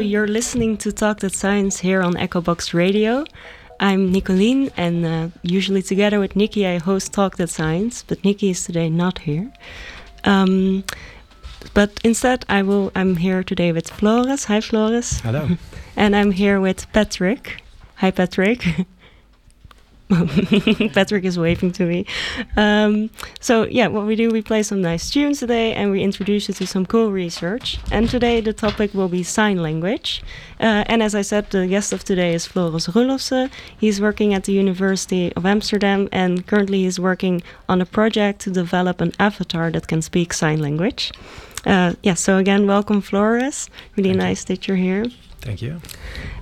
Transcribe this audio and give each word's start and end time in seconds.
You're 0.00 0.26
listening 0.26 0.78
to 0.78 0.92
Talk 0.92 1.20
That 1.20 1.34
Science 1.34 1.78
here 1.80 2.00
on 2.00 2.14
Echobox 2.14 2.72
Radio. 2.72 3.24
I'm 3.78 4.10
Nicolien, 4.10 4.72
and 4.74 5.04
uh, 5.04 5.28
usually 5.42 5.82
together 5.82 6.18
with 6.18 6.34
Nikki, 6.34 6.66
I 6.66 6.78
host 6.78 7.12
Talk 7.12 7.36
That 7.36 7.50
Science, 7.50 8.02
but 8.02 8.24
Nikki 8.24 8.48
is 8.48 8.64
today 8.64 8.88
not 8.88 9.18
here. 9.18 9.52
Um, 10.24 10.84
but 11.74 12.00
instead, 12.02 12.46
I 12.48 12.62
will. 12.62 12.90
I'm 12.94 13.16
here 13.16 13.44
today 13.44 13.72
with 13.72 13.90
Floris. 13.90 14.44
Hi, 14.44 14.62
Floris. 14.62 15.20
Hello. 15.20 15.48
and 15.96 16.16
I'm 16.16 16.30
here 16.30 16.60
with 16.60 16.90
Patrick. 16.94 17.62
Hi, 17.96 18.10
Patrick. 18.10 18.64
Patrick 20.92 21.24
is 21.24 21.38
waving 21.38 21.70
to 21.72 21.84
me. 21.86 22.04
Um, 22.56 23.10
so 23.38 23.64
yeah, 23.64 23.86
what 23.86 24.06
we 24.06 24.16
do, 24.16 24.30
we 24.30 24.42
play 24.42 24.62
some 24.62 24.82
nice 24.82 25.08
tunes 25.08 25.38
today, 25.38 25.72
and 25.74 25.92
we 25.92 26.02
introduce 26.02 26.48
you 26.48 26.54
to 26.54 26.66
some 26.66 26.84
cool 26.84 27.12
research. 27.12 27.78
And 27.92 28.08
today 28.08 28.40
the 28.40 28.52
topic 28.52 28.92
will 28.92 29.08
be 29.08 29.22
sign 29.22 29.58
language. 29.62 30.22
Uh, 30.58 30.84
and 30.86 31.02
as 31.02 31.14
I 31.14 31.22
said, 31.22 31.50
the 31.50 31.66
guest 31.66 31.92
of 31.92 32.02
today 32.02 32.34
is 32.34 32.44
Floris 32.46 32.88
Roelofsen. 32.88 33.50
He's 33.78 34.00
working 34.00 34.34
at 34.34 34.44
the 34.44 34.52
University 34.52 35.32
of 35.34 35.46
Amsterdam, 35.46 36.08
and 36.10 36.44
currently 36.46 36.82
he's 36.82 36.98
working 36.98 37.42
on 37.68 37.80
a 37.80 37.86
project 37.86 38.40
to 38.40 38.50
develop 38.50 39.00
an 39.00 39.12
avatar 39.20 39.70
that 39.70 39.86
can 39.86 40.02
speak 40.02 40.32
sign 40.32 40.60
language. 40.60 41.12
Uh, 41.64 41.94
yeah, 42.02 42.14
so 42.14 42.38
again, 42.38 42.66
welcome, 42.66 43.00
Floris. 43.00 43.68
Really 43.96 44.10
Thank 44.10 44.22
nice 44.22 44.42
you. 44.42 44.56
that 44.56 44.66
you're 44.66 44.76
here. 44.76 45.04
Thank 45.40 45.62
you. 45.62 45.80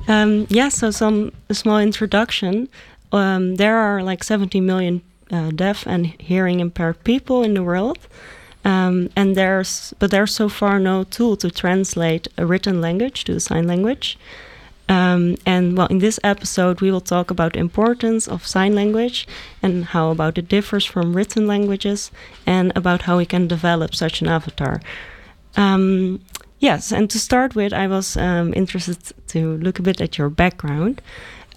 Um, 0.08 0.46
yeah, 0.48 0.70
so 0.70 0.90
some 0.90 1.32
a 1.48 1.54
small 1.54 1.78
introduction. 1.78 2.68
Um, 3.12 3.56
there 3.56 3.76
are 3.76 4.02
like 4.02 4.22
70 4.24 4.60
million 4.60 5.02
uh, 5.30 5.50
deaf 5.50 5.86
and 5.86 6.06
hearing 6.20 6.60
impaired 6.60 7.02
people 7.04 7.42
in 7.42 7.54
the 7.54 7.62
world, 7.62 7.98
um, 8.64 9.10
and 9.16 9.36
there's 9.36 9.94
but 9.98 10.10
there's 10.10 10.34
so 10.34 10.48
far 10.48 10.78
no 10.78 11.04
tool 11.04 11.36
to 11.36 11.50
translate 11.50 12.28
a 12.36 12.44
written 12.46 12.80
language 12.80 13.24
to 13.24 13.36
a 13.36 13.40
sign 13.40 13.66
language. 13.66 14.18
Um, 14.88 15.36
and 15.44 15.76
well, 15.76 15.86
in 15.88 15.98
this 15.98 16.18
episode, 16.24 16.80
we 16.80 16.90
will 16.90 17.02
talk 17.02 17.30
about 17.30 17.56
importance 17.56 18.26
of 18.26 18.46
sign 18.46 18.74
language 18.74 19.28
and 19.62 19.84
how 19.84 20.10
about 20.10 20.38
it 20.38 20.48
differs 20.48 20.86
from 20.86 21.14
written 21.14 21.46
languages, 21.46 22.10
and 22.46 22.72
about 22.74 23.02
how 23.02 23.18
we 23.18 23.26
can 23.26 23.48
develop 23.48 23.94
such 23.94 24.22
an 24.22 24.28
avatar. 24.28 24.80
Um, 25.56 26.20
yes, 26.58 26.90
and 26.90 27.10
to 27.10 27.18
start 27.18 27.54
with, 27.54 27.72
I 27.74 27.86
was 27.86 28.16
um, 28.16 28.54
interested 28.54 29.12
to 29.28 29.58
look 29.58 29.78
a 29.78 29.82
bit 29.82 30.00
at 30.00 30.16
your 30.16 30.30
background. 30.30 31.02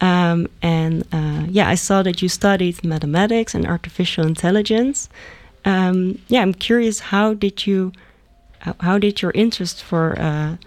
Um, 0.02 0.48
and 0.64 1.06
uh, 1.12 1.46
yeah, 1.48 1.70
I 1.70 1.76
saw 1.76 2.02
that 2.04 2.22
you 2.22 2.28
studied 2.28 2.84
mathematics 2.84 3.54
and 3.54 3.68
artificial 3.68 4.26
intelligence. 4.26 5.08
Um, 5.64 6.20
yeah, 6.28 6.42
I'm 6.42 6.56
curious. 6.56 7.00
How 7.00 7.36
did 7.36 7.68
you, 7.68 7.94
how, 8.60 8.76
how 8.80 8.98
did 8.98 9.22
your 9.22 9.32
interest 9.36 9.84
for 9.84 10.20
uh, 10.20 10.58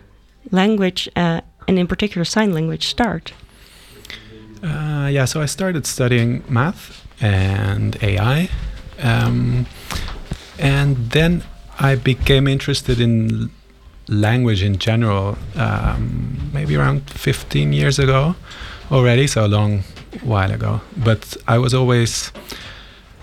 language 0.53 1.09
uh, 1.17 1.41
and 1.67 1.79
in 1.79 1.89
particular 1.89 2.25
sign 2.25 2.53
language 2.53 2.87
start? 2.87 3.33
Uh, 4.63 5.09
yeah, 5.11 5.25
so 5.25 5.43
I 5.43 5.47
started 5.47 5.85
studying 5.85 6.45
math 6.49 7.07
and 7.21 8.03
AI, 8.03 8.49
um, 9.01 9.67
and 10.59 10.97
then 11.11 11.43
I 11.79 11.97
became 11.97 12.47
interested 12.47 13.01
in 13.01 13.51
language 14.09 14.63
in 14.63 14.79
general. 14.79 15.37
Um, 15.57 16.51
maybe 16.53 16.77
around 16.77 17.11
15 17.11 17.73
years 17.73 17.99
ago 17.99 18.37
already, 18.91 19.27
so 19.27 19.47
a 19.47 19.49
long 19.49 19.83
while 20.23 20.51
ago. 20.51 20.81
But 20.97 21.37
I 21.49 21.59
was 21.59 21.75
always 21.75 22.33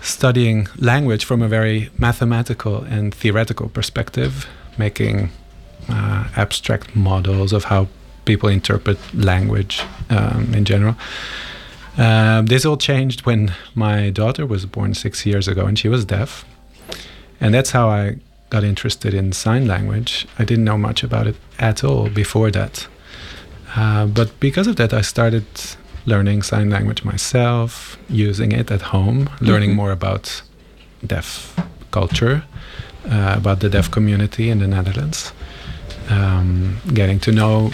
studying 0.01 0.67
language 0.77 1.25
from 1.25 1.41
a 1.41 1.47
very 1.47 1.89
mathematical 1.97 2.83
and 2.83 3.13
theoretical 3.13 3.69
perspective, 3.69 4.47
making 4.77 5.31
uh, 5.89 6.27
abstract 6.35 6.95
models 6.95 7.53
of 7.53 7.65
how 7.65 7.87
people 8.25 8.49
interpret 8.49 8.97
language 9.13 9.83
um, 10.09 10.53
in 10.53 10.65
general. 10.65 10.95
Um, 11.97 12.45
this 12.45 12.65
all 12.65 12.77
changed 12.77 13.25
when 13.25 13.53
my 13.75 14.09
daughter 14.09 14.45
was 14.45 14.65
born 14.65 14.93
six 14.93 15.25
years 15.25 15.47
ago 15.47 15.65
and 15.65 15.77
she 15.77 15.89
was 15.89 16.05
deaf. 16.05 16.45
And 17.39 17.53
that's 17.53 17.71
how 17.71 17.89
I 17.89 18.17
got 18.49 18.63
interested 18.63 19.13
in 19.13 19.31
sign 19.31 19.67
language. 19.67 20.27
I 20.37 20.45
didn't 20.45 20.65
know 20.65 20.77
much 20.77 21.03
about 21.03 21.27
it 21.27 21.35
at 21.59 21.83
all 21.83 22.09
before 22.09 22.51
that. 22.51 22.87
Uh, 23.75 24.05
but 24.05 24.29
because 24.39 24.67
of 24.67 24.75
that, 24.75 24.93
I 24.93 25.01
started 25.01 25.45
learning 26.05 26.41
sign 26.43 26.69
language 26.69 27.03
myself, 27.03 27.97
using 28.09 28.51
it 28.51 28.71
at 28.71 28.81
home, 28.81 29.29
learning 29.39 29.71
Mhm. 29.71 29.75
more 29.75 29.91
about 29.91 30.41
deaf 31.05 31.53
culture, 31.91 32.43
uh, 33.09 33.33
about 33.37 33.59
the 33.59 33.69
deaf 33.69 33.89
community 33.89 34.49
in 34.49 34.59
the 34.59 34.67
Netherlands, 34.67 35.31
um, 36.09 36.77
getting 36.93 37.19
to 37.19 37.31
know 37.31 37.71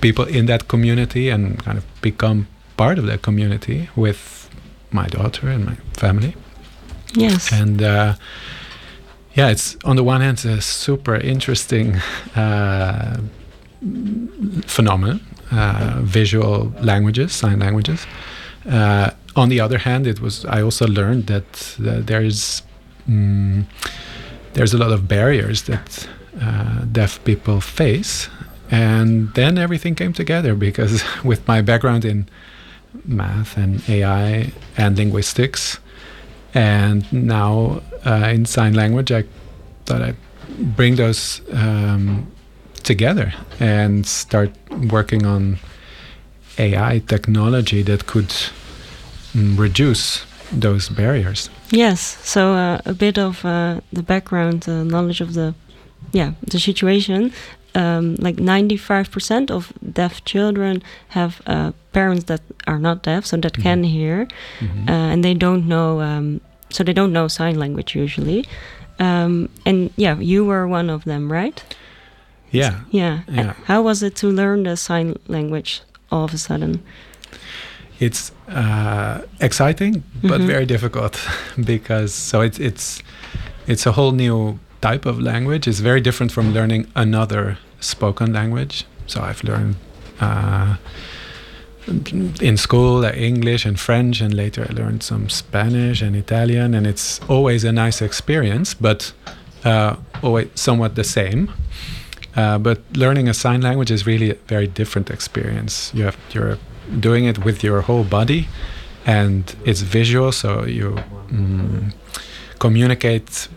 people 0.00 0.24
in 0.24 0.46
that 0.46 0.66
community 0.68 1.30
and 1.30 1.62
kind 1.64 1.78
of 1.78 1.84
become 2.00 2.46
part 2.76 2.98
of 2.98 3.06
that 3.06 3.20
community 3.22 3.88
with 3.96 4.48
my 4.90 5.06
daughter 5.06 5.48
and 5.48 5.64
my 5.64 5.76
family. 5.96 6.34
Yes. 7.14 7.52
And 7.52 7.80
uh, 7.82 8.14
yeah, 9.34 9.50
it's 9.50 9.76
on 9.84 9.96
the 9.96 10.02
one 10.02 10.20
hand 10.20 10.44
a 10.44 10.60
super 10.60 11.14
interesting 11.16 11.96
uh, 12.36 13.16
phenomenon, 14.66 15.20
uh, 15.50 15.98
visual 16.00 16.72
languages, 16.80 17.32
sign 17.32 17.58
languages. 17.58 18.06
Uh, 18.68 19.10
on 19.34 19.48
the 19.48 19.60
other 19.60 19.78
hand, 19.78 20.06
it 20.06 20.20
was 20.20 20.44
I 20.44 20.62
also 20.62 20.86
learned 20.86 21.26
that 21.26 21.76
there's 21.78 22.62
mm, 23.08 23.64
there's 24.52 24.74
a 24.74 24.78
lot 24.78 24.92
of 24.92 25.08
barriers 25.08 25.62
that 25.62 26.08
uh, 26.40 26.84
deaf 26.92 27.22
people 27.24 27.60
face, 27.60 28.28
and 28.70 29.32
then 29.34 29.58
everything 29.58 29.94
came 29.94 30.12
together 30.12 30.54
because 30.54 31.02
with 31.24 31.46
my 31.48 31.60
background 31.62 32.04
in 32.04 32.28
math 33.04 33.56
and 33.56 33.82
AI 33.88 34.52
and 34.76 34.96
linguistics, 34.96 35.78
and 36.54 37.10
now 37.12 37.82
uh, 38.06 38.30
in 38.32 38.44
sign 38.46 38.74
language, 38.74 39.10
I 39.10 39.24
thought 39.86 40.02
I'd 40.02 40.16
bring 40.76 40.96
those 40.96 41.40
um, 41.52 42.31
together 42.82 43.32
and 43.60 44.06
start 44.06 44.50
working 44.90 45.26
on 45.26 45.58
AI 46.58 47.00
technology 47.06 47.82
that 47.82 48.06
could 48.06 48.28
mm, 49.34 49.58
reduce 49.58 50.24
those 50.60 50.88
barriers. 50.88 51.48
Yes, 51.70 52.18
so 52.22 52.52
uh, 52.52 52.78
a 52.84 52.92
bit 52.92 53.18
of 53.18 53.44
uh, 53.44 53.80
the 53.92 54.02
background 54.02 54.68
uh, 54.68 54.84
knowledge 54.84 55.20
of 55.22 55.32
the, 55.34 55.54
yeah, 56.12 56.32
the 56.50 56.58
situation. 56.58 57.32
Um, 57.74 58.16
like 58.16 58.38
ninety-five 58.38 59.10
percent 59.10 59.50
of 59.50 59.72
deaf 59.94 60.22
children 60.26 60.82
have 61.08 61.40
uh, 61.46 61.72
parents 61.92 62.24
that 62.24 62.42
are 62.66 62.78
not 62.78 63.02
deaf, 63.02 63.24
so 63.24 63.38
that 63.38 63.54
Mhm. 63.54 63.62
can 63.62 63.82
hear, 63.84 64.26
Mhm. 64.60 64.88
uh, 64.90 65.12
and 65.12 65.24
they 65.24 65.32
don't 65.34 65.66
know. 65.66 66.00
Um, 66.02 66.40
so 66.68 66.84
they 66.84 66.92
don't 66.92 67.12
know 67.12 67.28
sign 67.28 67.58
language 67.58 67.94
usually. 67.94 68.44
Um, 69.00 69.48
and 69.64 69.90
yeah, 69.96 70.18
you 70.20 70.44
were 70.44 70.68
one 70.68 70.90
of 70.92 71.04
them, 71.04 71.32
right? 71.32 71.62
Yeah, 72.52 72.74
Yeah. 72.90 73.20
Yeah. 73.28 73.52
How 73.66 73.82
was 73.82 74.02
it 74.02 74.14
to 74.16 74.26
learn 74.28 74.62
the 74.64 74.76
sign 74.76 75.14
language 75.28 75.80
all 76.10 76.24
of 76.24 76.34
a 76.34 76.38
sudden? 76.38 76.80
it's 78.00 78.32
uh, 78.48 79.20
exciting 79.40 80.02
but 80.22 80.40
Mhm. 80.40 80.46
very 80.46 80.66
difficult 80.66 81.16
because 81.64 82.12
so 82.30 82.40
it's 82.42 82.58
it's 82.58 83.02
it's 83.68 83.86
a 83.86 83.92
whole 83.92 84.12
new 84.12 84.58
type 84.80 85.06
of 85.10 85.18
language. 85.20 85.68
It's 85.70 85.80
very 85.80 86.00
different 86.00 86.32
from 86.32 86.52
learning 86.52 86.86
another 86.96 87.56
spoken 87.80 88.32
language. 88.32 88.84
So 89.06 89.20
I've 89.20 89.44
learned 89.44 89.74
uh, 90.20 90.74
in 92.40 92.56
school 92.56 93.04
uh, 93.04 93.10
English 93.12 93.66
and 93.66 93.78
French, 93.78 94.20
and 94.20 94.34
later 94.34 94.66
I 94.68 94.72
learned 94.72 95.02
some 95.02 95.28
Spanish 95.28 96.02
and 96.02 96.16
Italian, 96.16 96.74
and 96.74 96.86
it's 96.86 97.20
always 97.28 97.64
a 97.64 97.72
nice 97.72 98.04
experience, 98.04 98.74
but 98.74 99.12
uh, 99.64 99.94
always 100.22 100.48
somewhat 100.54 100.94
the 100.94 101.04
same. 101.04 101.46
Uh, 102.36 102.58
but 102.58 102.78
learning 102.94 103.28
a 103.28 103.34
sign 103.34 103.60
language 103.60 103.90
is 103.90 104.06
really 104.06 104.30
a 104.30 104.34
very 104.48 104.66
different 104.66 105.10
experience. 105.10 105.90
You 105.94 106.04
have 106.04 106.16
you're 106.34 106.58
doing 107.00 107.24
it 107.26 107.44
with 107.44 107.62
your 107.64 107.82
whole 107.82 108.04
body, 108.04 108.48
and 109.06 109.54
it's 109.64 109.82
visual, 109.82 110.32
so 110.32 110.64
you 110.64 110.96
mm, 111.30 111.92
communicate. 112.58 113.48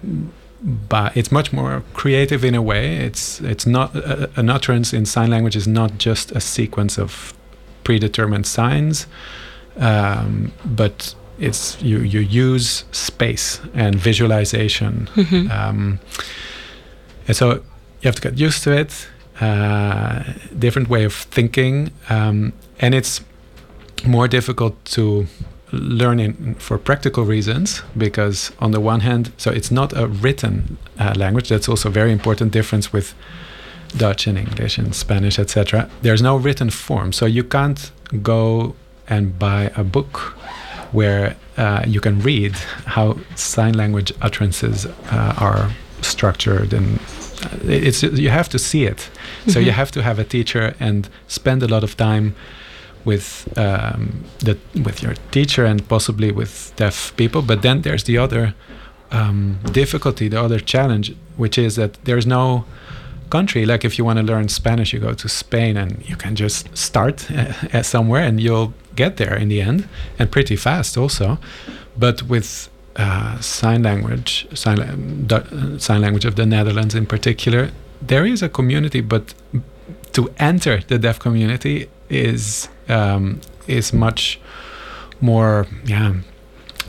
But 0.90 1.16
it's 1.16 1.32
much 1.32 1.54
more 1.54 1.84
creative 1.94 2.44
in 2.44 2.56
a 2.56 2.62
way. 2.62 2.98
It's 2.98 3.40
it's 3.42 3.66
not 3.68 3.96
uh, 3.96 4.28
an 4.36 4.50
utterance 4.50 4.94
in 4.98 5.06
sign 5.06 5.30
language 5.30 5.56
is 5.56 5.68
not 5.68 5.98
just 5.98 6.32
a 6.32 6.40
sequence 6.40 6.98
of 7.02 7.34
predetermined 7.84 8.48
signs, 8.48 9.06
um, 9.78 10.52
but 10.66 11.16
it's 11.40 11.78
you 11.82 12.00
you 12.00 12.20
use 12.20 12.84
space 12.92 13.60
and 13.74 13.96
visualization 13.96 15.08
Mhm. 15.16 15.52
um, 15.52 16.00
and 17.28 17.38
so 17.38 17.62
you 18.06 18.10
have 18.10 18.16
to 18.16 18.22
get 18.22 18.38
used 18.38 18.64
to 18.64 18.72
it 18.72 19.08
uh, 19.42 20.24
different 20.58 20.88
way 20.90 21.04
of 21.04 21.14
thinking 21.14 21.92
um, 22.10 22.54
and 22.80 22.94
it's 22.94 23.22
more 24.06 24.28
difficult 24.28 24.74
to 24.86 25.26
learn 25.72 26.20
in 26.20 26.56
for 26.56 26.78
practical 26.78 27.26
reasons 27.26 27.82
because 27.98 28.52
on 28.60 28.72
the 28.72 28.80
one 28.80 29.00
hand 29.00 29.32
so 29.38 29.52
it's 29.52 29.72
not 29.72 29.92
a 29.98 30.08
written 30.08 30.78
uh, 31.00 31.14
language 31.18 31.50
that's 31.50 31.68
also 31.68 31.90
a 31.90 31.92
very 31.92 32.12
important 32.12 32.52
difference 32.52 32.94
with 32.94 33.16
Dutch 33.98 34.28
and 34.28 34.38
English 34.38 34.78
and 34.78 34.94
Spanish, 34.94 35.40
etc. 35.40 35.90
There's 36.02 36.22
no 36.22 36.36
written 36.36 36.70
form, 36.70 37.14
so 37.14 37.26
you 37.26 37.44
can't 37.44 37.92
go 38.22 38.76
and 39.08 39.38
buy 39.40 39.72
a 39.76 39.84
book 39.84 40.18
where 40.92 41.36
uh, 41.58 41.84
you 41.88 42.02
can 42.02 42.20
read 42.20 42.54
how 42.86 43.18
sign 43.36 43.74
language 43.74 44.12
utterances 44.22 44.86
uh, 44.86 45.34
are 45.38 45.72
structured 46.02 46.74
and 46.74 47.00
it's 47.68 48.04
you 48.04 48.30
have 48.30 48.50
to 48.50 48.58
see 48.60 48.86
it. 48.86 49.10
So 49.48 49.60
you 49.60 49.72
Mhm. 49.72 49.76
have 49.76 49.92
to 49.92 50.02
have 50.02 50.20
a 50.22 50.24
teacher 50.24 50.74
and 50.80 51.08
spend 51.28 51.64
a 51.64 51.68
lot 51.68 51.84
of 51.84 51.96
time 51.96 52.34
with 53.06 53.48
um, 53.58 54.24
the 54.40 54.56
with 54.84 55.02
your 55.04 55.14
teacher 55.32 55.66
and 55.66 55.82
possibly 55.88 56.32
with 56.32 56.72
deaf 56.76 57.14
people. 57.16 57.42
But 57.42 57.62
then 57.62 57.82
there's 57.82 58.04
the 58.04 58.18
other 58.18 58.54
um, 59.12 59.60
difficulty 59.72 60.28
the 60.30 60.42
other 60.42 60.60
challenge 60.60 61.14
which 61.38 61.58
is 61.58 61.76
that 61.76 61.92
there's 62.06 62.26
no 62.26 62.64
country. 63.30 63.66
Like 63.66 63.88
if 63.88 63.98
you 64.00 64.06
want 64.06 64.20
to 64.20 64.26
learn 64.26 64.50
spanish 64.50 64.94
you 64.94 65.00
go 65.02 65.14
to 65.14 65.28
spain 65.28 65.78
and 65.78 66.04
you 66.10 66.16
can 66.18 66.36
just 66.36 66.68
start 66.78 67.28
uh, 67.32 67.84
somewhere 67.84 68.24
and 68.28 68.40
you'll 68.40 68.74
get 68.96 69.18
there 69.18 69.36
in 69.42 69.50
the 69.50 69.62
end 69.62 69.88
and 70.20 70.30
pretty 70.32 70.56
fast 70.56 70.98
also. 70.98 71.38
But 71.98 72.24
with 72.24 72.70
uh, 72.98 73.40
sign 73.42 73.84
language 73.84 74.48
sign, 74.54 74.78
la- 75.30 75.38
uh, 75.38 75.78
sign 75.78 76.02
language 76.02 76.26
of 76.26 76.36
the 76.36 76.46
netherlands 76.46 76.96
in 76.96 77.06
particular 77.06 77.70
there 78.08 78.26
is 78.26 78.42
a 78.44 78.50
community 78.50 79.02
but 79.02 79.34
to 80.14 80.30
enter 80.40 80.82
the 80.88 80.98
deaf 80.98 81.20
community 81.20 81.88
is 82.10 82.70
um, 82.90 83.40
is 83.68 83.94
much 83.94 84.40
more 85.22 85.66
yeah 85.86 86.14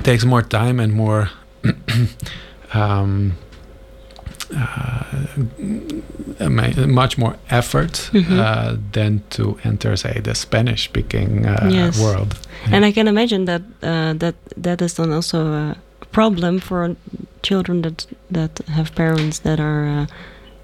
takes 0.03 0.25
more 0.25 0.43
time 0.43 0.79
and 0.81 0.93
more 0.93 1.31
um, 2.75 3.33
uh, 4.55 5.05
much 6.87 7.19
more 7.19 7.37
effort 7.51 8.11
Mhm. 8.13 8.39
uh, 8.39 8.77
than 8.93 9.23
to 9.31 9.59
enter, 9.65 9.97
say, 9.97 10.21
the 10.23 10.35
Spanish-speaking 10.35 11.47
uh, 11.47 11.69
Yes. 11.73 11.99
world. 11.99 12.35
And 12.73 12.85
I 12.85 12.93
can 12.93 13.09
imagine 13.09 13.45
that 13.47 13.63
uh, 13.83 14.13
that 14.19 14.35
that 14.63 14.83
is 14.83 14.95
then 14.95 15.13
also 15.13 15.39
a 15.53 15.77
problem 16.17 16.61
for 16.61 16.97
children 17.43 17.83
that 17.83 18.07
that 18.31 18.59
have 18.69 18.91
parents 18.95 19.41
that 19.41 19.61
are 19.61 19.87
uh, 19.87 20.07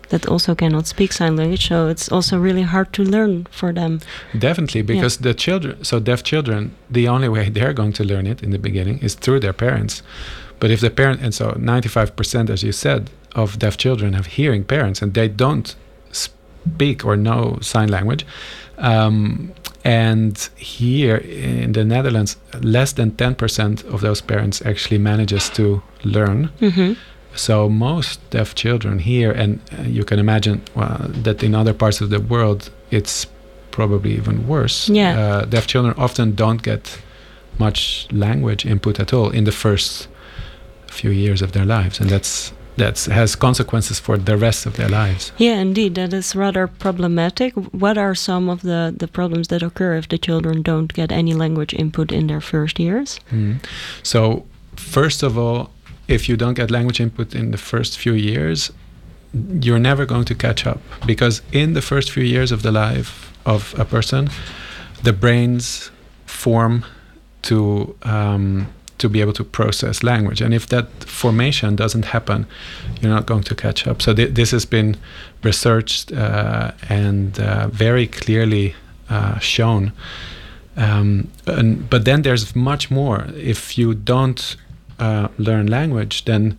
that 0.08 0.26
also 0.26 0.54
cannot 0.54 0.86
speak 0.86 1.12
sign 1.12 1.36
language. 1.36 1.68
So 1.68 1.88
it's 1.88 2.12
also 2.12 2.38
really 2.38 2.62
hard 2.62 2.92
to 2.92 3.02
learn 3.02 3.46
for 3.50 3.72
them. 3.72 4.00
Definitely, 4.38 4.82
because 4.82 5.18
the 5.18 5.34
children, 5.34 5.84
so 5.84 6.00
deaf 6.00 6.22
children, 6.22 6.70
the 6.90 7.08
only 7.08 7.28
way 7.28 7.50
they're 7.50 7.74
going 7.74 7.94
to 7.94 8.04
learn 8.04 8.26
it 8.26 8.42
in 8.42 8.50
the 8.50 8.58
beginning 8.58 8.98
is 9.02 9.14
through 9.14 9.40
their 9.40 9.52
parents. 9.52 10.02
But 10.60 10.70
if 10.70 10.80
the 10.80 10.90
parent, 10.90 11.22
and 11.22 11.34
so 11.34 11.52
95%, 11.52 12.50
as 12.50 12.62
you 12.62 12.72
said, 12.72 13.10
of 13.34 13.58
deaf 13.58 13.76
children 13.76 14.12
have 14.12 14.26
hearing 14.26 14.64
parents 14.64 15.02
and 15.02 15.14
they 15.14 15.28
don't 15.28 15.76
speak 16.12 17.04
or 17.04 17.16
know 17.16 17.58
sign 17.60 17.88
language. 17.88 18.26
Um, 18.78 19.52
and 19.84 20.48
here 20.56 21.16
in 21.16 21.72
the 21.72 21.84
Netherlands, 21.84 22.36
less 22.60 22.92
than 22.92 23.12
10% 23.12 23.84
of 23.92 24.00
those 24.00 24.20
parents 24.20 24.62
actually 24.64 24.98
manages 24.98 25.48
to 25.50 25.82
learn. 26.04 26.50
hmm 26.60 26.92
So 27.34 27.68
most 27.68 28.20
deaf 28.30 28.54
children 28.54 28.98
here, 28.98 29.32
and 29.32 29.58
uh, 29.72 29.82
you 29.88 30.04
can 30.04 30.18
imagine 30.18 30.60
well, 30.74 31.10
that 31.24 31.42
in 31.42 31.54
other 31.54 31.72
parts 31.74 32.00
of 32.02 32.10
the 32.10 32.20
world, 32.20 32.70
it's 32.90 33.26
probably 33.70 34.12
even 34.16 34.46
worse. 34.46 34.92
Yeah. 34.92 35.18
Uh, 35.18 35.44
deaf 35.46 35.66
children 35.66 35.94
often 35.96 36.34
don't 36.34 36.62
get 36.62 36.98
much 37.58 38.06
language 38.12 38.66
input 38.66 39.00
at 39.00 39.12
all 39.12 39.30
in 39.30 39.44
the 39.44 39.52
first 39.52 40.08
few 40.86 41.10
years 41.10 41.42
of 41.42 41.52
their 41.52 41.64
lives, 41.64 42.00
and 42.00 42.10
that's 42.10 42.52
that's 42.76 43.06
has 43.06 43.36
consequences 43.36 44.00
for 44.00 44.16
the 44.16 44.36
rest 44.36 44.66
of 44.66 44.76
their 44.76 44.88
lives. 44.88 45.32
Yeah, 45.38 45.60
indeed, 45.60 45.94
that 45.94 46.12
is 46.12 46.34
rather 46.34 46.66
problematic. 46.66 47.54
What 47.54 47.98
are 47.98 48.14
some 48.14 48.48
of 48.48 48.62
the 48.62 48.94
the 48.96 49.08
problems 49.08 49.48
that 49.48 49.62
occur 49.62 49.96
if 49.96 50.08
the 50.08 50.18
children 50.18 50.62
don't 50.62 50.92
get 50.92 51.12
any 51.12 51.34
language 51.34 51.74
input 51.74 52.12
in 52.12 52.26
their 52.26 52.40
first 52.40 52.78
years? 52.78 53.20
Mm. 53.30 53.56
So 54.02 54.44
first 54.76 55.22
of 55.22 55.36
all, 55.36 55.70
if 56.08 56.28
you 56.28 56.36
don't 56.36 56.54
get 56.54 56.70
language 56.70 57.00
input 57.00 57.34
in 57.34 57.50
the 57.50 57.58
first 57.58 57.98
few 57.98 58.14
years, 58.14 58.72
you're 59.60 59.78
never 59.78 60.06
going 60.06 60.24
to 60.24 60.34
catch 60.34 60.66
up 60.66 60.80
because 61.06 61.42
in 61.52 61.72
the 61.74 61.82
first 61.82 62.10
few 62.10 62.24
years 62.24 62.52
of 62.52 62.62
the 62.62 62.72
life 62.72 63.32
of 63.46 63.74
a 63.78 63.84
person, 63.84 64.28
the 65.02 65.12
brains 65.12 65.90
form 66.26 66.84
to 67.42 67.96
um, 68.02 68.68
to 69.02 69.08
be 69.08 69.20
able 69.22 69.32
to 69.32 69.44
process 69.44 70.02
language, 70.02 70.44
and 70.44 70.54
if 70.54 70.66
that 70.66 70.86
formation 71.06 71.76
doesn't 71.76 72.06
happen, 72.06 72.46
you're 73.00 73.14
not 73.14 73.26
going 73.26 73.44
to 73.44 73.54
catch 73.54 73.86
up. 73.88 74.02
So 74.02 74.14
th- 74.14 74.34
this 74.34 74.52
has 74.52 74.66
been 74.66 74.96
researched 75.44 76.12
uh, 76.12 76.70
and 76.88 77.38
uh, 77.38 77.68
very 77.68 78.06
clearly 78.06 78.74
uh, 79.10 79.38
shown. 79.40 79.92
Um, 80.76 81.28
and, 81.46 81.90
but 81.90 82.04
then 82.04 82.22
there's 82.22 82.56
much 82.56 82.90
more. 82.90 83.26
If 83.36 83.76
you 83.78 83.94
don't 83.94 84.56
uh, 84.98 85.28
learn 85.36 85.66
language, 85.66 86.24
then 86.24 86.56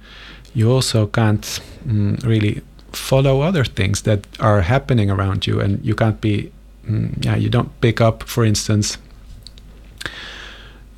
you 0.53 0.71
also 0.71 1.07
can't 1.07 1.61
mm, 1.87 2.23
really 2.23 2.61
follow 2.91 3.41
other 3.41 3.65
things 3.65 4.01
that 4.01 4.19
are 4.39 4.61
happening 4.61 5.09
around 5.09 5.47
you, 5.47 5.61
and 5.61 5.83
you 5.83 5.95
can't 5.95 6.21
be, 6.21 6.51
mm, 6.87 7.25
yeah, 7.25 7.37
you 7.37 7.49
don't 7.49 7.69
pick 7.81 8.01
up, 8.01 8.23
for 8.23 8.45
instance, 8.45 8.97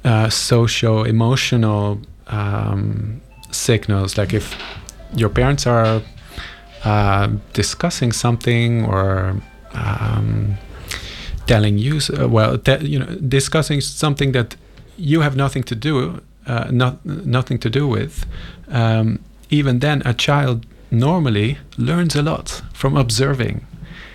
uh, 0.06 0.30
socio 0.30 1.04
emotional 1.04 2.00
um, 2.28 3.22
signals. 3.52 4.18
Like 4.18 4.34
if 4.34 4.56
your 5.16 5.30
parents 5.30 5.66
are 5.66 6.02
uh, 6.84 7.30
discussing 7.54 8.12
something 8.12 8.86
or 8.86 9.42
um, 9.74 10.58
telling 11.48 11.78
you, 11.78 12.00
uh, 12.20 12.28
well, 12.28 12.58
te- 12.58 12.86
you 12.86 13.00
know, 13.00 13.16
discussing 13.28 13.82
something 13.82 14.32
that 14.34 14.56
you 14.98 15.22
have 15.22 15.36
nothing 15.36 15.64
to 15.64 15.76
do, 15.76 16.22
uh, 16.46 16.70
not 16.72 17.04
nothing 17.06 17.58
to 17.60 17.70
do 17.70 17.88
with. 17.88 18.26
Um, 18.70 19.20
even 19.50 19.80
then, 19.80 20.02
a 20.06 20.14
child 20.14 20.66
normally 20.92 21.58
learns 21.78 22.16
a 22.16 22.22
lot 22.22 22.62
from 22.74 22.96
observing, 22.96 23.66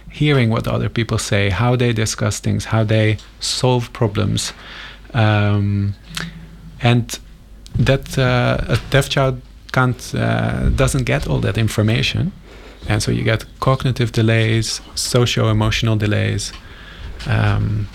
hearing 0.08 0.50
what 0.50 0.66
other 0.66 0.88
people 0.88 1.18
say, 1.18 1.50
how 1.50 1.76
they 1.76 1.92
discuss 1.92 2.40
things, 2.40 2.66
how 2.66 2.84
they 2.84 3.18
solve 3.40 3.92
problems, 3.92 4.52
um, 5.14 5.94
and 6.82 7.18
that 7.78 8.18
uh, 8.18 8.58
a 8.68 8.78
deaf 8.90 9.08
child 9.08 9.40
can't 9.72 10.14
uh, 10.14 10.68
doesn't 10.70 11.04
get 11.04 11.26
all 11.28 11.40
that 11.40 11.56
information, 11.58 12.32
and 12.88 13.02
so 13.02 13.10
you 13.12 13.22
get 13.22 13.44
cognitive 13.60 14.10
delays, 14.12 14.80
socio-emotional 14.94 15.96
delays. 15.96 16.52
Um, 17.26 17.86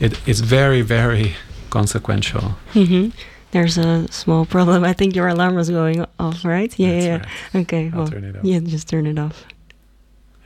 it, 0.00 0.18
it's 0.26 0.40
very 0.40 0.82
very 0.82 1.34
consequential. 1.70 2.54
hmm 2.72 3.08
There's 3.52 3.78
a 3.78 4.06
small 4.10 4.46
problem. 4.46 4.82
I 4.84 4.94
think 4.94 5.14
your 5.14 5.28
alarm 5.28 5.54
was 5.54 5.68
going 5.70 6.06
off, 6.18 6.44
right? 6.44 6.72
Yeah, 6.78 6.92
That's 6.92 7.06
yeah. 7.06 7.16
right. 7.18 7.62
Okay, 7.62 7.90
I'll 7.92 7.98
well, 7.98 8.08
turn 8.08 8.24
it 8.24 8.36
off. 8.36 8.44
yeah, 8.44 8.60
just 8.60 8.88
turn 8.88 9.06
it 9.06 9.18
off. 9.18 9.44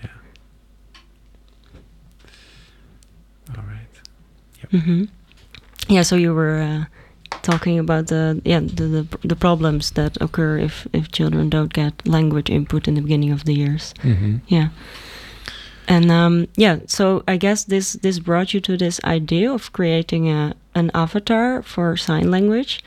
Yeah. 0.02 0.10
All 3.56 3.64
right. 3.64 4.80
hmm 4.82 5.04
Yeah, 5.88 6.02
so 6.02 6.16
you 6.16 6.34
were 6.34 6.58
uh, 6.60 6.84
talking 7.42 7.78
about 7.78 8.06
the 8.06 8.40
yeah 8.44 8.60
the, 8.60 8.88
the 8.88 9.18
the 9.28 9.36
problems 9.36 9.90
that 9.92 10.16
occur 10.20 10.58
if 10.58 10.86
if 10.92 11.10
children 11.12 11.50
don't 11.50 11.72
get 11.72 11.92
language 12.06 12.50
input 12.50 12.88
in 12.88 12.94
the 12.94 13.02
beginning 13.02 13.32
of 13.32 13.44
the 13.44 13.54
years. 13.54 13.94
hmm 14.02 14.36
Yeah. 14.48 14.68
And 15.88 16.10
um, 16.10 16.46
yeah, 16.56 16.78
so 16.86 17.22
I 17.28 17.36
guess 17.36 17.64
this 17.64 17.92
this 17.92 18.18
brought 18.18 18.52
you 18.52 18.60
to 18.60 18.76
this 18.76 19.00
idea 19.04 19.52
of 19.52 19.70
creating 19.72 20.28
a 20.28 20.54
an 20.74 20.90
avatar 20.94 21.62
for 21.62 21.96
sign 21.96 22.30
language. 22.30 22.82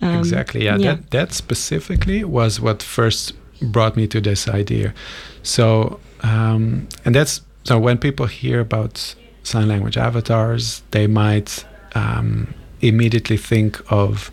Um, 0.00 0.18
exactly. 0.18 0.64
Yeah, 0.64 0.78
yeah. 0.78 0.94
That 0.94 1.10
that 1.10 1.32
specifically 1.32 2.24
was 2.24 2.60
what 2.60 2.82
first 2.82 3.34
brought 3.60 3.96
me 3.96 4.06
to 4.06 4.20
this 4.20 4.48
idea. 4.48 4.92
So, 5.42 5.98
um, 6.22 6.88
and 7.04 7.14
that's 7.14 7.42
so 7.64 7.78
when 7.78 7.98
people 7.98 8.26
hear 8.26 8.60
about 8.60 9.14
sign 9.42 9.68
language 9.68 9.98
avatars, 9.98 10.82
they 10.90 11.06
might 11.06 11.66
um, 11.98 12.54
immediately 12.80 13.36
think 13.36 13.80
of 13.90 14.30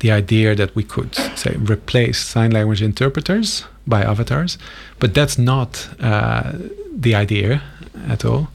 the 0.00 0.10
idea 0.12 0.54
that 0.54 0.74
we 0.74 0.84
could 0.84 1.14
say 1.36 1.56
replace 1.58 2.18
sign 2.18 2.50
language 2.52 2.82
interpreters 2.82 3.64
by 3.86 4.02
avatars, 4.02 4.58
but 4.98 5.14
that's 5.14 5.38
not 5.38 5.88
uh, 6.00 6.52
the 6.92 7.14
idea 7.14 7.62
at 8.08 8.24
all. 8.24 8.48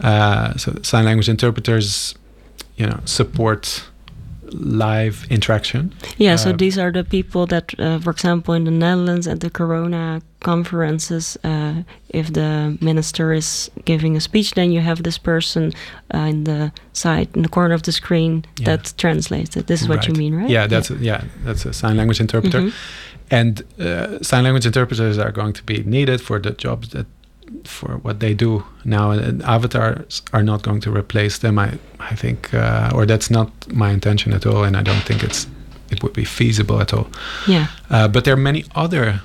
Uh, 0.00 0.56
so 0.56 0.76
sign 0.82 1.04
language 1.04 1.28
interpreters, 1.28 2.14
you 2.76 2.86
know, 2.86 3.00
support 3.04 3.84
live 4.54 5.26
interaction. 5.30 5.92
Yeah, 6.18 6.36
so 6.36 6.50
Uh, 6.50 6.56
these 6.56 6.78
are 6.78 6.92
the 6.92 7.04
people 7.04 7.46
that, 7.46 7.72
uh, 7.78 7.98
for 8.00 8.10
example, 8.10 8.54
in 8.54 8.64
the 8.64 8.70
Netherlands 8.70 9.26
at 9.26 9.40
the 9.40 9.50
Corona 9.50 10.20
conferences, 10.40 11.36
uh, 11.44 11.82
if 12.08 12.32
the 12.32 12.76
minister 12.80 13.32
is 13.32 13.70
giving 13.84 14.16
a 14.16 14.20
speech, 14.20 14.52
then 14.54 14.72
you 14.72 14.80
have 14.80 15.02
this 15.02 15.18
person 15.18 15.72
uh, 16.14 16.28
in 16.28 16.44
the 16.44 16.70
side, 16.92 17.28
in 17.34 17.42
the 17.42 17.48
corner 17.48 17.74
of 17.74 17.82
the 17.82 17.92
screen 17.92 18.44
Yeah. 18.58 18.66
that 18.76 18.92
translates 18.96 19.56
it. 19.56 19.66
This 19.66 19.82
is 19.82 19.88
what 19.88 20.06
you 20.08 20.14
mean, 20.14 20.34
right? 20.34 20.50
Yeah, 20.50 20.66
that's 20.68 20.90
A, 20.90 20.94
yeah, 21.00 21.22
that's 21.44 21.64
a 21.66 21.72
sign 21.72 21.96
language 21.96 22.20
interpreter. 22.20 22.60
Mhm. 22.60 22.72
And 23.30 23.62
uh, 23.80 24.18
sign 24.22 24.42
language 24.44 24.66
interpreters 24.66 25.18
are 25.18 25.32
going 25.32 25.54
to 25.54 25.62
be 25.64 25.82
needed 25.84 26.20
for 26.20 26.38
the 26.40 26.50
jobs 26.50 26.88
that 26.88 27.06
for 27.68 27.98
what 27.98 28.20
they 28.20 28.34
do 28.34 28.64
now. 28.84 29.10
And 29.10 29.42
avatars 29.42 30.22
are 30.32 30.42
not 30.42 30.62
going 30.62 30.80
to 30.82 30.90
replace 30.90 31.38
them. 31.38 31.58
I 31.58 31.78
I 32.00 32.14
think, 32.16 32.52
uh, 32.54 32.90
or 32.94 33.06
that's 33.06 33.30
not 33.30 33.50
my 33.72 33.90
intention 33.90 34.32
at 34.32 34.46
all, 34.46 34.64
and 34.64 34.76
I 34.76 34.82
don't 34.82 35.02
think 35.04 35.22
it's 35.22 35.46
it 35.90 36.02
would 36.02 36.12
be 36.12 36.24
feasible 36.24 36.80
at 36.80 36.92
all. 36.92 37.06
Yeah. 37.46 37.66
Uh, 37.90 38.08
but 38.08 38.24
there 38.24 38.34
are 38.34 38.42
many 38.42 38.64
other 38.74 39.20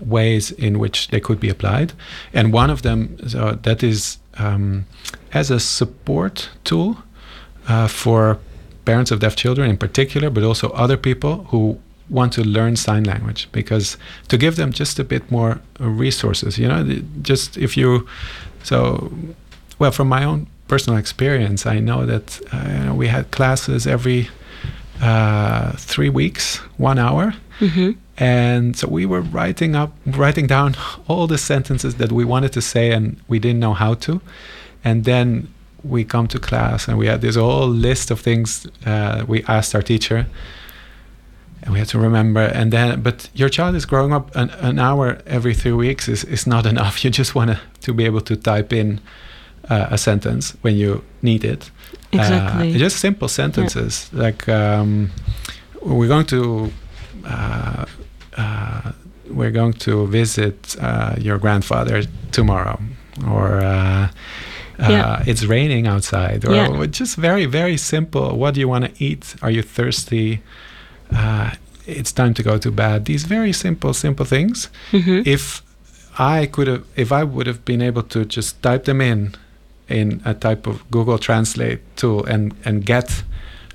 ways 0.00 0.52
in 0.52 0.78
which 0.78 1.08
they 1.08 1.20
could 1.20 1.40
be 1.40 1.48
applied, 1.48 1.92
and 2.32 2.52
one 2.52 2.70
of 2.70 2.82
them 2.82 3.16
so 3.28 3.58
that 3.62 3.82
is 3.82 4.18
um, 4.38 4.86
as 5.32 5.50
a 5.50 5.60
support 5.60 6.50
tool 6.64 6.96
uh, 7.68 7.88
for 7.88 8.38
parents 8.84 9.10
of 9.10 9.20
deaf 9.20 9.36
children 9.36 9.70
in 9.70 9.76
particular, 9.76 10.30
but 10.30 10.42
also 10.42 10.70
other 10.70 10.96
people 10.96 11.44
who 11.50 11.78
want 12.10 12.32
to 12.32 12.42
learn 12.42 12.76
sign 12.76 13.04
language 13.04 13.48
because 13.52 13.96
to 14.28 14.36
give 14.36 14.56
them 14.56 14.72
just 14.72 14.98
a 14.98 15.04
bit 15.04 15.30
more 15.30 15.60
resources 15.78 16.58
you 16.58 16.68
know 16.68 16.84
just 17.22 17.56
if 17.56 17.76
you 17.76 18.06
so 18.62 19.10
well 19.78 19.92
from 19.92 20.08
my 20.08 20.24
own 20.24 20.46
personal 20.68 20.98
experience 20.98 21.66
i 21.66 21.78
know 21.80 22.04
that 22.06 22.40
uh, 22.52 22.94
we 22.94 23.08
had 23.08 23.30
classes 23.30 23.86
every 23.86 24.28
uh, 25.00 25.72
three 25.76 26.10
weeks 26.10 26.56
one 26.78 26.98
hour 26.98 27.32
Mm-hmm. 27.60 27.90
and 28.16 28.74
so 28.74 28.88
we 28.88 29.04
were 29.04 29.20
writing 29.20 29.76
up 29.76 29.92
writing 30.06 30.46
down 30.46 30.74
all 31.08 31.26
the 31.26 31.36
sentences 31.36 31.96
that 31.96 32.10
we 32.10 32.24
wanted 32.24 32.52
to 32.54 32.62
say 32.62 32.90
and 32.90 33.18
we 33.28 33.38
didn't 33.38 33.60
know 33.60 33.74
how 33.74 33.92
to 34.06 34.22
and 34.82 35.04
then 35.04 35.46
we 35.84 36.04
come 36.04 36.26
to 36.28 36.38
class 36.38 36.88
and 36.88 36.96
we 36.96 37.06
had 37.06 37.20
this 37.20 37.36
whole 37.36 37.68
list 37.68 38.10
of 38.10 38.18
things 38.18 38.66
uh, 38.86 39.26
we 39.28 39.44
asked 39.44 39.74
our 39.74 39.82
teacher 39.82 40.26
and 41.62 41.72
we 41.72 41.78
had 41.78 41.88
to 41.88 41.98
remember. 41.98 42.40
And 42.40 42.72
then 42.72 43.00
but 43.02 43.28
your 43.34 43.48
child 43.48 43.74
is 43.74 43.84
growing 43.86 44.12
up 44.12 44.34
an, 44.36 44.50
an 44.60 44.78
hour 44.78 45.18
every 45.26 45.54
three 45.54 45.72
weeks 45.72 46.08
is, 46.08 46.24
is 46.24 46.46
not 46.46 46.66
enough. 46.72 47.04
You 47.04 47.10
just 47.10 47.34
want 47.34 47.50
to, 47.50 47.60
to 47.82 47.92
be 47.94 48.04
able 48.06 48.20
to 48.22 48.36
type 48.36 48.72
in 48.72 49.00
uh, 49.68 49.88
a 49.90 49.98
sentence 49.98 50.56
when 50.62 50.76
you 50.76 51.02
need 51.22 51.44
it. 51.44 51.70
Exactly. 52.12 52.74
uh, 52.74 52.78
just 52.78 52.96
simple 52.98 53.28
sentences 53.28 54.10
like 54.12 54.48
um, 54.48 55.10
we're 55.82 56.08
going 56.08 56.26
to 56.26 56.72
uh, 57.24 57.84
uh, 58.36 58.92
we're 59.30 59.52
going 59.52 59.72
to 59.74 60.06
visit 60.08 60.76
uh, 60.80 61.14
your 61.18 61.38
grandfather 61.38 62.02
tomorrow. 62.32 62.78
Or 63.28 63.58
uh, 63.60 64.08
Yeah. 64.78 65.06
uh, 65.06 65.22
it's 65.26 65.44
raining 65.44 65.86
outside. 65.86 66.44
Or 66.44 66.54
Yeah. 66.54 66.86
just 66.86 67.16
very 67.16 67.46
very 67.46 67.76
simple. 67.76 68.36
What 68.38 68.54
do 68.54 68.60
you 68.60 68.68
want 68.68 68.84
to 68.86 69.04
eat? 69.04 69.36
Are 69.42 69.50
you 69.52 69.62
thirsty 69.62 70.40
uh, 71.14 71.50
it's 71.86 72.12
time 72.12 72.34
to 72.34 72.42
go 72.42 72.58
to 72.58 72.70
bed. 72.70 73.04
These 73.04 73.24
very 73.24 73.52
simple 73.52 73.94
simple 73.94 74.26
things. 74.26 74.68
Mm-hmm. 74.92 75.22
if 75.26 75.62
i 76.18 76.44
could 76.46 76.66
have 76.66 76.84
if 76.96 77.12
i 77.12 77.22
would 77.22 77.46
have 77.46 77.64
been 77.64 77.80
able 77.80 78.02
to 78.02 78.24
just 78.24 78.60
type 78.62 78.84
them 78.84 79.00
in 79.00 79.32
in 79.88 80.20
a 80.24 80.34
type 80.34 80.66
of 80.66 80.82
google 80.90 81.18
translate 81.18 81.78
tool 81.96 82.24
and 82.24 82.52
and 82.64 82.84
get 82.84 83.22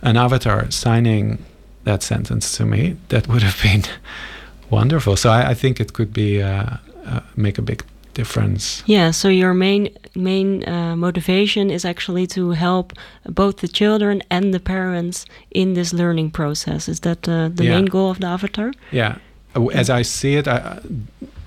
an 0.01 0.17
avatar 0.17 0.69
signing 0.69 1.37
that 1.85 2.03
sentence 2.03 2.57
to 2.57 2.65
me 2.65 2.95
that 3.07 3.27
would 3.27 3.41
have 3.43 3.61
been 3.63 3.83
wonderful. 4.69 5.15
So 5.15 5.29
i, 5.29 5.51
I 5.51 5.53
think 5.53 5.79
it 5.79 5.93
could 5.93 6.11
be 6.13 6.41
uh, 6.41 6.77
uh, 7.05 7.19
make 7.35 7.57
a 7.57 7.61
big 7.61 7.83
difference 8.15 8.83
Yeah, 8.85 9.11
so 9.13 9.27
your 9.27 9.53
main 9.53 9.87
main 10.15 10.63
uh, 10.67 10.95
motivation 10.95 11.69
is 11.69 11.85
actually 11.85 12.27
to 12.27 12.41
help 12.51 12.93
both 13.29 13.55
the 13.57 13.67
children 13.67 14.21
and 14.29 14.53
the 14.53 14.59
parents 14.59 15.25
in 15.51 15.73
this 15.73 15.91
learning 15.93 16.31
process. 16.31 16.87
Is 16.87 16.99
that 16.99 17.27
uh, 17.27 17.33
the 17.57 17.63
Yeah. 17.63 17.75
main 17.75 17.85
goal 17.85 18.09
of 18.09 18.17
the 18.19 18.27
avatar? 18.27 18.71
Yeah, 18.91 19.15
Uh, 19.55 19.79
as 19.81 19.89
I 19.89 20.03
see 20.03 20.37
it, 20.39 20.47
I, 20.47 20.59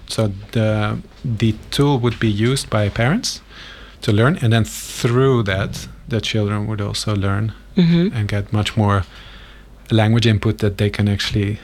so 0.06 0.30
the 0.52 0.96
the 1.38 1.52
tool 1.70 1.98
would 1.98 2.18
be 2.18 2.28
used 2.52 2.66
by 2.70 2.88
parents 2.90 3.42
to 4.00 4.12
learn, 4.12 4.38
and 4.42 4.50
then 4.52 4.64
through 5.00 5.42
that, 5.44 5.88
the 6.08 6.20
children 6.20 6.66
would 6.66 6.80
also 6.80 7.14
learn 7.16 7.52
Mm-hmm. 7.76 8.16
and 8.16 8.28
get 8.28 8.52
much 8.52 8.76
more 8.76 9.02
language 9.90 10.28
input 10.30 10.58
that 10.58 10.76
they 10.76 10.90
can 10.90 11.08
actually 11.08 11.58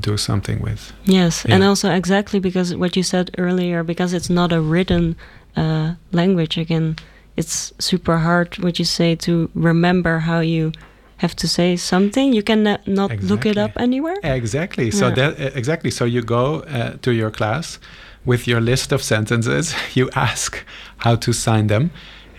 do 0.00 0.16
something 0.16 0.60
with. 0.60 0.92
Yes, 1.04 1.44
and 1.46 1.62
also 1.64 1.90
exactly 1.90 2.40
because 2.40 2.74
what 2.76 2.96
you 2.96 3.02
said 3.02 3.30
earlier, 3.38 3.82
because 3.82 4.12
it's 4.12 4.30
not 4.30 4.52
a 4.52 4.60
written 4.60 5.16
uh, 5.56 5.94
language. 6.12 6.56
Again, 6.58 6.96
it's 7.36 7.72
super 7.78 8.18
hard. 8.18 8.58
What 8.58 8.78
you 8.78 8.84
say 8.84 9.14
to 9.16 9.48
remember 9.54 10.18
how 10.20 10.40
you 10.40 10.72
have 11.18 11.34
to 11.36 11.46
say 11.48 11.76
something. 11.76 12.32
You 12.32 12.42
can 12.42 12.62
not, 12.62 12.86
not 12.86 13.10
look 13.22 13.46
it 13.46 13.56
up 13.56 13.70
anywhere. 13.76 14.16
Exactly. 14.22 14.90
So 14.90 15.08
Yeah. 15.08 15.14
that 15.14 15.40
uh, 15.40 15.50
exactly. 15.58 15.90
So 15.90 16.04
you 16.04 16.22
go 16.22 16.60
uh, 16.62 16.96
to 17.02 17.12
your 17.12 17.30
class 17.30 17.78
with 18.24 18.46
your 18.46 18.60
list 18.60 18.92
of 18.92 19.02
sentences. 19.02 19.74
You 19.94 20.08
ask 20.14 20.64
how 20.98 21.16
to 21.16 21.32
sign 21.32 21.66
them, 21.68 21.90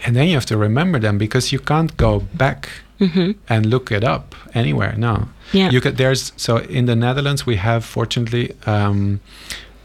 and 0.06 0.16
then 0.16 0.28
you 0.28 0.34
have 0.34 0.46
to 0.48 0.58
remember 0.58 1.00
them 1.00 1.18
because 1.18 1.52
you 1.56 1.60
can't 1.60 1.96
go 1.98 2.20
back 2.34 2.70
Mm-hmm. 3.00 3.32
and 3.50 3.66
look 3.66 3.92
it 3.92 4.04
up 4.04 4.34
anywhere. 4.54 4.94
No. 4.98 5.28
Yeah. 5.52 5.70
You 5.72 5.82
could. 5.82 5.98
There's 5.98 6.32
so 6.38 6.58
in 6.58 6.86
the 6.86 6.96
Netherlands 6.96 7.46
we 7.46 7.58
have 7.58 7.82
fortunately 7.86 8.54
um, 8.66 9.20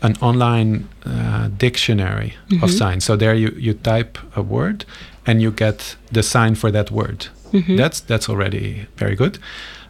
an 0.03 0.17
online 0.21 0.85
uh, 1.05 1.49
dictionary 1.59 2.33
of 2.63 2.71
Mhm. 2.71 2.79
signs. 2.79 3.05
So 3.05 3.17
there 3.17 3.35
you 3.35 3.53
you 3.59 3.75
type 3.75 4.19
a 4.37 4.41
word 4.43 4.85
and 5.27 5.41
you 5.43 5.51
get 5.51 5.97
the 6.13 6.23
sign 6.23 6.55
for 6.55 6.71
that 6.71 6.91
word. 6.91 7.27
Mhm. 7.53 7.77
That's 7.77 8.01
that's 8.01 8.29
already 8.29 8.87
very 8.97 9.17
good. 9.17 9.39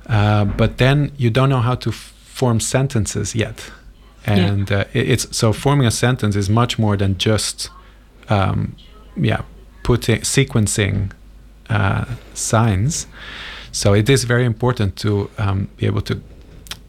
Uh, 0.08 0.44
but 0.56 0.76
then 0.78 1.10
you 1.18 1.30
don't 1.30 1.48
know 1.48 1.60
how 1.62 1.74
to 1.76 1.90
f- 1.90 2.12
form 2.34 2.60
sentences 2.60 3.34
yet, 3.34 3.70
Yeah. 4.26 4.46
and 4.52 4.72
uh, 4.72 4.84
it, 4.94 5.08
it's 5.10 5.26
so 5.36 5.52
forming 5.52 5.86
a 5.86 5.90
sentence 5.90 6.38
is 6.38 6.48
much 6.48 6.78
more 6.78 6.96
than 6.96 7.14
just 7.18 7.70
um, 8.30 8.72
yeah 9.16 9.40
putting 9.82 10.22
sequencing 10.24 11.10
uh, 11.70 12.04
signs. 12.34 13.06
So 13.72 13.94
it 13.94 14.08
is 14.08 14.24
very 14.24 14.44
important 14.44 14.96
to 14.96 15.30
um, 15.38 15.68
be 15.76 15.86
able 15.86 16.02
to 16.02 16.20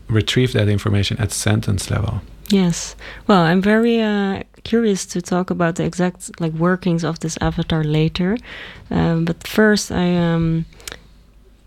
retrieve 0.08 0.54
that 0.54 0.68
information 0.68 1.18
at 1.20 1.32
sentence 1.32 1.90
level. 1.90 2.22
Yes. 2.50 2.96
Well, 3.28 3.42
I'm 3.42 3.62
very 3.62 4.02
uh, 4.02 4.42
curious 4.64 5.06
to 5.08 5.22
talk 5.22 5.52
about 5.52 5.76
the 5.76 5.84
exact 5.84 6.40
like 6.42 6.54
workings 6.54 7.04
of 7.04 7.20
this 7.20 7.38
avatar 7.42 7.84
later. 7.84 8.38
Um, 8.90 9.26
but 9.26 9.48
first, 9.48 9.92
I 9.92 10.16
um, 10.16 10.66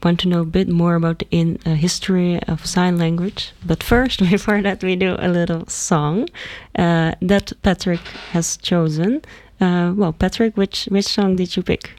want 0.02 0.18
to 0.20 0.28
know 0.28 0.40
a 0.40 0.44
bit 0.44 0.68
more 0.68 0.96
about 0.96 1.20
the 1.20 1.26
in 1.30 1.58
uh, 1.64 1.74
history 1.74 2.40
of 2.48 2.66
sign 2.66 2.98
language. 2.98 3.52
But 3.64 3.82
first, 3.82 4.18
before 4.30 4.60
that, 4.62 4.82
we 4.82 4.96
do 4.96 5.16
a 5.18 5.28
little 5.28 5.66
song 5.68 6.28
uh, 6.76 7.12
that 7.20 7.52
Patrick 7.62 8.00
has 8.32 8.56
chosen. 8.56 9.22
Uh, 9.60 9.92
well, 9.96 10.12
Patrick, 10.12 10.56
which 10.56 10.86
which 10.86 11.06
song 11.06 11.36
did 11.36 11.56
you 11.56 11.62
pick? 11.62 11.90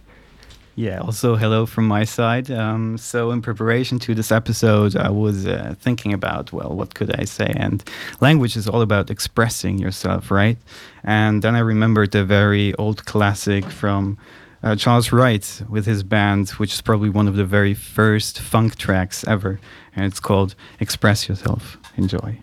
Yeah, 0.76 1.02
also 1.02 1.36
hello 1.36 1.68
from 1.68 1.88
my 1.88 2.04
side. 2.04 2.50
Um, 2.50 2.98
so, 2.98 3.30
in 3.30 3.44
preparation 3.44 4.00
to 4.00 4.16
this 4.16 4.32
episode, 4.32 4.96
I 4.96 5.12
was 5.12 5.46
uh, 5.46 5.76
thinking 5.80 6.14
about, 6.14 6.52
well, 6.52 6.70
what 6.70 6.96
could 6.96 7.16
I 7.20 7.26
say? 7.26 7.54
And 7.56 7.84
language 8.22 8.58
is 8.58 8.68
all 8.68 8.82
about 8.82 9.12
expressing 9.12 9.78
yourself, 9.78 10.32
right? 10.32 10.58
And 11.04 11.44
then 11.44 11.56
I 11.56 11.60
remembered 11.60 12.12
the 12.12 12.26
very 12.26 12.74
old 12.76 13.06
classic 13.06 13.66
from 13.66 14.18
uh, 14.64 14.76
Charles 14.76 15.12
Wright 15.12 15.62
with 15.70 15.86
his 15.86 16.02
band, 16.02 16.50
which 16.52 16.74
is 16.74 16.82
probably 16.82 17.10
one 17.10 17.28
of 17.28 17.36
the 17.36 17.46
very 17.46 17.76
first 17.76 18.40
funk 18.40 18.76
tracks 18.76 19.24
ever. 19.28 19.60
And 19.96 20.06
it's 20.06 20.20
called 20.20 20.56
Express 20.80 21.30
Yourself. 21.30 21.78
Enjoy. 21.98 22.40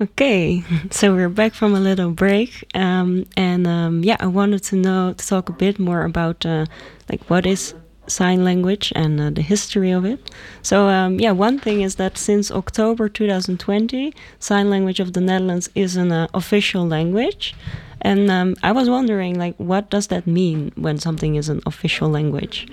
Okay, 0.00 0.62
so 0.92 1.12
we're 1.12 1.28
back 1.28 1.54
from 1.54 1.74
a 1.74 1.80
little 1.80 2.12
break, 2.12 2.64
um, 2.72 3.26
and 3.36 3.66
um, 3.66 4.04
yeah, 4.04 4.16
I 4.20 4.28
wanted 4.28 4.62
to 4.64 4.76
know 4.76 5.12
to 5.12 5.26
talk 5.26 5.48
a 5.48 5.52
bit 5.52 5.80
more 5.80 6.04
about 6.04 6.46
uh, 6.46 6.66
like 7.10 7.20
what 7.24 7.44
is 7.44 7.74
sign 8.06 8.44
language 8.44 8.92
and 8.94 9.20
uh, 9.20 9.30
the 9.30 9.42
history 9.42 9.90
of 9.90 10.04
it. 10.04 10.30
So 10.62 10.86
um, 10.86 11.18
yeah, 11.18 11.32
one 11.32 11.58
thing 11.58 11.80
is 11.80 11.96
that 11.96 12.16
since 12.16 12.52
October 12.52 13.08
2020, 13.08 14.14
sign 14.38 14.70
language 14.70 15.00
of 15.00 15.14
the 15.14 15.20
Netherlands 15.20 15.68
is 15.74 15.96
an 15.96 16.12
uh, 16.12 16.28
official 16.32 16.86
language, 16.86 17.56
and 18.00 18.30
um, 18.30 18.54
I 18.62 18.70
was 18.70 18.88
wondering 18.88 19.36
like 19.36 19.56
what 19.56 19.90
does 19.90 20.06
that 20.06 20.28
mean 20.28 20.70
when 20.76 20.98
something 20.98 21.34
is 21.34 21.48
an 21.48 21.60
official 21.66 22.08
language? 22.08 22.68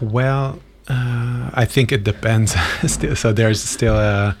Well, 0.00 0.60
uh, 0.86 1.50
I 1.54 1.64
think 1.64 1.90
it 1.90 2.04
depends. 2.04 2.54
so 3.18 3.32
there's 3.32 3.60
still 3.60 3.96
uh, 3.96 4.34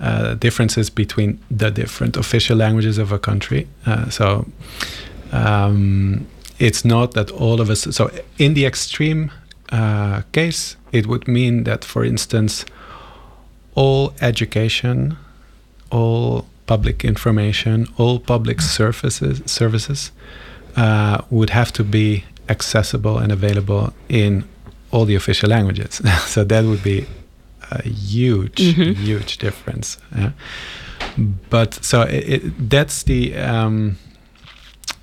uh, 0.00 0.34
differences 0.34 0.90
between 0.90 1.38
the 1.50 1.70
different 1.70 2.16
official 2.16 2.56
languages 2.56 2.98
of 2.98 3.12
a 3.12 3.18
country. 3.18 3.66
Uh, 3.86 4.08
so 4.10 4.46
um, 5.32 6.26
it's 6.58 6.84
not 6.84 7.12
that 7.12 7.30
all 7.30 7.60
of 7.60 7.70
us. 7.70 7.82
So 7.94 8.10
in 8.38 8.54
the 8.54 8.66
extreme 8.66 9.30
uh, 9.70 10.22
case, 10.32 10.76
it 10.92 11.06
would 11.06 11.26
mean 11.26 11.64
that, 11.64 11.84
for 11.84 12.04
instance, 12.04 12.64
all 13.74 14.14
education, 14.20 15.16
all 15.90 16.46
public 16.66 17.04
information, 17.04 17.86
all 17.96 18.18
public 18.18 18.60
services 18.60 19.42
services 19.46 20.10
uh, 20.76 21.22
would 21.30 21.50
have 21.50 21.72
to 21.72 21.84
be 21.84 22.24
accessible 22.48 23.18
and 23.18 23.32
available 23.32 23.92
in 24.08 24.44
all 24.90 25.04
the 25.04 25.14
official 25.14 25.48
languages. 25.48 26.00
so 26.26 26.44
that 26.44 26.64
would 26.64 26.82
be 26.82 27.06
a 27.70 27.82
huge, 27.82 28.74
Mhm. 28.74 28.94
huge 28.96 29.38
difference. 29.38 29.98
yeah. 30.16 30.30
But 31.50 31.74
so 31.84 32.02
it, 32.02 32.28
it, 32.28 32.70
that's 32.70 33.02
the 33.04 33.34
um, 33.36 33.96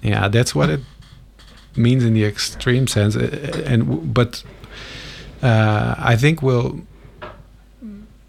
yeah, 0.04 0.28
that's 0.28 0.54
what 0.56 0.70
it 0.70 0.82
means 1.76 2.04
in 2.04 2.14
the 2.14 2.24
extreme 2.26 2.88
sense. 2.88 3.16
And 3.16 4.14
but 4.14 4.44
uh, 5.42 5.96
I 5.98 6.16
think 6.18 6.42
we'll 6.42 6.82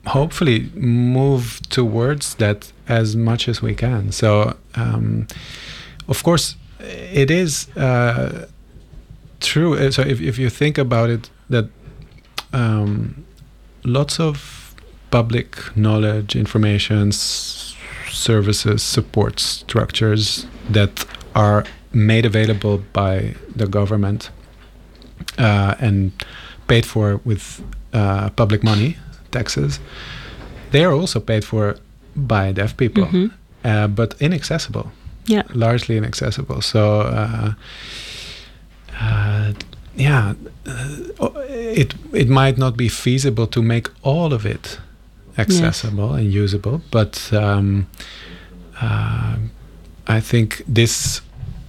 hopefully 0.07 0.70
move 0.75 1.61
towards 1.70 2.35
that 2.37 2.73
as 2.88 3.16
much 3.16 3.49
as 3.49 3.62
we 3.62 3.75
can. 3.75 4.12
So, 4.12 4.57
um, 4.75 5.27
of 6.09 6.23
course, 6.23 6.57
it 7.12 7.31
is 7.31 7.68
uh, 7.77 8.47
true. 9.40 9.75
Uh, 9.75 9.90
So, 9.90 10.03
if, 10.03 10.20
if 10.20 10.38
you 10.38 10.51
think 10.51 10.79
about 10.79 11.11
it, 11.11 11.31
that 11.51 11.66
um, 12.53 13.25
lots 13.85 14.20
of 14.20 14.75
public 15.11 15.57
knowledge, 15.77 16.37
information, 16.37 17.09
s- 17.09 17.75
services, 18.11 18.83
support 18.83 19.40
structures 19.40 20.47
that 20.73 21.05
are 21.35 21.64
made 21.92 22.27
available 22.27 22.79
by 22.92 23.35
the 23.57 23.66
government 23.66 24.31
uh, 25.38 25.75
and 25.81 26.11
paid 26.66 26.87
for 26.87 27.20
with 27.25 27.61
uh, 27.92 28.31
public 28.31 28.62
money, 28.64 28.97
taxes, 29.31 29.81
they 30.70 30.85
are 30.85 30.92
also 30.92 31.20
paid 31.20 31.44
for 31.44 31.77
by 32.16 32.53
deaf 32.53 32.77
people, 32.77 33.05
Mhm. 33.05 33.31
uh, 33.64 33.87
but 33.88 34.14
inaccessible, 34.20 34.90
Yeah. 35.27 35.42
largely 35.55 35.97
inaccessible. 35.97 36.61
So, 36.62 37.01
uh, 37.01 37.53
yeah, 39.96 40.35
uh, 40.66 41.30
it 41.48 41.94
it 42.12 42.28
might 42.28 42.59
not 42.59 42.76
be 42.76 42.88
feasible 42.88 43.46
to 43.46 43.62
make 43.62 43.88
all 44.02 44.33
of 44.33 44.44
it 44.44 44.78
accessible 45.38 46.14
and 46.14 46.33
usable, 46.33 46.80
but 46.90 47.33
um, 47.33 47.87
uh, 48.80 49.37
I 50.07 50.20
think 50.20 50.62
this 50.66 51.20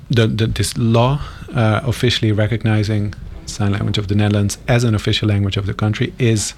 the, 0.10 0.28
the 0.28 0.48
this 0.48 0.78
law 0.78 1.20
uh, 1.54 1.82
officially 1.84 2.32
recognizing 2.32 3.14
sign 3.46 3.72
language 3.72 3.98
of 3.98 4.08
the 4.08 4.16
Netherlands 4.16 4.58
as 4.68 4.84
an 4.84 4.96
official 4.96 5.28
language 5.30 5.58
of 5.58 5.66
the 5.66 5.74
country 5.74 6.14
is 6.20 6.54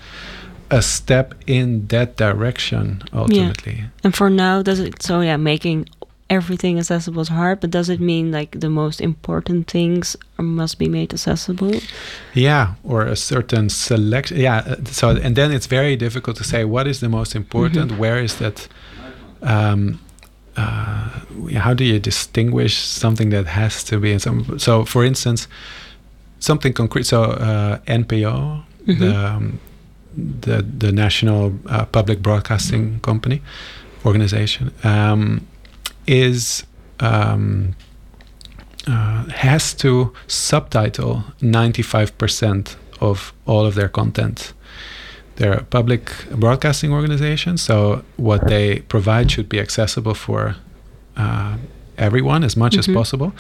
a 0.70 0.82
step 0.82 1.34
in 1.48 1.88
that 1.88 2.18
direction 2.18 3.02
ultimately. 3.14 3.86
And 4.04 4.16
for 4.16 4.30
now, 4.30 4.62
does 4.62 4.80
it 4.80 5.02
so? 5.02 5.22
Yeah, 5.22 5.38
making 5.38 5.88
everything 6.30 6.78
accessible 6.80 7.22
is 7.22 7.30
hard, 7.30 7.60
but 7.60 7.72
does 7.72 7.90
it 7.90 8.00
mean 8.00 8.32
like 8.32 8.60
the 8.60 8.70
most 8.70 9.02
important 9.02 9.72
things 9.72 10.16
must 10.38 10.78
be 10.80 10.88
made 10.90 11.14
accessible? 11.14 11.72
Yeah, 12.34 12.74
or 12.84 13.06
a 13.06 13.16
certain 13.16 13.70
selection. 13.70 14.38
Yeah, 14.38 14.58
uh, 14.58 14.76
so 14.92 15.10
and 15.10 15.36
then 15.36 15.52
it's 15.52 15.68
very 15.68 15.96
difficult 15.96 16.38
to 16.38 16.44
say 16.44 16.66
what 16.66 16.88
is 16.88 17.00
the 17.00 17.10
most 17.10 17.36
important. 17.36 17.92
Mm-hmm. 17.92 18.00
Where 18.02 18.24
is 18.24 18.36
that? 18.38 18.68
Um, 19.42 20.00
uh, 20.58 21.10
how 21.60 21.74
do 21.76 21.84
you 21.84 22.00
distinguish 22.00 22.76
something 22.78 23.30
that 23.30 23.46
has 23.46 23.84
to 23.84 24.00
be 24.00 24.12
in 24.12 24.20
some? 24.20 24.58
So, 24.60 24.86
for 24.86 25.06
instance, 25.06 25.48
something 26.40 26.74
concrete. 26.74 27.06
So, 27.06 27.24
uh, 27.24 27.78
NPO, 27.88 28.64
Mhm. 28.88 29.00
the 29.00 29.16
um, 29.28 29.60
the 30.42 30.66
the 30.80 30.92
National 30.92 31.54
uh, 31.70 31.86
Public 31.86 32.22
Broadcasting 32.22 33.00
Company 33.02 33.42
organization, 34.06 34.72
um, 34.84 35.42
is 36.08 36.66
um, 37.00 37.76
uh, 38.88 39.26
has 39.30 39.74
to 39.76 40.14
subtitle 40.28 41.24
95% 41.42 42.76
of 43.02 43.34
all 43.46 43.66
of 43.66 43.76
their 43.76 43.90
content. 43.90 44.54
They're 45.36 45.54
a 45.54 45.64
public 45.64 46.12
broadcasting 46.32 46.92
organization, 46.92 47.58
so 47.58 48.04
what 48.16 48.48
they 48.48 48.80
provide 48.80 49.30
should 49.30 49.48
be 49.50 49.60
accessible 49.60 50.14
for 50.16 50.56
uh, 51.16 51.58
everyone 51.98 52.44
as 52.44 52.56
much 52.56 52.78
as 52.78 52.88
Mhm. 52.88 52.94
possible. 52.96 53.32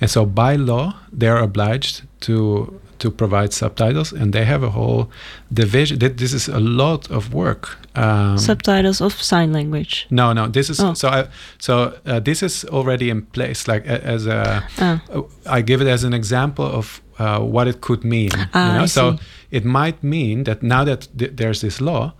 And 0.00 0.10
so, 0.10 0.24
by 0.26 0.56
law, 0.56 0.94
they're 1.12 1.38
obliged 1.42 2.02
to 2.20 2.80
to 3.04 3.10
provide 3.10 3.52
subtitles, 3.52 4.12
and 4.12 4.32
they 4.32 4.44
have 4.44 4.62
a 4.66 4.70
whole 4.70 5.04
division. 5.52 5.98
Th- 5.98 6.16
This 6.16 6.32
is 6.32 6.48
a 6.48 6.58
lot 6.58 7.10
of 7.10 7.32
work. 7.34 7.76
Um, 7.94 8.38
Subtitles 8.38 9.00
of 9.00 9.12
sign 9.22 9.52
language. 9.52 10.06
no, 10.10 10.32
no. 10.32 10.48
This 10.50 10.68
is 10.70 10.80
Oh. 10.80 10.94
so. 10.94 11.08
I, 11.08 11.26
so 11.58 11.72
uh, 12.06 12.20
this 12.24 12.42
is 12.42 12.64
already 12.64 13.08
in 13.10 13.22
place. 13.32 13.72
Like 13.72 13.84
as 14.14 14.26
a, 14.26 14.62
Ah, 14.78 15.00
uh, 15.14 15.22
I 15.58 15.62
give 15.62 15.84
it 15.84 15.88
as 15.94 16.04
an 16.04 16.12
example 16.14 16.64
of 16.64 17.00
uh, 17.18 17.38
what 17.54 17.66
it 17.68 17.80
could 17.80 18.02
mean. 18.04 18.30
Ah, 18.54 18.72
you 18.72 18.78
know? 18.78 18.86
So 18.86 19.16
it 19.50 19.64
might 19.64 20.02
mean 20.02 20.44
that 20.44 20.62
now 20.62 20.84
that 20.84 21.08
th- 21.18 21.32
there's 21.36 21.60
this 21.60 21.80
law 21.80 22.12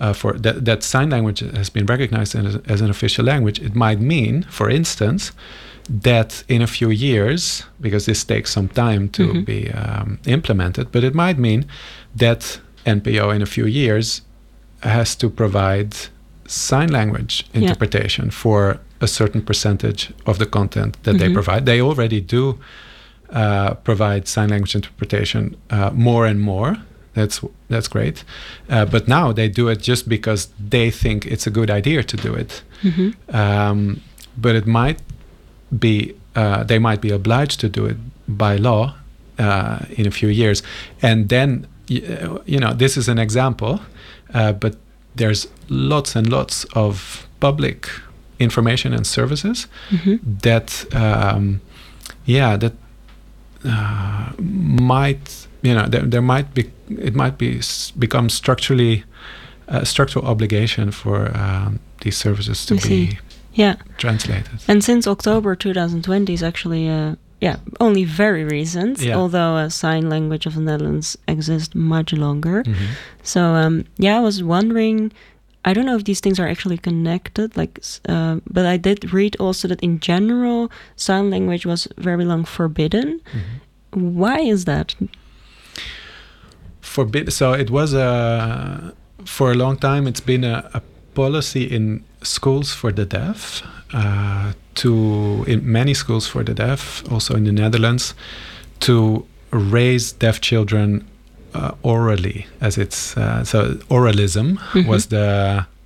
uh, 0.00 0.12
for 0.14 0.32
that, 0.42 0.64
that 0.64 0.82
sign 0.82 1.10
language 1.10 1.40
has 1.56 1.70
been 1.70 1.86
recognized 1.86 2.34
as, 2.46 2.56
as 2.68 2.80
an 2.80 2.88
official 2.90 3.24
language, 3.26 3.60
it 3.64 3.74
might 3.74 4.00
mean, 4.00 4.44
for 4.50 4.70
instance, 4.70 5.32
that 5.88 6.44
in 6.48 6.62
a 6.62 6.66
few 6.66 6.90
years, 6.90 7.64
because 7.80 8.04
this 8.06 8.24
takes 8.24 8.50
some 8.52 8.68
time 8.68 9.08
to 9.08 9.22
Mhm. 9.22 9.44
be 9.44 9.70
um, 9.72 10.18
implemented, 10.26 10.86
but 10.92 11.02
it 11.04 11.14
might 11.14 11.38
mean 11.38 11.64
that 12.18 12.60
NPO 12.86 13.30
in 13.34 13.42
a 13.42 13.46
few 13.46 13.66
years 13.66 14.22
has 14.80 15.16
to 15.16 15.28
provide 15.30 15.94
sign 16.46 16.88
language 16.92 17.44
Yeah. 17.52 17.60
interpretation 17.62 18.30
for 18.30 18.78
a 19.00 19.06
certain 19.06 19.42
percentage 19.42 20.10
of 20.24 20.38
the 20.38 20.46
content 20.46 20.96
that 21.02 21.18
they 21.18 21.28
Mhm. 21.28 21.34
provide. 21.34 21.64
They 21.66 21.80
already 21.80 22.20
do 22.20 22.58
uh, 23.30 23.74
provide 23.84 24.26
sign 24.26 24.48
language 24.48 24.74
interpretation 24.74 25.54
uh, 25.70 25.90
more 25.94 26.26
and 26.30 26.40
more. 26.40 26.76
That's 27.14 27.40
that's 27.68 27.88
great, 27.88 28.24
uh, 28.70 28.84
but 28.86 29.06
now 29.08 29.32
they 29.34 29.48
do 29.50 29.68
it 29.68 29.82
just 29.88 30.08
because 30.08 30.48
they 30.70 30.90
think 30.90 31.26
it's 31.26 31.46
a 31.46 31.50
good 31.50 31.70
idea 31.70 32.02
to 32.02 32.16
do 32.16 32.34
it. 32.34 32.62
mhm. 32.82 33.12
Um, 33.34 34.00
but 34.36 34.54
it 34.54 34.66
might 34.66 34.98
be 35.70 36.14
uh, 36.36 36.64
they 36.64 36.78
might 36.78 37.00
be 37.00 37.10
obliged 37.10 37.60
to 37.60 37.68
do 37.68 37.86
it 37.86 37.96
by 38.28 38.56
law 38.56 38.94
uh, 39.38 39.78
in 39.96 40.06
a 40.06 40.10
few 40.10 40.28
years, 40.28 40.62
and 41.02 41.28
then 41.28 41.66
uh, 41.90 42.38
you 42.46 42.58
know 42.58 42.72
this 42.74 42.96
is 42.96 43.08
an 43.08 43.18
example, 43.18 43.80
uh, 44.34 44.52
but 44.52 44.76
there's 45.16 45.48
lots 45.68 46.16
and 46.16 46.28
lots 46.28 46.64
of 46.74 47.26
public 47.40 47.88
information 48.38 48.92
and 48.94 49.06
services 49.06 49.66
Mhm. 49.90 50.18
that 50.42 50.84
um, 50.94 51.60
yeah 52.24 52.56
that 52.58 52.72
uh, 53.64 54.32
might 54.82 55.46
you 55.62 55.74
know 55.74 55.86
there, 55.88 56.02
there 56.02 56.22
might 56.22 56.54
be 56.54 56.62
it 56.88 57.14
might 57.14 57.36
be 57.38 57.60
become 57.98 58.28
structurally 58.28 59.04
a 59.66 59.84
structural 59.84 60.24
obligation 60.26 60.90
for 60.92 61.36
um, 61.36 61.78
these 62.00 62.16
services 62.16 62.64
to 62.66 62.74
I 62.74 62.76
be 62.78 62.82
see. 62.82 63.18
Yeah. 63.58 63.74
translated 63.96 64.48
And 64.68 64.82
since 64.84 65.10
October 65.10 65.56
2020 65.56 66.32
is 66.32 66.42
actually, 66.42 66.88
uh, 66.88 67.14
yeah, 67.40 67.56
only 67.80 68.04
very 68.04 68.44
recent, 68.44 69.00
Yeah. 69.00 69.16
although 69.20 69.56
a 69.66 69.68
sign 69.70 70.08
language 70.08 70.46
of 70.46 70.54
the 70.54 70.60
Netherlands 70.60 71.16
exists 71.26 71.74
much 71.74 72.12
longer. 72.12 72.62
Mhm. 72.62 72.74
So, 73.22 73.40
um, 73.62 73.84
yeah, 73.98 74.16
I 74.18 74.20
was 74.20 74.42
wondering. 74.42 75.10
I 75.64 75.74
don't 75.74 75.84
know 75.86 75.96
if 75.96 76.04
these 76.04 76.20
things 76.20 76.38
are 76.40 76.48
actually 76.48 76.78
connected, 76.78 77.56
like, 77.56 77.80
uh, 78.08 78.36
but 78.54 78.64
I 78.74 78.76
did 78.78 79.12
read 79.12 79.34
also 79.40 79.68
that 79.68 79.80
in 79.88 79.98
general, 80.00 80.70
sign 80.96 81.30
language 81.30 81.66
was 81.66 81.88
very 82.08 82.24
long 82.24 82.44
forbidden. 82.44 83.08
Mhm. 83.34 84.14
Why 84.22 84.38
is 84.54 84.64
that? 84.64 84.94
forbid 86.80 87.32
so 87.32 87.52
it 87.52 87.70
was 87.70 87.92
a 87.92 88.94
for 89.24 89.52
a 89.52 89.54
long 89.54 89.76
time 89.76 90.06
it's 90.10 90.24
been 90.32 90.44
a, 90.44 90.56
a 90.78 90.80
policy 91.22 91.64
in 91.76 92.00
schools 92.22 92.68
for 92.80 92.92
the 92.92 93.04
deaf 93.04 93.62
uh, 93.94 94.52
to 94.74 94.90
in 95.52 95.60
many 95.72 95.94
schools 95.94 96.26
for 96.32 96.42
the 96.44 96.54
deaf 96.54 97.02
also 97.12 97.34
in 97.36 97.44
the 97.44 97.52
netherlands 97.52 98.14
to 98.78 98.94
raise 99.50 100.06
deaf 100.18 100.36
children 100.40 101.02
uh, 101.54 101.70
orally 101.82 102.46
as 102.60 102.76
it's 102.78 103.16
uh, 103.16 103.42
so 103.44 103.58
oralism 103.88 104.58
was 104.88 105.06
the 105.06 105.26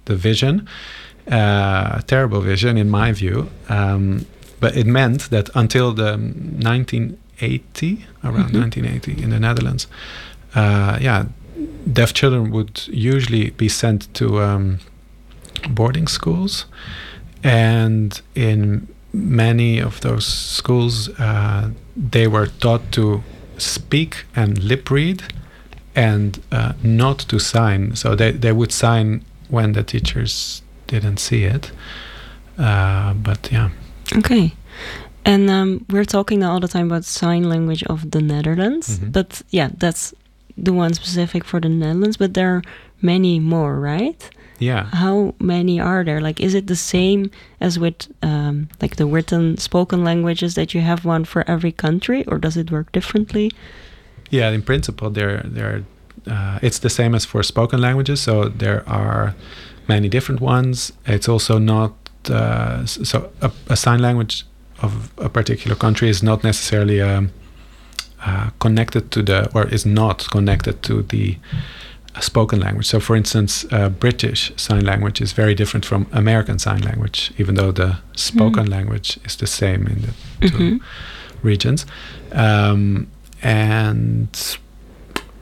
the 0.05 0.14
vision 0.29 0.55
uh, 1.31 2.01
terrible 2.07 2.40
vision 2.40 2.77
in 2.77 2.88
my 2.90 3.12
view 3.12 3.47
um, 3.68 4.25
but 4.61 4.77
it 4.77 4.87
meant 4.87 5.31
that 5.31 5.49
until 5.55 5.95
the 5.95 6.11
1980 6.12 8.05
around 8.25 8.51
Mhm. 8.51 8.61
1980 8.61 9.23
in 9.25 9.31
the 9.31 9.38
netherlands 9.38 9.87
uh, 10.55 10.99
yeah, 11.01 11.25
deaf 11.92 12.12
children 12.12 12.51
would 12.51 12.81
usually 12.88 13.51
be 13.57 13.68
sent 13.68 14.12
to 14.14 14.27
um, 14.42 14.79
boarding 15.68 16.09
schools, 16.09 16.66
and 17.42 18.20
in 18.35 18.87
many 19.12 19.79
of 19.83 20.01
those 20.01 20.27
schools, 20.27 21.09
uh, 21.18 21.70
they 21.96 22.27
were 22.27 22.46
taught 22.61 22.90
to 22.92 23.22
speak 23.59 24.25
and 24.37 24.59
lip 24.62 24.90
read, 24.90 25.22
and 25.94 26.40
uh, 26.53 26.72
not 26.83 27.18
to 27.29 27.38
sign. 27.38 27.94
So 27.96 28.14
they 28.14 28.33
they 28.33 28.53
would 28.53 28.72
sign 28.72 29.22
when 29.51 29.72
the 29.72 29.83
teachers 29.83 30.62
didn't 30.87 31.18
see 31.18 31.44
it. 31.44 31.72
Uh, 32.59 33.14
but 33.14 33.51
yeah, 33.53 33.70
Okay. 34.16 34.53
And 35.25 35.48
um, 35.51 35.85
we're 35.88 36.05
talking 36.05 36.40
now 36.40 36.53
all 36.53 36.61
the 36.61 36.68
time 36.68 36.87
about 36.87 37.05
sign 37.05 37.48
language 37.48 37.85
of 37.85 38.11
the 38.11 38.20
Netherlands, 38.20 38.98
Mhm. 38.98 39.12
but 39.12 39.42
yeah, 39.51 39.70
that's 39.79 40.12
the 40.64 40.72
one 40.72 40.94
specific 40.94 41.44
for 41.44 41.61
the 41.61 41.68
Netherlands. 41.68 42.16
But 42.18 42.35
there 42.35 42.48
are 42.57 42.62
many 43.01 43.38
more, 43.40 43.79
right? 43.79 44.31
Yeah. 44.62 44.85
How 44.92 45.35
many 45.38 45.81
are 45.81 46.05
there? 46.05 46.20
Like, 46.20 46.40
is 46.40 46.55
it 46.55 46.66
the 46.66 46.77
same 46.77 47.31
as 47.61 47.79
with 47.79 48.09
um, 48.22 48.68
like 48.81 48.96
the 48.96 49.07
written 49.07 49.57
spoken 49.57 50.05
languages 50.05 50.55
that 50.55 50.72
you 50.75 50.81
have 50.81 51.05
one 51.05 51.25
for 51.25 51.44
every 51.51 51.72
country, 51.72 52.25
or 52.27 52.38
does 52.38 52.57
it 52.57 52.70
work 52.70 52.92
differently? 52.92 53.51
Yeah, 54.31 54.51
in 54.51 54.62
principle, 54.62 55.11
there 55.11 55.42
there 55.44 55.85
uh, 56.27 56.59
it's 56.62 56.79
the 56.79 56.90
same 56.90 57.14
as 57.14 57.25
for 57.25 57.42
spoken 57.42 57.81
languages. 57.81 58.20
So 58.20 58.48
there 58.48 58.88
are 58.88 59.35
many 59.88 60.09
different 60.09 60.40
ones. 60.40 60.92
It's 61.07 61.29
also 61.29 61.59
not 61.59 61.92
uh, 62.31 62.87
so 62.87 63.31
a, 63.40 63.51
a 63.68 63.77
sign 63.77 64.01
language 64.01 64.46
of 64.81 65.12
a 65.18 65.29
particular 65.29 65.77
country 65.77 66.09
is 66.09 66.22
not 66.22 66.44
necessarily 66.44 67.01
um, 67.01 67.31
uh, 68.25 68.51
connected 68.59 69.11
to 69.11 69.22
the 69.22 69.51
or 69.55 69.66
is 69.68 69.85
not 69.85 70.31
connected 70.31 70.83
to 70.83 71.03
the 71.03 71.37
spoken 72.20 72.61
language. 72.61 72.87
So, 72.87 73.01
for 73.01 73.16
instance, 73.16 73.64
uh, 73.72 73.88
British 73.88 74.53
Sign 74.57 74.85
Language 74.85 75.20
is 75.20 75.33
very 75.33 75.55
different 75.55 75.85
from 75.87 76.07
American 76.12 76.59
Sign 76.59 76.81
Language, 76.83 77.33
even 77.38 77.55
though 77.55 77.72
the 77.72 77.96
spoken 78.16 78.66
language 78.66 79.18
is 79.25 79.37
the 79.37 79.46
same 79.46 79.87
in 79.87 80.03
the 80.03 80.48
2 80.48 80.57
Mhm. 80.59 80.81
regions. 81.42 81.87
Um, 82.33 83.07
and 83.42 84.29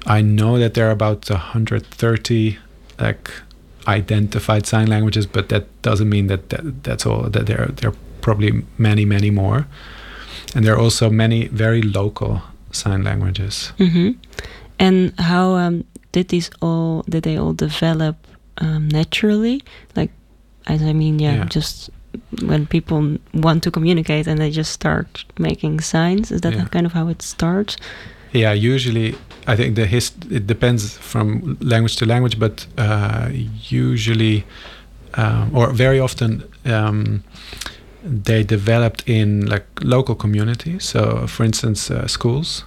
I 0.07 0.23
know 0.23 0.59
that 0.59 0.75
there 0.75 0.87
are 0.89 0.93
about 0.93 1.29
130 1.31 2.59
like 2.99 3.31
identified 3.89 4.67
sign 4.67 4.87
languages, 4.89 5.27
but 5.27 5.49
that 5.49 5.65
doesn't 5.83 6.09
mean 6.09 6.27
that, 6.29 6.49
that 6.51 6.83
that's 6.85 7.07
all. 7.07 7.23
That 7.31 7.47
there 7.47 7.71
there 7.77 7.91
are 7.91 7.97
probably 8.21 8.63
many 8.79 9.05
many 9.05 9.31
more, 9.31 9.67
and 10.55 10.65
there 10.65 10.75
are 10.75 10.79
also 10.83 11.11
many 11.11 11.49
very 11.49 11.83
local 11.83 12.43
sign 12.73 13.03
languages. 13.05 13.73
hmm 13.79 14.11
And 14.79 15.13
how 15.19 15.57
um, 15.57 15.85
did 16.13 16.29
these 16.29 16.51
all 16.61 17.03
did 17.09 17.23
they 17.23 17.37
all 17.39 17.53
develop 17.55 18.17
um, 18.59 18.89
naturally? 18.89 19.63
Like, 19.97 20.11
as 20.67 20.83
I 20.83 20.93
mean, 20.93 21.19
yeah, 21.19 21.35
Yeah. 21.37 21.45
just 21.55 21.91
when 22.43 22.67
people 22.67 23.17
want 23.33 23.63
to 23.63 23.71
communicate 23.71 24.27
and 24.31 24.39
they 24.41 24.51
just 24.51 24.73
start 24.73 25.25
making 25.39 25.81
signs. 25.81 26.31
Is 26.31 26.41
that 26.41 26.53
Yeah. 26.55 26.67
kind 26.71 26.87
of 26.87 26.93
how 26.93 27.09
it 27.09 27.23
starts? 27.23 27.77
yeah, 28.33 28.53
usually 28.53 29.15
I 29.47 29.57
think 29.57 29.75
the 29.75 29.87
hist 29.87 30.15
it 30.31 30.47
depends 30.47 30.97
from 30.99 31.57
language 31.61 31.97
to 31.97 32.07
language, 32.07 32.39
but 32.39 32.67
uh, 32.79 33.29
usually 33.71 34.45
um, 35.15 35.51
or 35.55 35.73
very 35.73 35.99
often 36.01 36.43
um, 36.65 37.23
they 38.05 38.45
developed 38.45 39.03
in 39.09 39.47
like 39.47 39.65
local 39.83 40.15
communities. 40.15 40.85
So, 40.85 41.27
for 41.27 41.45
instance, 41.45 41.91
uh, 41.91 42.07
schools. 42.07 42.65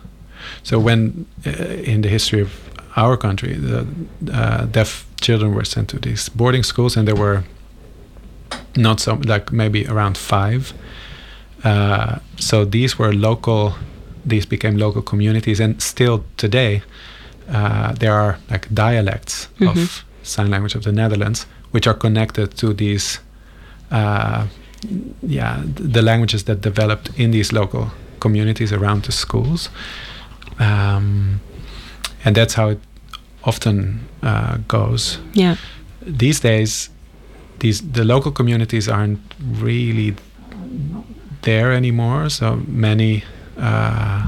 So 0.63 0.79
when 0.79 1.25
uh, 1.45 1.51
in 1.91 2.01
the 2.01 2.10
history 2.10 2.41
of 2.41 2.49
our 2.95 3.17
country, 3.17 3.53
the 3.53 3.86
uh, 4.32 4.65
deaf 4.65 5.06
children 5.21 5.53
were 5.56 5.65
sent 5.65 5.88
to 5.89 5.99
these 5.99 6.29
boarding 6.29 6.63
schools, 6.63 6.97
and 6.97 7.08
there 7.08 7.15
were 7.15 7.43
not 8.75 8.99
so 8.99 9.15
like 9.25 9.51
maybe 9.51 9.86
around 9.88 10.17
five. 10.17 10.73
Uh, 11.63 12.19
so 12.38 12.65
these 12.65 12.99
were 12.99 13.13
local. 13.13 13.73
These 14.25 14.45
became 14.47 14.77
local 14.77 15.01
communities, 15.01 15.60
and 15.60 15.82
still 15.82 16.23
today, 16.38 16.82
uh, 17.49 17.93
there 17.99 18.13
are 18.13 18.38
like 18.51 18.67
dialects 18.73 19.47
Mhm. 19.60 19.69
of 19.69 20.06
sign 20.23 20.49
language 20.49 20.75
of 20.77 20.84
the 20.84 20.91
Netherlands, 20.91 21.45
which 21.71 21.88
are 21.88 21.97
connected 21.97 22.56
to 22.58 22.73
these, 22.73 23.19
uh, 23.91 24.45
yeah, 25.27 25.62
th- 25.75 25.93
the 25.93 26.01
languages 26.01 26.43
that 26.43 26.62
developed 26.62 27.10
in 27.17 27.32
these 27.32 27.51
local 27.56 27.88
communities 28.19 28.71
around 28.71 29.03
the 29.03 29.12
schools, 29.12 29.69
um, 30.60 31.39
and 32.25 32.36
that's 32.36 32.53
how 32.55 32.69
it 32.69 32.79
often 33.43 33.99
uh, 34.23 34.57
goes 34.67 35.19
Yeah. 35.33 35.55
these 36.19 36.39
days 36.39 36.89
these 37.59 37.81
the 37.93 38.03
local 38.03 38.31
communities 38.31 38.88
aren't 38.89 39.19
really 39.62 40.15
there 41.41 41.71
anymore 41.73 42.29
so 42.29 42.55
many 42.67 43.23
uh, 43.57 44.27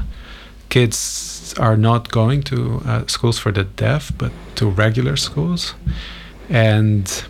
kids 0.68 1.54
are 1.58 1.76
not 1.76 2.10
going 2.10 2.42
to 2.42 2.82
uh, 2.86 3.06
schools 3.06 3.38
for 3.38 3.52
the 3.52 3.64
deaf 3.64 4.12
but 4.18 4.30
to 4.54 4.66
regular 4.70 5.16
schools 5.16 5.74
and 6.50 7.24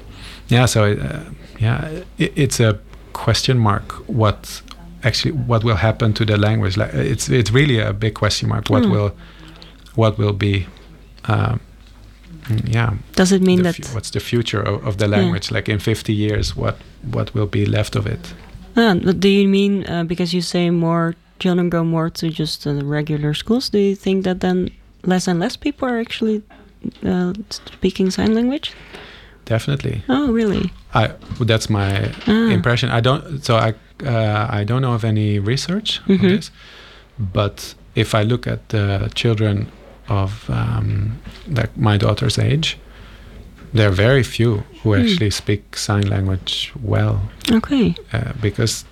yeah 0.49 0.67
so 0.67 0.93
uh, 0.93 1.21
yeah 1.61 1.89
it, 2.19 2.33
it's 2.37 2.61
a 2.61 2.79
question 3.13 3.59
mark 3.59 3.93
what 4.09 4.63
actually 5.03 5.33
what 5.33 5.63
will 5.65 5.77
happen 5.77 6.13
to 6.13 6.25
the 6.25 6.37
language 6.37 6.77
like 6.77 6.93
it's 6.95 7.29
it's 7.29 7.51
really 7.53 7.79
a 7.81 7.93
big 7.93 8.15
question 8.15 8.49
mark 8.49 8.69
what 8.69 8.85
Hmm. 8.85 8.91
will 8.93 9.13
what 9.97 10.17
will 10.19 10.33
be 10.33 10.67
um, 11.29 11.59
yeah 12.65 12.91
Does 13.17 13.33
it 13.33 13.43
mean 13.43 13.63
the 13.63 13.73
that? 13.73 13.91
what's 13.95 14.11
the 14.11 14.21
future 14.21 14.61
of, 14.63 14.87
of 14.87 14.97
the 14.97 15.09
language 15.09 15.51
like 15.51 15.69
in 15.73 15.79
50 15.79 16.13
years 16.13 16.55
what 16.57 16.77
what 17.15 17.35
will 17.35 17.47
be 17.49 17.67
left 17.67 17.97
of 17.97 18.07
it 18.07 18.35
Ah, 18.79 18.93
do 18.95 19.29
you 19.29 19.49
mean 19.49 19.85
uh, 19.89 20.05
because 20.05 20.35
you 20.37 20.43
say 20.43 20.71
more 20.71 21.15
children 21.39 21.71
go 21.71 21.83
more 21.85 22.11
to 22.11 22.29
just 22.29 22.67
uh, 22.67 22.75
regular 22.85 23.33
schools? 23.35 23.71
Do 23.71 23.79
you 23.79 23.97
think 23.97 24.25
that 24.25 24.41
then 24.41 24.69
less 25.03 25.29
and 25.29 25.41
less 25.41 25.57
people 25.57 25.89
are 25.89 25.99
actually 25.99 26.43
uh, 27.03 27.33
speaking 27.51 28.11
sign 28.11 28.35
language? 28.35 28.73
definitely 29.47 30.03
Oh, 30.09 30.33
really? 30.33 30.71
i 30.95 31.09
that's 31.41 31.71
my 31.71 32.13
Ah. 32.27 32.51
impression 32.53 32.91
i 32.91 33.01
don't 33.01 33.45
so 33.45 33.55
i 33.57 33.73
uh, 34.05 34.61
i 34.61 34.65
don't 34.65 34.81
know 34.83 34.93
of 34.95 35.05
any 35.05 35.39
research 35.39 36.01
Mhm. 36.07 36.21
on 36.23 36.29
this 36.37 36.51
but 37.19 37.75
if 37.95 38.15
i 38.15 38.25
look 38.25 38.47
at 38.47 38.69
the 38.69 39.09
children 39.15 39.67
of 40.09 40.49
um, 40.51 41.19
like 41.49 41.71
my 41.77 41.97
daughter's 41.97 42.39
age 42.39 42.77
there 43.73 43.89
are 43.89 43.95
very 43.95 44.23
few 44.23 44.63
who 44.83 44.95
Hmm. 44.95 45.01
actually 45.03 45.31
speak 45.31 45.77
sign 45.77 46.09
language 46.09 46.73
well 46.83 47.21
Okay. 47.53 47.95
uh, 48.13 48.33
because 48.41 48.85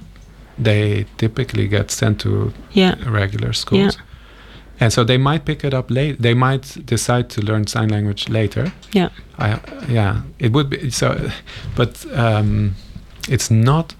they 0.58 1.06
typically 1.16 1.68
get 1.68 1.90
sent 1.90 2.20
to 2.20 2.52
Yeah. 2.72 2.94
regular 3.06 3.52
schools. 3.52 3.96
And 4.80 4.92
so 4.92 5.04
they 5.04 5.18
might 5.18 5.44
pick 5.44 5.64
it 5.64 5.72
up 5.74 5.90
late. 5.90 6.16
They 6.20 6.34
might 6.34 6.86
decide 6.86 7.28
to 7.30 7.40
learn 7.40 7.66
sign 7.66 7.88
language 7.88 8.28
later. 8.28 8.72
Yeah. 8.92 9.08
I, 9.38 9.58
yeah, 9.88 10.22
it 10.38 10.52
would 10.52 10.68
be 10.68 10.90
so, 10.90 11.30
but 11.76 12.04
um, 12.14 12.74
it's 13.28 13.50
not 13.50 13.94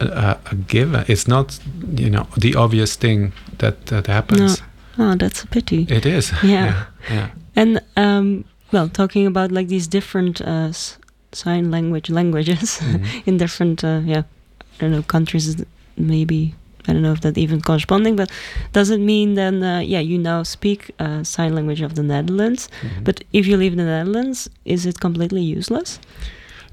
a, 0.00 0.06
a 0.06 0.38
a 0.52 0.54
given. 0.54 1.04
It's 1.08 1.26
not 1.28 1.58
you 1.96 2.08
know 2.10 2.26
the 2.36 2.54
obvious 2.56 2.96
thing 2.96 3.32
that 3.58 3.86
that 3.86 4.06
happens. 4.06 4.62
Oh, 4.98 5.14
that's 5.16 5.42
a 5.42 5.46
pity. 5.46 5.86
It 5.88 6.04
is. 6.06 6.32
Yeah. 6.42 6.48
yeah. 6.50 6.84
yeah. 7.10 7.28
And 7.56 7.80
um, 7.96 8.44
well, 8.72 8.88
talking 8.88 9.26
about 9.26 9.50
like 9.52 9.68
these 9.68 9.86
different 9.88 10.40
uh, 10.40 10.68
s- 10.70 10.98
sign 11.32 11.70
language 11.70 12.10
languages 12.10 12.78
Mhm. 12.82 13.04
in 13.26 13.36
different 13.38 13.84
uh, 13.84 14.00
yeah, 14.04 14.22
I 14.60 14.78
don't 14.80 14.90
know 14.90 15.02
countries. 15.02 15.56
Maybe 15.96 16.54
I 16.88 16.92
don't 16.92 17.02
know 17.02 17.12
if 17.12 17.20
that 17.20 17.36
even 17.38 17.60
corresponding, 17.60 18.16
but 18.16 18.30
does 18.72 18.90
it 18.90 19.00
mean 19.00 19.34
then 19.34 19.62
uh, 19.62 19.80
yeah 19.80 20.00
you 20.00 20.18
now 20.18 20.42
speak 20.44 20.90
uh, 20.98 21.22
sign 21.24 21.54
language 21.54 21.80
of 21.84 21.94
the 21.94 22.02
Netherlands? 22.02 22.68
Mhm. 22.82 23.04
But 23.04 23.22
if 23.32 23.46
you 23.46 23.56
live 23.56 23.72
in 23.72 23.78
the 23.78 23.84
Netherlands, 23.84 24.48
is 24.64 24.84
it 24.86 24.98
completely 25.00 25.42
useless? 25.58 25.98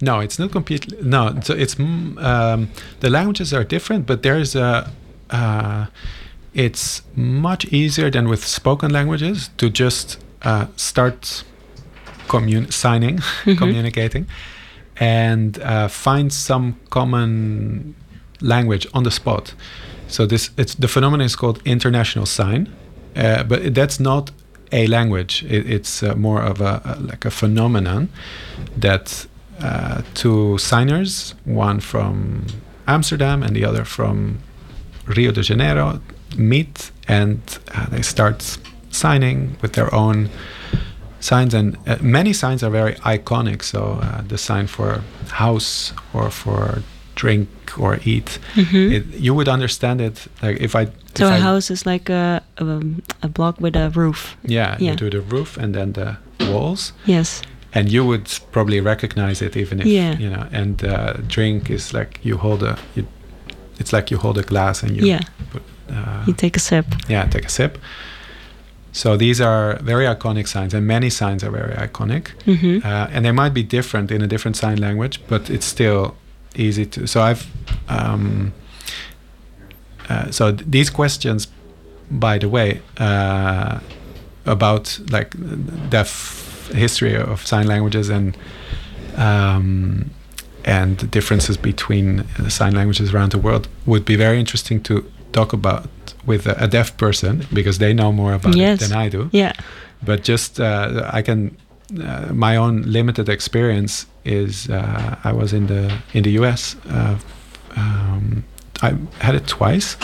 No, 0.01 0.21
it's 0.21 0.39
not 0.39 0.51
completely. 0.51 0.97
No, 1.01 1.37
so 1.43 1.53
it's 1.53 1.75
mm, 1.75 2.17
um, 2.23 2.67
the 3.01 3.09
languages 3.09 3.53
are 3.53 3.65
different, 3.65 4.05
but 4.05 4.21
there's 4.23 4.55
a. 4.55 4.89
Uh, 5.29 5.85
it's 6.53 7.01
much 7.15 7.65
easier 7.65 8.09
than 8.11 8.27
with 8.27 8.43
spoken 8.45 8.91
languages 8.91 9.49
to 9.57 9.69
just 9.69 10.17
uh, 10.41 10.65
start 10.75 11.43
commun- 12.27 12.71
signing, 12.71 13.17
Mhm. 13.45 13.57
communicating, 13.57 14.25
and 14.99 15.57
uh, 15.59 15.87
find 15.87 16.31
some 16.33 16.73
common 16.89 17.95
language 18.41 18.87
on 18.93 19.03
the 19.03 19.11
spot. 19.11 19.53
So 20.07 20.25
this 20.25 20.49
it's 20.57 20.75
the 20.75 20.87
phenomenon 20.87 21.25
is 21.25 21.35
called 21.35 21.61
international 21.65 22.25
sign, 22.25 22.67
uh, 23.15 23.43
but 23.43 23.73
that's 23.75 23.99
not 23.99 24.31
a 24.71 24.87
language. 24.87 25.43
It, 25.49 25.69
it's 25.69 26.03
uh, 26.03 26.15
more 26.15 26.41
of 26.41 26.61
a, 26.61 26.81
a 26.85 26.99
like 27.01 27.25
a 27.27 27.31
phenomenon 27.31 28.07
that 28.81 29.27
uh, 29.61 30.01
two 30.13 30.57
signers, 30.57 31.35
one 31.45 31.79
from 31.79 32.45
Amsterdam 32.87 33.43
and 33.43 33.55
the 33.55 33.65
other 33.65 33.85
from 33.85 34.39
Rio 35.05 35.31
de 35.31 35.41
Janeiro, 35.43 35.99
meet 36.37 36.91
and 37.07 37.39
uh, 37.75 37.85
they 37.89 38.01
start 38.01 38.57
signing 38.91 39.55
with 39.61 39.73
their 39.73 39.93
own 39.93 40.29
signs. 41.19 41.53
And 41.53 41.77
uh, 41.87 41.97
many 42.01 42.33
signs 42.33 42.63
are 42.63 42.69
very 42.69 42.93
iconic. 43.05 43.63
So 43.63 43.99
uh, 44.01 44.21
the 44.27 44.37
sign 44.37 44.67
for 44.67 45.01
house 45.29 45.93
or 46.13 46.29
for 46.29 46.81
drink 47.15 47.49
or 47.77 47.99
eat, 48.05 48.39
Mhm. 48.55 48.91
it, 48.91 49.05
you 49.19 49.33
would 49.35 49.47
understand 49.49 50.01
it 50.01 50.27
like 50.41 50.57
if 50.61 50.75
I. 50.75 50.85
so 51.15 51.25
if 51.25 51.31
a 51.31 51.35
I- 51.35 51.39
house 51.39 51.69
is 51.73 51.85
like 51.85 52.09
a 52.09 52.41
um, 52.57 53.01
a 53.21 53.27
block 53.27 53.59
with 53.59 53.75
a 53.75 53.89
roof. 53.89 54.37
Yeah, 54.43 54.77
Yeah. 54.79 54.91
you 54.91 54.95
do 54.95 55.09
the 55.09 55.21
roof 55.35 55.57
and 55.57 55.73
then 55.75 55.93
the 55.93 56.17
walls. 56.51 56.93
Yes. 57.05 57.41
and 57.71 57.91
you 57.91 58.03
would 58.03 58.27
probably 58.51 58.81
recognize 58.81 59.45
it 59.45 59.55
even 59.55 59.79
if 59.79 59.85
Yeah. 59.85 60.17
you 60.19 60.27
know 60.29 60.47
and 60.51 60.83
uh, 60.83 61.13
drink 61.27 61.69
is 61.69 61.93
like 61.93 62.19
you 62.23 62.37
hold 62.37 62.63
a 62.63 62.75
you, 62.95 63.05
it's 63.79 63.93
like 63.93 64.09
you 64.13 64.17
hold 64.21 64.37
a 64.37 64.41
glass 64.41 64.81
and 64.83 64.95
you 64.97 65.05
yeah. 65.05 65.19
put, 65.51 65.61
uh, 65.91 66.23
You 66.27 66.33
take 66.33 66.55
a 66.57 66.59
sip. 66.59 66.85
yeah 67.07 67.25
take 67.29 67.45
a 67.45 67.49
sip. 67.49 67.77
So 68.91 69.17
these 69.17 69.39
are 69.39 69.77
very 69.83 70.05
iconic 70.05 70.47
signs 70.47 70.73
and 70.73 70.85
many 70.87 71.09
signs 71.09 71.43
are 71.43 71.51
very 71.51 71.75
iconic. 71.87 72.29
Hmm 72.45 72.77
uh, 72.83 73.07
and 73.13 73.23
they 73.25 73.31
might 73.31 73.53
be 73.53 73.63
different 73.63 74.11
in 74.11 74.21
a 74.21 74.27
different 74.27 74.57
sign 74.57 74.77
language 74.77 75.19
but 75.27 75.49
it's 75.49 75.65
still 75.65 76.15
easy 76.55 76.85
to 76.85 77.05
so 77.07 77.21
i've 77.21 77.45
um, 77.89 78.51
uh, 80.09 80.31
so 80.31 80.51
th- 80.51 80.63
these 80.71 80.89
questions 80.89 81.47
by 82.09 82.39
the 82.39 82.47
way 82.49 82.81
uh, 82.97 83.79
about 84.45 84.99
like 85.11 85.35
deaf 85.89 86.69
history 86.73 87.15
of 87.15 87.45
sign 87.45 87.67
languages 87.67 88.09
and 88.09 88.35
um, 89.17 90.09
and 90.65 91.09
differences 91.11 91.57
between 91.57 92.23
sign 92.49 92.73
languages 92.73 93.13
around 93.13 93.31
the 93.31 93.37
world 93.37 93.67
would 93.85 94.05
be 94.05 94.15
very 94.15 94.39
interesting 94.39 94.81
to 94.83 95.03
talk 95.31 95.53
about 95.53 95.83
with 96.25 96.45
a, 96.47 96.63
a 96.63 96.67
deaf 96.67 96.95
person 96.97 97.45
because 97.53 97.77
they 97.77 97.93
know 97.93 98.11
more 98.11 98.33
about 98.33 98.55
Yes. 98.55 98.81
it 98.81 98.89
than 98.89 98.97
I 99.05 99.09
do 99.09 99.29
Yeah. 99.31 99.51
but 100.05 100.27
just 100.29 100.59
uh, 100.59 101.09
I 101.17 101.21
can 101.21 101.51
uh, 102.03 102.33
my 102.33 102.55
own 102.57 102.83
limited 102.85 103.29
experience 103.29 104.05
is 104.25 104.69
uh, 104.69 105.15
I 105.23 105.31
was 105.33 105.51
in 105.53 105.67
the 105.67 105.91
in 106.13 106.23
the 106.23 106.31
U.S. 106.41 106.75
Uh, 106.89 107.15
um, 107.75 108.43
I 108.81 108.93
had 109.25 109.35
it 109.35 109.47
twice. 109.47 109.97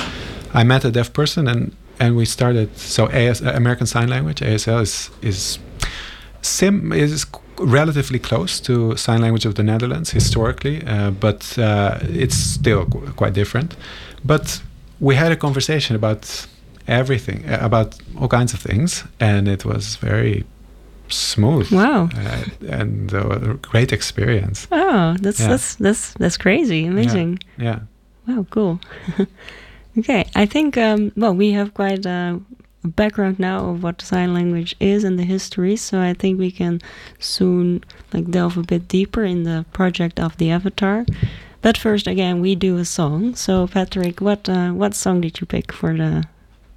I 0.54 0.64
met 0.64 0.86
a 0.86 0.90
deaf 0.92 1.10
person 1.14 1.48
and 1.48 1.72
and 2.00 2.16
we 2.18 2.26
started 2.26 2.68
so 2.78 3.06
AS 3.08 3.42
American 3.42 3.86
Sign 3.88 4.08
Language 4.10 4.42
ASL 4.42 4.82
is 4.82 5.10
is 5.22 5.60
sim 6.42 6.92
is 6.92 7.26
relatively 7.60 8.20
close 8.20 8.60
to 8.62 8.96
sign 8.98 9.22
language 9.22 9.46
of 9.48 9.54
the 9.56 9.64
Netherlands 9.64 10.12
historically, 10.12 10.84
uh, 10.88 11.12
but 11.12 11.58
uh, 11.58 12.00
it's 12.24 12.36
still 12.36 12.86
qu- 12.86 13.12
quite 13.16 13.34
different. 13.34 13.76
But 14.24 14.62
we 15.00 15.16
had 15.16 15.32
a 15.32 15.36
conversation 15.36 15.96
about 15.96 16.48
everything, 16.88 17.44
uh, 17.50 17.60
about 17.62 17.96
all 18.20 18.28
kinds 18.28 18.54
of 18.54 18.60
things, 18.60 19.04
and 19.20 19.48
it 19.48 19.66
was 19.66 19.96
very 19.98 20.44
smooth. 21.10 21.72
Wow. 21.72 22.10
Uh, 22.16 22.44
and 22.70 23.14
uh, 23.14 23.30
a 23.30 23.54
great 23.56 23.92
experience. 23.92 24.68
Oh, 24.72 25.16
that's 25.22 25.40
Yeah. 25.40 25.50
that's 25.50 25.76
that's 25.76 26.14
that's 26.20 26.38
crazy. 26.38 26.86
Amazing. 26.86 27.40
Yeah. 27.58 27.80
Wow, 28.28 28.46
cool. 28.50 28.80
okay, 29.98 30.26
I 30.36 30.46
think 30.48 30.78
um, 30.78 31.12
well 31.16 31.34
we 31.36 31.52
have 31.52 31.74
quite 31.74 32.06
uh, 32.06 32.40
background 32.84 33.40
now 33.40 33.70
of 33.70 33.84
what 33.84 34.02
sign 34.02 34.34
language 34.34 34.76
is 34.80 35.04
and 35.04 35.18
the 35.20 35.24
history. 35.24 35.76
So 35.76 36.00
I 36.00 36.14
think 36.14 36.40
we 36.40 36.52
can 36.52 36.82
soon 37.20 37.84
like 38.14 38.30
delve 38.32 38.58
a 38.58 38.64
bit 38.64 38.88
deeper 38.88 39.24
in 39.24 39.44
the 39.44 39.66
project 39.74 40.20
of 40.20 40.38
the 40.38 40.52
avatar. 40.52 41.06
But 41.66 41.80
first, 41.80 42.06
again, 42.06 42.42
we 42.42 42.54
do 42.54 42.78
a 42.78 42.86
song. 42.86 43.34
So 43.34 43.66
Patrick, 43.66 44.22
what 44.22 44.48
uh, 44.48 44.70
what 44.70 44.94
song 44.94 45.22
did 45.22 45.40
you 45.40 45.48
pick 45.48 45.74
for 45.74 45.98
the 45.98 46.24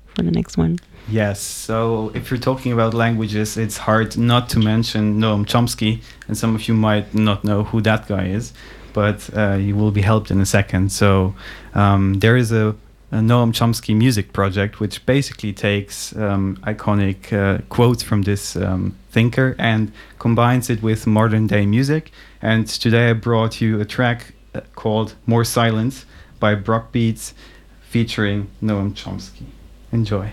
for 0.06 0.22
the 0.22 0.30
next 0.30 0.56
one? 0.56 0.78
Yes, 1.10 1.42
so 1.42 2.10
if 2.14 2.30
you're 2.30 2.40
talking 2.40 2.72
about 2.72 2.94
languages, 2.94 3.58
it's 3.58 3.76
hard 3.76 4.16
not 4.16 4.48
to 4.48 4.58
mention 4.58 5.20
Noam 5.20 5.44
Chomsky, 5.44 6.00
and 6.26 6.38
some 6.38 6.54
of 6.54 6.68
you 6.68 6.72
might 6.72 7.12
not 7.12 7.44
know 7.44 7.64
who 7.64 7.82
that 7.82 8.08
guy 8.08 8.28
is, 8.28 8.54
but 8.94 9.28
uh, 9.36 9.56
you 9.60 9.76
will 9.76 9.90
be 9.90 10.00
helped 10.00 10.30
in 10.30 10.40
a 10.40 10.46
second. 10.46 10.90
So 10.90 11.34
um, 11.74 12.14
there 12.20 12.38
is 12.38 12.50
a, 12.50 12.74
a, 13.12 13.20
Noam 13.30 13.52
Chomsky 13.52 13.94
music 13.94 14.32
project, 14.32 14.80
which 14.80 15.04
basically 15.04 15.52
takes 15.52 16.16
um, 16.16 16.56
iconic 16.62 17.30
uh, 17.30 17.60
quotes 17.68 18.02
from 18.02 18.22
this 18.22 18.56
um, 18.56 18.96
thinker 19.10 19.54
and 19.58 19.92
combines 20.18 20.70
it 20.70 20.82
with 20.82 21.06
modern 21.06 21.46
day 21.46 21.66
music. 21.66 22.10
And 22.40 22.66
today 22.66 23.10
I 23.10 23.12
brought 23.12 23.60
you 23.60 23.80
a 23.80 23.84
track 23.84 24.32
called 24.74 25.14
More 25.26 25.44
Silence 25.44 26.04
by 26.40 26.54
Brock 26.54 26.92
Beats 26.92 27.34
featuring 27.80 28.50
Noam 28.62 28.92
Chomsky. 28.92 29.46
Enjoy. 29.92 30.32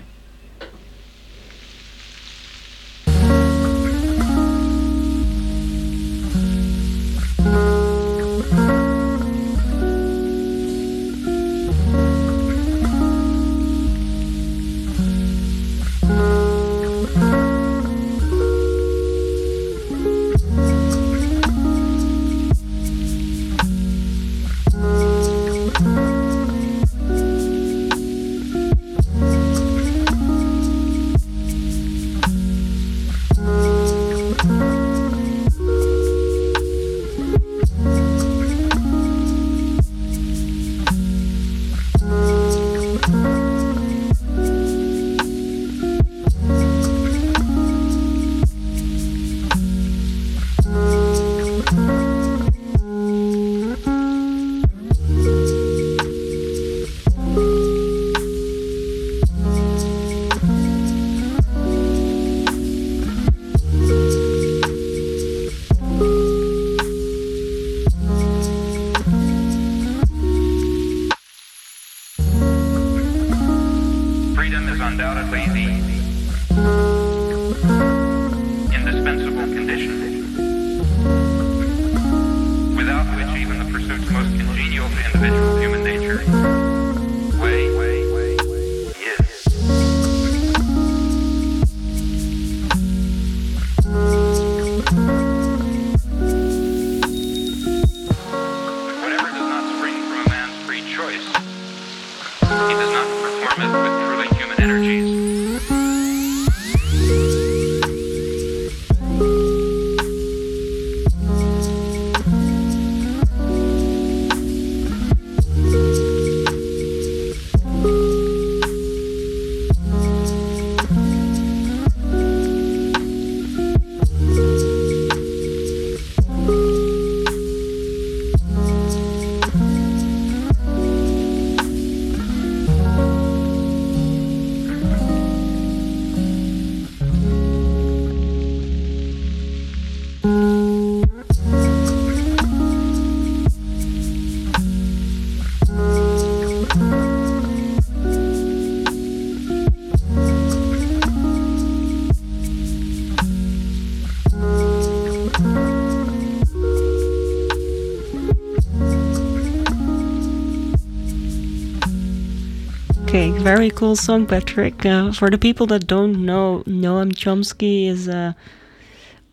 Very 163.46 163.70
cool 163.70 163.94
song, 163.94 164.26
Patrick. 164.26 164.84
Uh, 164.84 165.12
for 165.12 165.30
the 165.30 165.38
people 165.38 165.66
that 165.68 165.86
don't 165.86 166.26
know, 166.26 166.64
Noam 166.66 167.12
Chomsky 167.12 167.86
is 167.86 168.08
a 168.08 168.34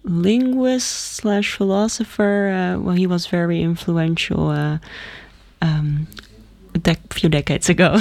linguist 0.04 1.16
slash 1.16 1.56
philosopher. 1.56 2.50
Uh, 2.50 2.80
well, 2.80 2.94
he 2.94 3.08
was 3.08 3.26
very 3.26 3.64
influential 3.64 4.50
uh, 4.50 4.78
um, 5.64 6.06
a 6.86 6.96
few 7.10 7.28
decades 7.28 7.70
ago. 7.70 8.00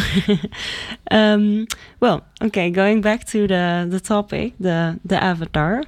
um, 1.10 1.66
well, 2.00 2.26
okay, 2.42 2.68
going 2.68 3.00
back 3.00 3.24
to 3.28 3.48
the 3.48 3.86
the 3.88 3.98
topic, 3.98 4.52
the 4.60 5.00
the 5.06 5.16
avatar. 5.16 5.82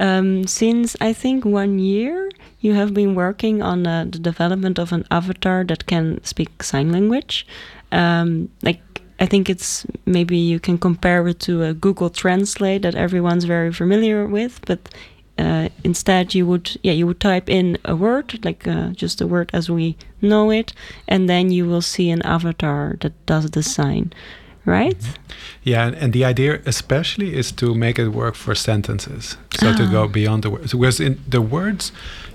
Um, 0.00 0.44
since 0.48 0.96
I 1.00 1.12
think 1.12 1.44
one 1.44 1.78
year, 1.78 2.28
you 2.58 2.74
have 2.74 2.94
been 2.94 3.14
working 3.14 3.62
on 3.62 3.86
uh, 3.86 4.06
the 4.10 4.18
development 4.18 4.80
of 4.80 4.92
an 4.92 5.04
avatar 5.12 5.62
that 5.66 5.86
can 5.86 6.18
speak 6.24 6.64
sign 6.64 6.90
language. 6.90 7.46
Um, 7.90 8.50
like 8.62 8.80
I 9.20 9.26
think 9.26 9.50
it's 9.50 9.84
maybe 10.06 10.36
you 10.36 10.60
can 10.60 10.78
compare 10.78 11.26
it 11.28 11.40
to 11.40 11.64
a 11.64 11.74
Google 11.74 12.10
Translate 12.10 12.82
that 12.82 12.94
everyone's 12.94 13.44
very 13.44 13.72
familiar 13.72 14.26
with, 14.26 14.60
but 14.66 14.78
uh, 15.38 15.68
instead 15.84 16.34
you 16.34 16.46
would 16.46 16.76
yeah 16.82 16.92
you 16.92 17.06
would 17.06 17.20
type 17.20 17.48
in 17.48 17.78
a 17.84 17.94
word 17.94 18.44
like 18.44 18.66
uh, 18.66 18.88
just 18.90 19.20
a 19.20 19.26
word 19.26 19.50
as 19.52 19.68
we 19.68 19.96
know 20.20 20.50
it, 20.50 20.72
and 21.08 21.28
then 21.28 21.50
you 21.50 21.66
will 21.66 21.82
see 21.82 22.10
an 22.10 22.22
avatar 22.22 22.96
that 23.00 23.12
does 23.26 23.50
the 23.50 23.62
sign, 23.62 24.12
right? 24.64 24.98
Mm-hmm. 24.98 25.22
Yeah, 25.64 25.92
and 25.96 26.12
the 26.12 26.24
idea 26.24 26.60
especially 26.64 27.34
is 27.34 27.52
to 27.52 27.74
make 27.74 27.98
it 27.98 28.08
work 28.08 28.36
for 28.36 28.54
sentences, 28.54 29.36
so 29.60 29.70
ah. 29.70 29.76
to 29.76 29.90
go 29.90 30.04
ah. 30.04 30.08
beyond 30.08 30.44
the 30.44 30.50
words. 30.50 30.72
Because 30.72 31.00
in 31.00 31.20
the 31.28 31.40
words, 31.40 31.90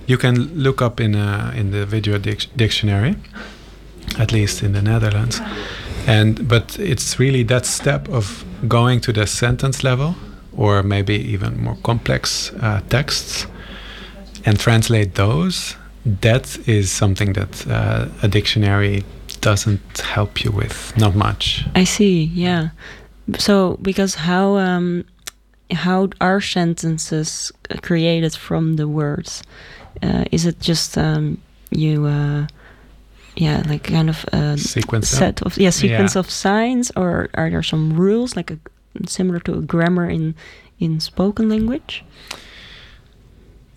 you 0.06 0.18
can 0.18 0.54
look 0.54 0.82
up 0.82 1.00
in 1.00 1.16
a, 1.16 1.54
in 1.56 1.72
the 1.72 1.86
video 1.86 2.18
dic- 2.18 2.56
dictionary, 2.58 3.16
at 4.20 4.34
least 4.34 4.62
in 4.64 4.74
the 4.74 4.82
Netherlands 4.82 5.40
and 6.08 6.48
but 6.48 6.80
it's 6.80 7.20
really 7.20 7.44
that 7.44 7.66
step 7.66 8.10
of 8.10 8.46
going 8.68 9.02
to 9.02 9.14
the 9.14 9.26
sentence 9.28 9.84
level 9.84 10.16
or 10.56 10.84
maybe 10.84 11.16
even 11.16 11.62
more 11.62 11.78
complex 11.84 12.52
uh, 12.62 12.82
texts 12.90 13.48
and 14.46 14.60
translate 14.60 15.16
those 15.16 15.76
that 16.06 16.58
is 16.68 16.92
something 16.92 17.34
that 17.34 17.68
uh, 17.68 18.08
a 18.22 18.28
dictionary 18.28 19.04
doesn't 19.42 20.00
help 20.00 20.44
you 20.44 20.52
with 20.52 20.94
not 20.98 21.16
much. 21.16 21.66
I 21.76 21.84
see 21.84 22.24
yeah. 22.34 22.70
So 23.38 23.78
because 23.82 24.16
how 24.16 24.58
um, 24.58 25.06
how 25.72 26.10
are 26.20 26.42
sentences 26.42 27.52
created 27.82 28.36
from 28.36 28.76
the 28.76 28.88
words? 28.88 29.44
Uh, 30.02 30.26
is 30.32 30.46
it 30.46 30.60
just 30.60 30.98
um, 30.98 31.38
you 31.72 32.06
uh, 32.06 32.48
yeah 33.36 33.64
like 33.68 33.84
kind 33.84 34.10
of 34.10 34.26
a 34.32 34.58
sequence 34.58 35.10
set 35.10 35.42
of 35.42 35.58
yeah 35.58 35.70
sequence 35.70 36.16
yeah. 36.16 36.20
of 36.20 36.30
signs 36.30 36.92
or 36.96 37.30
are 37.34 37.50
there 37.50 37.64
some 37.64 37.94
rules 37.94 38.36
like 38.36 38.52
a 38.52 38.60
similar 39.08 39.40
to 39.40 39.54
a 39.56 39.62
grammar 39.62 40.10
in 40.10 40.36
in 40.80 41.00
spoken 41.00 41.50
language? 41.50 42.04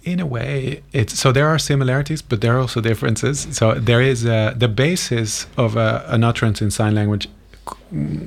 in 0.06 0.20
a 0.20 0.26
way 0.26 0.82
it's 0.92 1.18
so 1.18 1.32
there 1.32 1.48
are 1.48 1.58
similarities 1.58 2.22
but 2.22 2.40
there 2.40 2.56
are 2.56 2.60
also 2.60 2.80
differences 2.80 3.48
so 3.50 3.74
there 3.74 4.00
is 4.00 4.24
a, 4.24 4.54
the 4.56 4.68
basis 4.68 5.48
of 5.56 5.76
a, 5.76 6.04
an 6.06 6.22
utterance 6.22 6.62
in 6.62 6.70
sign 6.70 6.94
language 6.94 7.28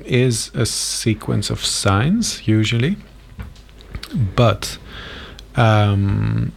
is 0.05 0.51
a 0.53 0.65
sequence 0.65 1.49
of 1.49 1.63
signs 1.63 2.45
usually 2.45 2.97
but 4.35 4.77
um, 5.55 6.51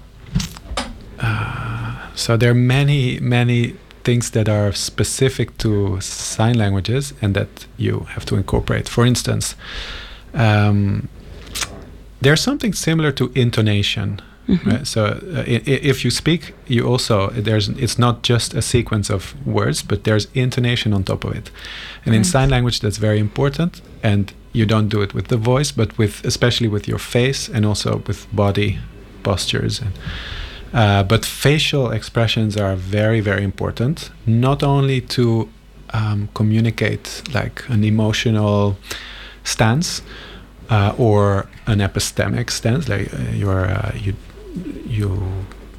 uh, 1.20 2.10
so 2.16 2.36
there 2.36 2.50
are 2.50 2.54
many 2.54 3.20
many 3.20 3.76
things 4.04 4.30
that 4.30 4.48
are 4.48 4.72
specific 4.72 5.56
to 5.58 6.00
sign 6.00 6.56
languages 6.58 7.14
and 7.22 7.34
that 7.34 7.66
you 7.78 8.00
have 8.14 8.24
to 8.24 8.36
incorporate 8.36 8.88
for 8.88 9.06
instance 9.06 9.56
um, 10.34 11.08
there's 12.20 12.40
something 12.40 12.72
similar 12.74 13.12
to 13.12 13.30
intonation 13.34 14.20
Mm-hmm. 14.48 14.70
Right? 14.70 14.86
So 14.86 15.04
uh, 15.04 15.44
i- 15.46 15.62
if 15.66 16.04
you 16.04 16.10
speak, 16.10 16.52
you 16.66 16.84
also 16.88 17.30
there's 17.30 17.68
it's 17.68 17.96
not 17.96 18.22
just 18.28 18.54
a 18.54 18.60
sequence 18.60 19.08
of 19.08 19.34
words, 19.46 19.82
but 19.82 20.02
there's 20.02 20.26
intonation 20.34 20.92
on 20.92 21.04
top 21.04 21.24
of 21.24 21.32
it. 21.36 21.50
And 22.04 22.12
in 22.14 22.24
sign 22.24 22.50
language, 22.50 22.80
that's 22.80 22.98
very 22.98 23.20
important. 23.20 23.80
And 24.02 24.32
you 24.52 24.66
don't 24.66 24.88
do 24.88 25.00
it 25.00 25.14
with 25.14 25.28
the 25.28 25.36
voice, 25.36 25.70
but 25.70 25.96
with 25.96 26.24
especially 26.24 26.66
with 26.68 26.88
your 26.88 26.98
face 26.98 27.48
and 27.48 27.64
also 27.64 28.02
with 28.08 28.26
body 28.32 28.78
postures. 29.22 29.80
And, 29.80 29.92
uh, 30.72 31.02
but 31.02 31.24
facial 31.24 31.90
expressions 31.92 32.56
are 32.56 32.76
very 32.76 33.20
very 33.20 33.42
important, 33.44 34.10
not 34.26 34.62
only 34.62 35.00
to 35.00 35.48
um, 35.94 36.28
communicate 36.34 37.22
like 37.34 37.62
an 37.68 37.84
emotional 37.84 38.76
stance 39.44 40.02
uh, 40.70 40.94
or 40.98 41.46
an 41.66 41.78
epistemic 41.80 42.50
stance, 42.50 42.88
like 42.88 43.12
uh, 43.14 43.18
you're 43.34 43.66
uh, 43.66 43.92
you 43.94 44.14
you 44.86 45.22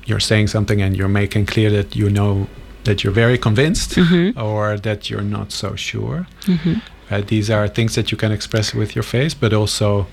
you're 0.06 0.20
saying 0.20 0.48
something 0.48 0.82
and 0.82 0.96
you're 0.98 1.08
making 1.24 1.46
clear 1.46 1.70
that 1.72 1.96
you 1.96 2.10
know 2.10 2.48
that 2.84 3.02
you're 3.04 3.14
very 3.16 3.38
convinced 3.38 3.96
Mhm. 3.96 4.34
or 4.38 4.78
that 4.80 5.10
you're 5.10 5.22
not 5.38 5.52
so 5.52 5.76
sure. 5.76 6.26
Mhm. 6.46 6.82
Uh, 7.12 7.22
these 7.28 7.50
are 7.54 7.68
things 7.70 7.94
that 7.96 8.12
you 8.12 8.18
can 8.18 8.32
express 8.32 8.74
with 8.74 8.94
your 8.96 9.04
face, 9.04 9.34
but 9.40 9.54
also 9.54 10.06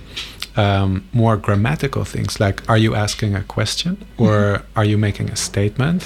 um, 0.60 0.90
more 1.12 1.36
grammatical 1.46 2.04
things 2.04 2.32
like 2.40 2.56
are 2.68 2.78
you 2.84 2.94
asking 3.04 3.34
a 3.36 3.42
question 3.56 3.96
or 4.18 4.62
are 4.74 4.84
you 4.90 4.98
making 4.98 5.30
a 5.30 5.36
statement? 5.36 6.02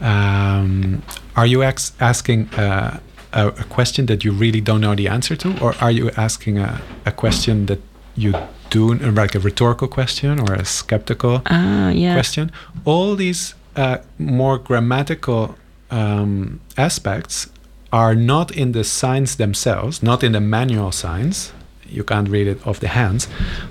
Um, 0.00 1.02
are 1.36 1.46
you 1.46 1.62
ex- 1.62 1.92
asking 2.00 2.48
uh, 2.58 2.98
a, 3.32 3.48
a 3.48 3.64
question 3.76 4.06
that 4.06 4.24
you 4.24 4.32
really 4.32 4.60
don't 4.60 4.80
know 4.80 4.94
the 4.94 5.08
answer 5.08 5.36
to, 5.36 5.48
or 5.64 5.74
are 5.80 5.90
you 5.90 6.10
asking 6.16 6.58
a, 6.58 6.80
a 7.04 7.12
question 7.12 7.66
that 7.66 7.78
you 8.16 8.32
do, 8.70 8.94
like 8.94 9.34
a 9.34 9.40
rhetorical 9.40 9.88
question 9.88 10.40
or 10.40 10.54
a 10.54 10.64
skeptical 10.64 11.42
Ah, 11.46 11.90
yeah. 11.90 12.14
question. 12.14 12.50
All 12.84 13.14
these 13.16 13.54
uh, 13.76 13.98
more 14.18 14.58
grammatical 14.58 15.54
um, 15.90 16.60
aspects 16.76 17.48
are 17.92 18.14
not 18.14 18.50
in 18.56 18.72
the 18.72 18.84
signs 18.84 19.36
themselves, 19.36 20.02
not 20.02 20.22
in 20.22 20.32
the 20.32 20.40
manual 20.40 20.92
signs. 20.92 21.52
You 21.90 22.04
can't 22.04 22.28
read 22.28 22.46
it 22.46 22.66
off 22.66 22.78
the 22.78 22.88
hands, 22.88 23.28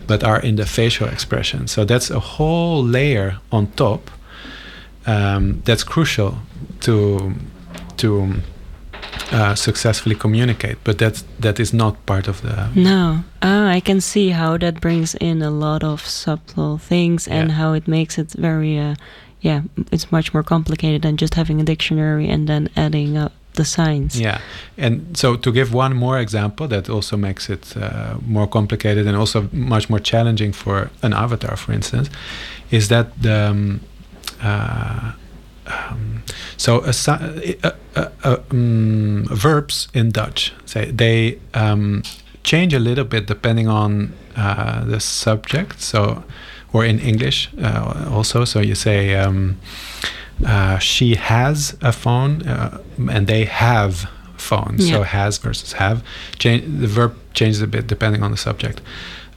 but 0.08 0.24
are 0.24 0.40
in 0.44 0.56
the 0.56 0.66
facial 0.66 1.08
expression. 1.08 1.68
So 1.68 1.86
that's 1.86 2.10
a 2.12 2.20
whole 2.20 2.84
layer 2.84 3.38
on 3.52 3.68
top 3.76 4.12
um, 5.06 5.62
that's 5.66 5.84
crucial 5.84 6.34
to 6.82 7.34
to 7.98 8.34
uh, 9.32 9.56
successfully 9.56 10.16
communicate. 10.16 10.76
But 10.84 10.98
that 10.98 11.24
that 11.42 11.60
is 11.60 11.74
not 11.74 11.96
part 12.06 12.28
of 12.28 12.42
the 12.42 12.68
No. 12.76 13.24
Ah, 13.42 13.68
I 13.78 13.80
can 13.82 14.02
see 14.02 14.30
how 14.30 14.58
that 14.58 14.80
brings 14.82 15.16
in 15.16 15.42
a 15.42 15.50
lot 15.50 15.84
of 15.84 16.02
subtle 16.02 16.78
things 16.78 17.28
and 17.28 17.50
Yeah. 17.50 17.56
how 17.58 17.74
it 17.76 17.88
makes 17.88 18.18
it 18.18 18.32
very, 18.38 18.78
uh, 18.80 18.96
yeah, 19.42 19.62
it's 19.92 20.12
much 20.12 20.34
more 20.34 20.44
complicated 20.44 21.02
than 21.02 21.16
just 21.18 21.36
having 21.36 21.62
a 21.62 21.64
dictionary 21.64 22.28
and 22.34 22.48
then 22.48 22.68
adding 22.76 23.18
up 23.18 23.32
the 23.60 23.66
signs. 23.66 24.14
Yeah, 24.20 24.40
and 24.78 25.18
so 25.22 25.36
to 25.36 25.52
give 25.52 25.74
one 25.74 25.94
more 25.96 26.22
example 26.22 26.68
that 26.68 26.90
also 26.90 27.18
makes 27.18 27.50
it 27.50 27.76
uh, 27.78 28.16
more 28.26 28.48
complicated 28.48 29.08
and 29.08 29.16
also 29.18 29.48
much 29.52 29.90
more 29.90 30.02
challenging 30.02 30.54
for 30.54 30.90
an 31.02 31.14
avatar, 31.14 31.58
for 31.58 31.74
instance, 31.74 32.10
is 32.72 32.88
that 32.88 33.06
the 33.22 33.50
um, 33.52 33.80
uh, 34.42 35.12
um, 35.68 36.24
so 36.58 36.84
a, 36.86 36.94
uh, 37.64 37.72
uh, 37.96 38.38
um, 38.52 39.26
verbs 39.30 39.88
in 39.94 40.12
Dutch 40.12 40.54
say 40.66 40.92
they 40.92 41.38
um, 41.54 42.04
change 42.44 42.74
a 42.74 42.80
little 42.80 43.06
bit 43.06 43.28
depending 43.28 43.68
on 43.68 44.14
uh, 44.36 44.84
the 44.86 45.00
subject. 45.00 45.82
So, 45.82 46.24
or 46.74 46.86
in 46.86 47.00
English 47.00 47.50
uh, 47.62 48.10
also. 48.12 48.46
So 48.46 48.60
you 48.60 48.76
say. 48.76 49.16
Um, 49.16 49.58
uh, 50.46 50.78
she 50.80 51.16
has 51.16 51.76
a 51.82 51.92
phone 51.92 52.42
uh, 52.48 52.82
and 53.10 53.28
they 53.28 53.46
have 53.46 54.10
phones. 54.38 54.90
So 54.90 55.04
has 55.04 55.38
versus 55.38 55.74
have. 55.74 56.04
Change, 56.38 56.64
the 56.82 56.88
verb 56.88 57.14
changes 57.34 57.62
a 57.62 57.68
bit 57.68 57.88
depending 57.88 58.24
on 58.24 58.32
the 58.32 58.38
subject. 58.38 58.82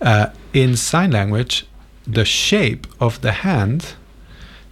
Uh, 0.00 0.26
in 0.52 0.76
sign 0.76 1.10
language, 1.10 1.66
the 2.06 2.24
shape 2.24 2.86
of 3.00 3.20
the 3.20 3.32
hand 3.32 3.94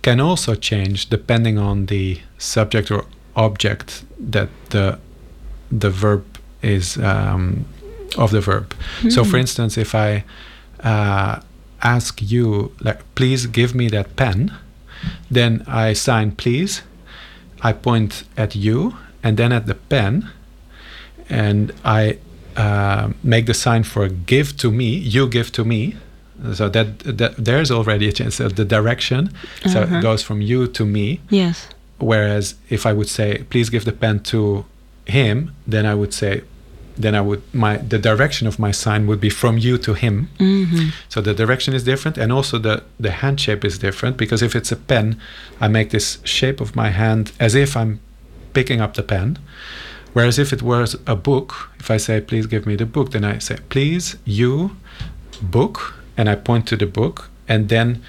can 0.03 0.21
also 0.21 0.55
change 0.55 1.09
depending 1.11 1.59
on 1.59 1.87
the 1.87 2.19
subject 2.39 2.91
or 2.91 3.05
object 3.37 4.05
that 4.19 4.49
the 4.71 4.99
the 5.71 5.91
verb 5.91 6.25
is 6.63 6.97
um, 6.97 7.65
of 8.19 8.31
the 8.31 8.41
verb. 8.41 8.75
So, 9.09 9.23
for 9.25 9.37
Hmm. 9.37 9.41
instance, 9.43 9.79
if 9.81 9.95
I 9.95 10.25
uh, 10.83 11.41
ask 11.83 12.21
you, 12.21 12.73
like, 12.81 12.99
please 13.15 13.47
give 13.47 13.75
me 13.75 13.89
that 13.91 14.17
pen, 14.17 14.51
then 15.31 15.63
I 15.67 15.93
sign 15.95 16.33
please. 16.33 16.83
I 17.63 17.73
point 17.73 18.25
at 18.37 18.55
you 18.57 18.95
and 19.23 19.37
then 19.37 19.53
at 19.53 19.67
the 19.67 19.75
pen, 19.75 20.31
and 21.29 21.73
I 21.85 22.19
uh, 22.57 23.11
make 23.23 23.47
the 23.47 23.55
sign 23.55 23.83
for 23.85 24.09
give 24.09 24.57
to 24.59 24.71
me. 24.71 24.97
You 24.97 25.29
give 25.29 25.53
to 25.53 25.65
me. 25.65 25.97
So 26.55 26.71
that, 26.71 27.01
that 27.01 27.37
there's 27.37 27.71
already 27.71 28.09
a 28.09 28.13
chance 28.13 28.41
of 28.41 28.57
the 28.57 28.65
direction. 28.65 29.31
So 29.67 29.83
Uh-huh. 29.83 29.97
it 29.99 30.03
goes 30.03 30.23
from 30.23 30.41
you 30.41 30.67
to 30.69 30.87
me. 30.87 31.21
Yes. 31.29 31.69
Whereas 31.99 32.55
if 32.71 32.87
I 32.87 32.93
would 32.95 33.09
say 33.09 33.45
please 33.51 33.69
give 33.71 33.85
the 33.85 33.93
pen 33.93 34.21
to 34.33 34.65
him, 35.07 35.53
then 35.67 35.85
I 35.85 35.95
would 35.95 36.15
say 36.15 36.43
then 37.03 37.15
I 37.15 37.21
would 37.21 37.43
my 37.53 37.77
the 37.77 37.99
direction 37.99 38.49
of 38.49 38.59
my 38.59 38.73
sign 38.73 39.07
would 39.07 39.21
be 39.21 39.31
from 39.31 39.59
you 39.59 39.79
to 39.79 39.95
him. 39.95 40.29
hmm 40.39 40.89
So 41.09 41.21
the 41.21 41.35
direction 41.35 41.75
is 41.75 41.83
different, 41.85 42.19
and 42.19 42.33
also 42.33 42.59
the 42.59 42.83
the 43.03 43.11
hand 43.11 43.41
shape 43.41 43.65
is 43.67 43.79
different 43.79 44.17
because 44.17 44.45
if 44.45 44.55
it's 44.55 44.73
a 44.73 44.77
pen, 44.77 45.17
I 45.61 45.69
make 45.69 45.89
this 45.91 46.19
shape 46.25 46.61
of 46.61 46.75
my 46.75 46.91
hand 46.91 47.33
as 47.39 47.55
if 47.55 47.77
I'm 47.77 47.99
picking 48.53 48.81
up 48.81 48.93
the 48.95 49.03
pen. 49.03 49.39
Whereas 50.13 50.39
if 50.39 50.53
it 50.53 50.63
was 50.63 50.97
a 51.07 51.15
book, 51.15 51.55
if 51.79 51.91
I 51.91 51.99
say 51.99 52.21
please 52.21 52.47
give 52.49 52.67
me 52.67 52.77
the 52.77 52.87
book, 52.87 53.11
then 53.11 53.25
I 53.25 53.39
say 53.39 53.57
please 53.69 54.17
you 54.25 54.71
book, 55.41 55.95
and 56.17 56.29
I 56.29 56.35
point 56.35 56.67
to 56.69 56.77
the 56.77 56.87
book, 56.87 57.31
and 57.49 57.69
then 57.69 58.03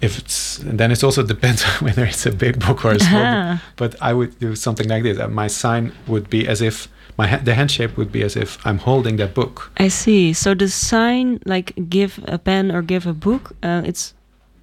if 0.00 0.18
it's 0.18 0.58
then 0.78 0.90
it 0.92 1.02
also 1.04 1.22
depends 1.34 1.64
on 1.64 1.86
whether 1.86 2.04
it's 2.04 2.26
a 2.26 2.32
big 2.32 2.58
book 2.66 2.84
or 2.84 2.92
a 2.92 2.98
small 3.00 3.24
book. 3.24 3.60
But 3.76 3.94
I 4.00 4.12
would 4.12 4.38
do 4.38 4.54
something 4.54 4.88
like 4.88 5.02
this. 5.02 5.18
My 5.28 5.48
sign 5.48 5.92
would 6.06 6.28
be 6.30 6.46
as 6.48 6.60
if 6.60 6.88
my 7.20 7.26
ha- 7.32 7.44
the 7.44 7.54
hand 7.54 7.70
shape 7.70 7.92
would 7.98 8.10
be 8.12 8.22
as 8.28 8.34
if 8.36 8.48
I'm 8.66 8.78
holding 8.78 9.16
that 9.18 9.32
book. 9.34 9.54
I 9.86 9.88
see. 9.88 10.32
So 10.32 10.48
the 10.54 10.68
sign, 10.68 11.26
like 11.54 11.68
give 11.88 12.12
a 12.36 12.38
pen 12.38 12.70
or 12.74 12.82
give 12.82 13.04
a 13.10 13.12
book, 13.12 13.42
uh, 13.62 13.82
it's 13.90 14.14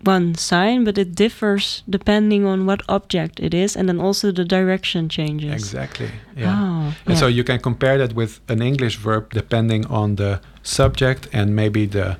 one 0.05 0.35
sign, 0.35 0.83
but 0.83 0.97
it 0.97 1.09
differs 1.15 1.83
depending 1.89 2.45
on 2.45 2.65
what 2.67 2.81
object 2.87 3.39
it 3.39 3.53
is, 3.53 3.75
and 3.77 3.87
then 3.89 3.99
also 3.99 4.31
the 4.31 4.45
direction 4.45 5.09
changes. 5.09 5.53
Exactly. 5.53 6.09
Yeah. 6.35 6.55
Oh, 6.55 6.93
And 7.05 7.15
yeah. 7.15 7.19
so 7.21 7.27
you 7.27 7.43
can 7.43 7.59
compare 7.59 7.97
that 7.97 8.13
with 8.15 8.39
an 8.47 8.61
English 8.61 8.95
verb 9.05 9.23
depending 9.33 9.85
on 9.87 10.15
the 10.15 10.39
subject 10.63 11.27
and 11.33 11.55
maybe 11.55 11.87
the 11.87 12.17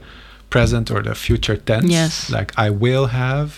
present 0.49 0.89
or 0.91 1.01
the 1.03 1.15
future 1.15 1.57
tense. 1.57 1.91
Yes. 1.91 2.29
Like 2.29 2.51
I 2.57 2.69
will 2.69 3.07
have. 3.07 3.49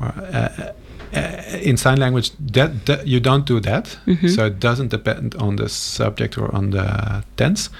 Or, 0.00 0.12
uh, 0.32 0.72
uh, 1.14 1.58
in 1.62 1.76
sign 1.76 1.98
language, 1.98 2.30
that, 2.52 2.86
that 2.86 3.06
you 3.06 3.20
don't 3.20 3.46
do 3.46 3.60
that. 3.60 3.98
Mhm. 4.06 4.28
So 4.34 4.46
it 4.46 4.60
doesn't 4.60 4.88
depend 4.90 5.34
on 5.36 5.56
the 5.56 5.68
subject 5.68 6.38
or 6.38 6.54
on 6.54 6.70
the 6.70 7.22
tense, 7.36 7.70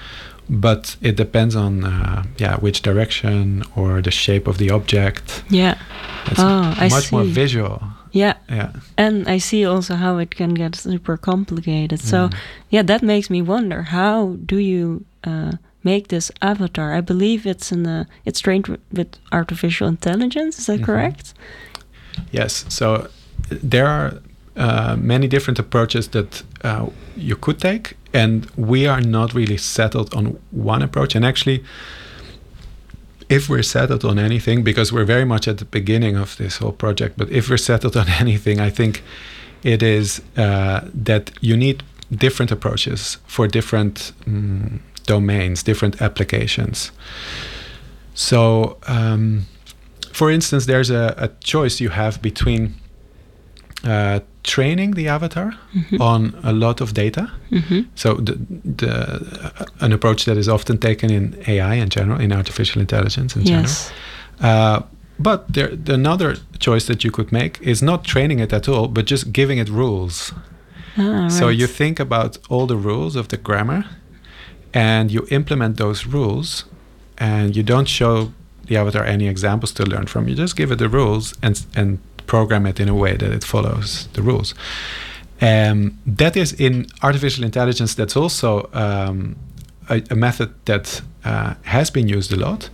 but 0.49 0.95
it 1.01 1.17
depends 1.17 1.55
on 1.55 1.83
uh, 1.83 2.23
yeah 2.37 2.55
which 2.61 2.81
direction 2.81 3.63
or 3.75 4.01
the 4.01 4.11
shape 4.11 4.47
of 4.49 4.57
the 4.57 4.71
object. 4.71 5.43
yeah, 5.49 5.75
It's 6.31 6.39
Oh, 6.39 6.73
I 6.85 6.89
much 6.89 7.11
more 7.11 7.23
visual. 7.25 7.81
yeah. 8.11 8.33
Yeah. 8.49 8.69
And 8.97 9.27
I 9.27 9.39
see 9.39 9.65
also 9.65 9.95
how 9.95 10.19
it 10.19 10.35
can 10.35 10.53
get 10.55 10.75
super 10.75 11.17
complicated. 11.17 11.99
So, 11.99 12.17
Mm. 12.27 12.33
yeah, 12.69 12.85
that 12.85 13.01
makes 13.01 13.29
me 13.29 13.41
wonder 13.41 13.81
how 13.83 14.35
do 14.45 14.55
you 14.57 15.01
uh, 15.27 15.51
make 15.83 16.07
this 16.07 16.31
avatar? 16.41 16.97
I 16.97 17.01
believe 17.01 17.49
it's 17.49 17.71
in 17.71 17.85
a, 17.85 18.05
it's 18.25 18.39
trained 18.41 18.67
with 18.91 19.07
artificial 19.31 19.87
intelligence. 19.87 20.59
Is 20.59 20.65
that 20.65 20.79
Mhm. 20.79 20.85
correct? 20.85 21.33
Yes. 22.31 22.65
So 22.69 23.07
there 23.49 23.87
are 23.87 24.21
uh, 24.55 24.95
many 24.99 25.27
different 25.27 25.59
approaches 25.59 26.07
that 26.09 26.43
uh, 26.63 26.87
you 27.15 27.35
could 27.35 27.59
take, 27.59 27.95
and 28.13 28.49
we 28.55 28.87
are 28.87 29.01
not 29.01 29.33
really 29.33 29.57
settled 29.57 30.13
on 30.13 30.39
one 30.51 30.81
approach. 30.81 31.15
And 31.15 31.25
actually, 31.25 31.63
if 33.29 33.49
we're 33.49 33.63
settled 33.63 34.05
on 34.05 34.17
anything, 34.17 34.63
because 34.63 34.91
we're 34.91 35.05
very 35.05 35.25
much 35.25 35.47
at 35.47 35.57
the 35.57 35.65
beginning 35.65 36.15
of 36.15 36.37
this 36.37 36.57
whole 36.57 36.71
project, 36.71 37.17
but 37.17 37.29
if 37.29 37.49
we're 37.49 37.57
settled 37.57 37.95
on 37.97 38.09
anything, 38.19 38.59
I 38.59 38.69
think 38.69 39.03
it 39.63 39.83
is 39.83 40.21
uh, 40.37 40.81
that 40.93 41.31
you 41.41 41.57
need 41.57 41.83
different 42.11 42.51
approaches 42.51 43.17
for 43.27 43.47
different 43.47 44.13
mm, 44.25 44.79
domains, 45.05 45.63
different 45.63 46.01
applications. 46.01 46.91
So, 48.13 48.77
um, 48.87 49.45
for 50.11 50.31
instance, 50.31 50.65
there's 50.65 50.89
a, 50.89 51.13
a, 51.17 51.27
choice 51.43 51.79
you 51.79 51.89
have 51.89 52.21
between 52.21 52.73
uh, 53.83 54.19
training 54.43 54.91
the 54.91 55.07
avatar 55.07 55.53
mm-hmm. 55.73 56.01
on 56.01 56.39
a 56.43 56.51
lot 56.51 56.81
of 56.81 56.93
data. 56.93 57.31
Mm-hmm. 57.51 57.81
So, 57.95 58.15
the, 58.15 58.37
the 58.63 59.53
uh, 59.59 59.65
an 59.79 59.93
approach 59.93 60.25
that 60.25 60.37
is 60.37 60.49
often 60.49 60.77
taken 60.77 61.11
in 61.11 61.43
AI 61.47 61.75
in 61.75 61.89
general, 61.89 62.19
in 62.19 62.31
artificial 62.31 62.81
intelligence 62.81 63.35
in 63.35 63.43
yes. 63.43 63.91
general. 64.39 64.55
Uh, 64.55 64.81
but 65.19 65.51
there, 65.51 65.75
the 65.75 65.93
another 65.93 66.35
choice 66.59 66.85
that 66.87 67.03
you 67.03 67.11
could 67.11 67.31
make 67.31 67.59
is 67.61 67.81
not 67.81 68.03
training 68.03 68.39
it 68.39 68.53
at 68.53 68.67
all, 68.67 68.87
but 68.87 69.05
just 69.05 69.31
giving 69.31 69.57
it 69.57 69.69
rules. 69.69 70.31
Ah, 70.97 71.27
so 71.27 71.47
right. 71.47 71.57
you 71.57 71.67
think 71.67 71.99
about 71.99 72.37
all 72.49 72.67
the 72.67 72.75
rules 72.75 73.15
of 73.15 73.27
the 73.27 73.37
grammar, 73.37 73.85
and 74.73 75.11
you 75.11 75.27
implement 75.29 75.77
those 75.77 76.05
rules, 76.05 76.65
and 77.17 77.55
you 77.55 77.63
don't 77.63 77.87
show 77.87 78.31
the 78.65 78.77
avatar 78.77 79.03
any 79.03 79.27
examples 79.27 79.71
to 79.73 79.83
learn 79.83 80.05
from. 80.07 80.27
You 80.27 80.35
just 80.35 80.55
give 80.55 80.71
it 80.71 80.77
the 80.79 80.89
rules 80.89 81.35
and 81.41 81.65
and 81.75 81.99
program 82.27 82.65
it 82.65 82.79
in 82.79 82.89
a 82.89 82.95
way 82.95 83.17
that 83.17 83.31
it 83.31 83.43
follows 83.43 84.07
the 84.13 84.21
rules. 84.21 84.53
Um, 85.41 85.97
that 86.17 86.35
is 86.35 86.53
in 86.53 86.87
artificial 87.01 87.43
intelligence. 87.43 87.95
That's 87.95 88.15
also 88.15 88.69
um, 88.73 89.35
a, 89.89 90.01
a, 90.09 90.15
method 90.15 90.49
that 90.65 91.01
uh, 91.23 91.53
has 91.61 91.91
been 91.91 92.07
used 92.07 92.33
a 92.33 92.35
lot, 92.35 92.69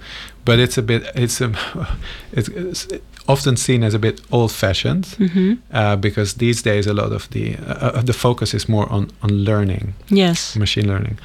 but 0.45 0.59
it's 0.59 0.77
a 0.77 0.81
bit 0.81 1.03
it's 1.15 1.41
a 1.41 1.51
it's, 2.31 2.49
it's 2.49 2.87
often 3.27 3.57
seen 3.57 3.83
as 3.83 3.93
a 3.93 3.99
bit 3.99 4.21
old-fashioned 4.31 5.05
mm-hmm. 5.05 5.53
uh, 5.71 5.95
because 5.95 6.35
these 6.35 6.61
days 6.61 6.87
a 6.87 6.93
lot 6.93 7.11
of 7.11 7.29
the 7.29 7.55
uh, 7.67 8.01
the 8.01 8.13
focus 8.13 8.53
is 8.53 8.67
more 8.67 8.91
on 8.91 9.09
on 9.21 9.29
learning 9.29 9.93
yes 10.09 10.55
machine 10.55 10.87
learning 10.87 11.17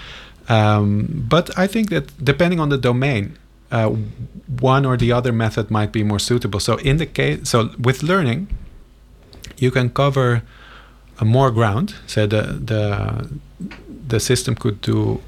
um, 0.48 1.24
but 1.28 1.50
I 1.58 1.66
think 1.66 1.90
that 1.90 2.24
depending 2.24 2.60
on 2.60 2.68
the 2.68 2.78
domain 2.78 3.36
uh, 3.70 3.90
one 4.60 4.86
or 4.86 4.96
the 4.96 5.12
other 5.12 5.32
method 5.32 5.70
might 5.70 5.92
be 5.92 6.02
more 6.02 6.18
suitable. 6.18 6.60
So 6.60 6.76
in 6.76 6.96
the 6.96 7.06
case 7.06 7.48
so 7.50 7.70
with 7.78 8.02
learning 8.02 8.48
you 9.56 9.70
can 9.70 9.90
cover 9.90 10.42
more 11.22 11.50
ground. 11.50 11.94
So 12.06 12.26
the 12.26 12.42
the 12.42 13.28
the 14.08 14.20
system 14.20 14.54
could 14.54 14.80
do 14.80 15.20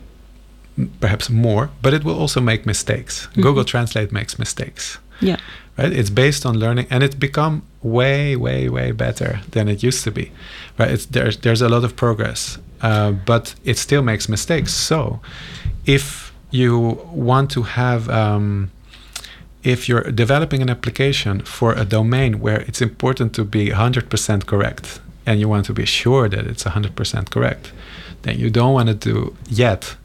perhaps 1.01 1.29
more 1.29 1.71
but 1.83 1.93
it 1.93 2.05
will 2.05 2.19
also 2.19 2.41
make 2.41 2.65
mistakes. 2.65 3.27
Mm-hmm. 3.27 3.43
google 3.43 3.65
translate 3.65 4.13
makes 4.13 4.39
mistakes. 4.39 4.99
Yeah. 5.21 5.37
Right? 5.77 5.93
It's 5.93 6.11
based 6.11 6.47
on 6.47 6.59
learning 6.59 6.87
and 6.91 7.03
it's 7.03 7.17
become 7.17 7.63
way 7.83 8.37
way 8.37 8.69
way 8.69 8.93
better 8.93 9.41
than 9.51 9.69
it 9.69 9.83
used 9.83 10.05
to 10.05 10.11
be. 10.11 10.33
Right? 10.79 10.91
It's 10.91 11.07
there's 11.07 11.37
there's 11.39 11.63
a 11.63 11.69
lot 11.69 11.85
of 11.85 11.95
progress 11.95 12.59
uh, 12.83 13.13
but 13.13 13.55
it 13.65 13.79
still 13.79 14.03
makes 14.03 14.29
mistakes. 14.29 14.73
So 14.75 15.21
if 15.85 16.30
you 16.51 17.01
want 17.13 17.51
to 17.53 17.63
have 17.63 18.09
um, 18.09 18.71
if 19.63 19.89
you're 19.89 20.11
developing 20.11 20.63
an 20.63 20.71
application 20.71 21.41
for 21.43 21.73
a 21.75 21.85
domain 21.85 22.41
where 22.41 22.61
it's 22.63 22.81
important 22.81 23.35
to 23.35 23.45
be 23.45 23.69
100% 23.69 24.47
correct 24.47 25.01
and 25.27 25.39
you 25.39 25.49
want 25.49 25.67
to 25.67 25.73
be 25.73 25.85
sure 25.85 26.29
that 26.29 26.47
it's 26.47 26.65
100% 26.65 27.31
correct 27.31 27.73
then 28.23 28.39
you 28.39 28.51
don't 28.51 28.75
want 28.75 28.89
to 28.89 28.95
do 28.95 29.37
yet. 29.49 29.97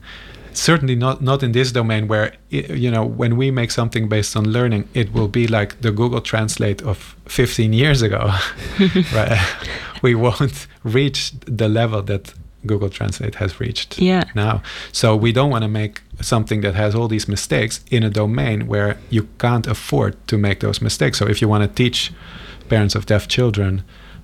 Certainly 0.54 0.96
not 0.96 1.22
not 1.22 1.44
in 1.44 1.52
this 1.52 1.74
domain 1.74 2.08
where 2.08 2.34
it, 2.50 2.70
you 2.70 2.90
know 2.90 3.04
when 3.04 3.36
we 3.36 3.52
make 3.52 3.72
something 3.72 4.08
based 4.08 4.38
on 4.38 4.50
learning 4.50 4.88
it 4.94 5.12
will 5.12 5.28
be 5.28 5.48
like 5.48 5.82
the 5.82 5.92
google 5.92 6.22
translate 6.22 6.82
of 6.82 7.16
15 7.26 7.74
years 7.74 8.02
ago 8.02 8.32
right? 9.14 9.38
We 10.02 10.14
won't 10.14 10.68
reach 10.84 11.34
the 11.46 11.68
level 11.68 12.02
that 12.04 12.34
google 12.66 12.90
translate 12.90 13.36
has 13.36 13.60
reached 13.60 14.00
yeah. 14.00 14.24
now. 14.36 14.62
So 14.92 15.16
we 15.16 15.32
don't 15.32 15.50
want 15.50 15.64
to 15.64 15.70
make 15.70 16.02
something 16.22 16.62
that 16.62 16.76
has 16.76 16.96
all 16.96 17.08
these 17.08 17.28
mistakes 17.28 17.84
in 17.92 18.04
a 18.04 18.10
domain 18.10 18.68
where 18.68 18.98
you 19.10 19.28
can't 19.38 19.68
afford 19.68 20.16
to 20.28 20.38
make 20.38 20.60
those 20.60 20.82
mistakes. 20.82 21.18
So 21.20 21.28
if 21.28 21.42
you 21.42 21.48
want 21.48 21.64
to 21.64 21.84
teach 21.84 22.12
parents 22.70 22.96
of 22.96 23.06
deaf 23.06 23.28
children 23.28 23.84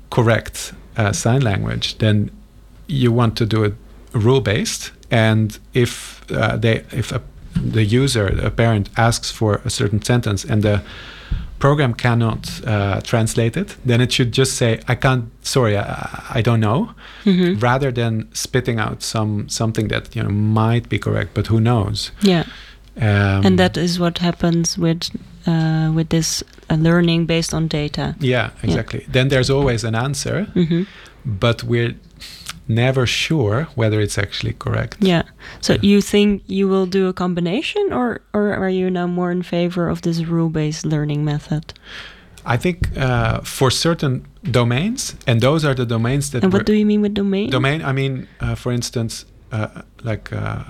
correct 0.09 0.73
uh, 0.97 1.11
sign 1.11 1.41
language 1.41 1.97
then 1.99 2.29
you 2.87 3.11
want 3.11 3.37
to 3.37 3.45
do 3.45 3.63
it 3.63 3.73
rule 4.13 4.41
based 4.41 4.91
and 5.09 5.59
if 5.73 6.29
uh, 6.31 6.57
they 6.57 6.83
if 6.91 7.11
a, 7.11 7.21
the 7.55 7.83
user 7.83 8.27
a 8.27 8.51
parent 8.51 8.89
asks 8.97 9.31
for 9.31 9.61
a 9.63 9.69
certain 9.69 10.01
sentence 10.01 10.43
and 10.43 10.63
the 10.63 10.81
program 11.61 11.93
cannot 11.93 12.41
uh, 12.65 12.99
translate 13.01 13.55
it 13.55 13.77
then 13.85 14.01
it 14.01 14.11
should 14.11 14.31
just 14.31 14.53
say 14.55 14.79
i 14.87 14.95
can't 14.95 15.25
sorry 15.45 15.77
i, 15.77 15.83
I 16.37 16.41
don't 16.41 16.59
know 16.59 16.89
mm-hmm. 17.23 17.59
rather 17.59 17.91
than 17.91 18.27
spitting 18.33 18.79
out 18.79 19.03
some 19.03 19.47
something 19.47 19.87
that 19.89 20.15
you 20.15 20.23
know 20.23 20.29
might 20.29 20.89
be 20.89 20.97
correct 20.99 21.29
but 21.33 21.47
who 21.47 21.59
knows 21.61 22.11
yeah 22.21 22.45
um, 22.97 23.45
and 23.45 23.57
that 23.59 23.77
is 23.77 23.99
what 23.99 24.17
happens 24.17 24.77
with 24.77 25.09
uh, 25.47 25.91
with 25.95 26.09
this 26.09 26.43
uh, 26.69 26.75
learning 26.75 27.25
based 27.25 27.53
on 27.53 27.67
data 27.67 28.15
yeah 28.19 28.49
exactly 28.63 29.01
yeah. 29.01 29.11
then 29.11 29.29
there's 29.29 29.49
always 29.49 29.83
an 29.83 29.95
answer 29.95 30.47
mm-hmm. 30.55 30.83
but 31.25 31.63
we're 31.63 31.95
never 32.67 33.05
sure 33.05 33.67
whether 33.75 33.99
it's 33.99 34.17
actually 34.17 34.53
correct. 34.53 34.97
Yeah. 34.99 35.23
So 35.61 35.73
yeah. 35.73 35.79
you 35.81 36.01
think 36.01 36.43
you 36.47 36.67
will 36.67 36.85
do 36.85 37.07
a 37.07 37.13
combination, 37.13 37.93
or 37.93 38.21
or 38.33 38.53
are 38.53 38.69
you 38.69 38.89
now 38.89 39.07
more 39.07 39.31
in 39.31 39.43
favor 39.43 39.89
of 39.89 40.01
this 40.01 40.23
rule-based 40.25 40.85
learning 40.85 41.23
method? 41.25 41.73
I 42.45 42.57
think 42.57 42.97
uh, 42.97 43.41
for 43.41 43.71
certain 43.71 44.25
domains, 44.43 45.15
and 45.27 45.41
those 45.41 45.65
are 45.65 45.75
the 45.75 45.85
domains 45.85 46.31
that. 46.31 46.43
And 46.43 46.53
what 46.53 46.65
do 46.65 46.73
you 46.73 46.85
mean 46.85 47.01
with 47.01 47.13
domain? 47.13 47.49
Domain. 47.49 47.81
I 47.83 47.91
mean, 47.91 48.27
uh, 48.39 48.55
for 48.55 48.71
instance, 48.71 49.25
uh, 49.51 49.81
like 50.03 50.33
uh, 50.33 50.63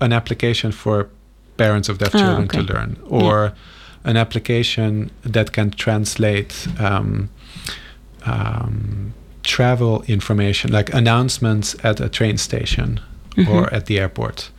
an 0.00 0.12
application 0.12 0.72
for 0.72 1.08
parents 1.56 1.88
of 1.88 1.98
deaf 1.98 2.14
ah, 2.14 2.18
children 2.18 2.44
okay. 2.44 2.58
to 2.58 2.72
learn, 2.72 2.96
or 3.08 3.44
yeah. 3.44 4.10
an 4.10 4.16
application 4.16 5.10
that 5.22 5.52
can 5.52 5.70
translate. 5.70 6.66
Um, 6.78 7.28
um, 8.24 9.14
travel 9.42 10.02
information, 10.06 10.72
like 10.72 10.92
announcements 10.94 11.76
at 11.84 12.00
a 12.00 12.08
train 12.08 12.38
station 12.38 13.00
mm-hmm. 13.36 13.50
or 13.50 13.72
at 13.72 13.86
the 13.86 13.98
airport. 13.98 14.50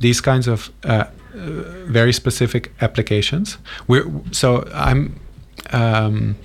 These 0.00 0.20
kinds 0.20 0.48
of 0.48 0.70
uh, 0.84 1.04
uh, 1.34 1.64
very 1.86 2.12
specific 2.12 2.72
applications. 2.80 3.58
We're, 3.86 4.10
so 4.32 4.68
I'm, 4.74 5.20
um, 5.72 6.36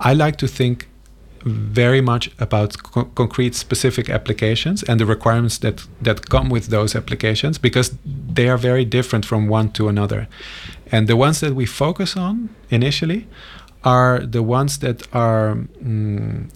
I 0.00 0.14
like 0.14 0.36
to 0.36 0.48
think 0.48 0.88
very 1.44 2.00
much 2.00 2.30
about 2.38 2.82
co- 2.82 3.04
concrete 3.14 3.54
specific 3.54 4.08
applications 4.08 4.82
and 4.84 5.00
the 5.00 5.06
requirements 5.06 5.58
that 5.58 5.86
that 6.00 6.28
come 6.28 6.48
with 6.48 6.66
those 6.66 6.94
applications 6.94 7.58
because 7.58 7.94
they 8.04 8.48
are 8.48 8.56
very 8.56 8.84
different 8.84 9.26
from 9.26 9.48
one 9.48 9.68
to 9.72 9.88
another 9.88 10.28
and 10.92 11.08
the 11.08 11.16
ones 11.16 11.40
that 11.40 11.54
we 11.54 11.66
focus 11.66 12.16
on 12.16 12.48
initially 12.70 13.26
are 13.82 14.20
the 14.20 14.42
ones 14.42 14.78
that 14.78 15.02
are 15.12 15.56
mm, 15.82 16.48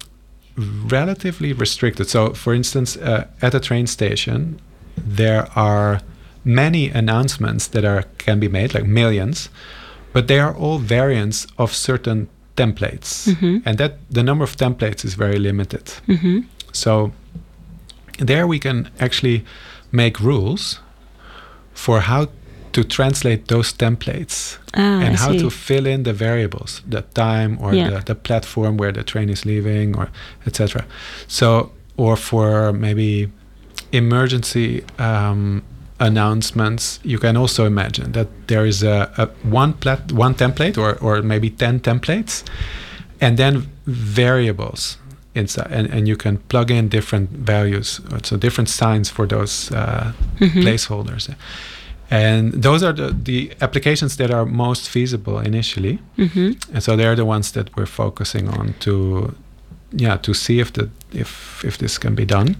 relatively 0.56 1.52
restricted. 1.52 2.08
So, 2.08 2.32
for 2.34 2.54
instance, 2.54 2.96
uh, 2.96 3.26
at 3.42 3.54
a 3.54 3.60
train 3.60 3.86
station, 3.86 4.60
there 4.96 5.48
are 5.54 6.00
many 6.44 6.88
announcements 6.88 7.66
that 7.68 7.84
are 7.84 8.04
can 8.18 8.40
be 8.40 8.48
made, 8.48 8.74
like 8.74 8.86
millions, 8.86 9.48
but 10.12 10.28
they 10.28 10.38
are 10.38 10.54
all 10.54 10.78
variants 10.78 11.46
of 11.58 11.74
certain 11.74 12.28
templates, 12.56 13.28
mm-hmm. 13.28 13.58
and 13.66 13.78
that 13.78 13.98
the 14.10 14.22
number 14.22 14.44
of 14.44 14.56
templates 14.56 15.04
is 15.04 15.14
very 15.14 15.38
limited. 15.38 15.84
Mm-hmm. 16.08 16.40
So, 16.72 17.12
there 18.18 18.46
we 18.46 18.58
can 18.58 18.90
actually 18.98 19.44
make 19.92 20.20
rules 20.20 20.80
for 21.74 22.00
how 22.00 22.28
to 22.76 22.84
translate 22.84 23.48
those 23.48 23.72
templates 23.72 24.58
ah, 24.74 25.00
and 25.00 25.14
I 25.14 25.18
how 25.18 25.32
see. 25.32 25.38
to 25.38 25.48
fill 25.48 25.86
in 25.86 26.02
the 26.02 26.12
variables, 26.12 26.82
the 26.86 27.02
time 27.14 27.56
or 27.58 27.72
yeah. 27.72 27.88
the, 27.88 28.00
the 28.04 28.14
platform 28.14 28.76
where 28.76 28.92
the 28.92 29.02
train 29.02 29.30
is 29.30 29.46
leaving 29.46 29.96
or 29.96 30.10
etc. 30.46 30.84
So 31.26 31.72
or 31.96 32.16
for 32.16 32.74
maybe 32.74 33.32
emergency 33.92 34.84
um, 34.98 35.62
announcements, 36.00 37.00
you 37.02 37.18
can 37.18 37.34
also 37.34 37.64
imagine 37.64 38.12
that 38.12 38.28
there 38.48 38.66
is 38.66 38.82
a, 38.82 39.10
a 39.16 39.26
one 39.48 39.72
plat 39.72 40.12
one 40.12 40.34
template 40.34 40.76
or 40.76 40.98
or 41.00 41.22
maybe 41.22 41.48
ten 41.48 41.80
templates, 41.80 42.44
and 43.22 43.38
then 43.38 43.66
variables 43.86 44.98
inside, 45.34 45.68
and, 45.70 45.86
and 45.88 46.06
you 46.06 46.16
can 46.16 46.36
plug 46.48 46.70
in 46.70 46.88
different 46.90 47.30
values, 47.30 48.00
so 48.22 48.36
different 48.36 48.68
signs 48.68 49.08
for 49.08 49.26
those 49.26 49.72
uh, 49.72 50.12
mm-hmm. 50.38 50.60
placeholders 50.60 51.34
and 52.10 52.52
those 52.52 52.82
are 52.82 52.92
the, 52.92 53.08
the 53.10 53.52
applications 53.60 54.16
that 54.16 54.30
are 54.30 54.46
most 54.46 54.88
feasible 54.88 55.38
initially 55.38 55.98
mm-hmm. 56.16 56.52
and 56.72 56.82
so 56.82 56.96
they're 56.96 57.16
the 57.16 57.24
ones 57.24 57.52
that 57.52 57.74
we're 57.76 57.86
focusing 57.86 58.48
on 58.48 58.74
to 58.78 59.34
yeah 59.92 60.16
to 60.16 60.34
see 60.34 60.60
if 60.60 60.72
the 60.72 60.88
if 61.12 61.64
if 61.64 61.78
this 61.78 61.98
can 61.98 62.14
be 62.14 62.24
done. 62.24 62.56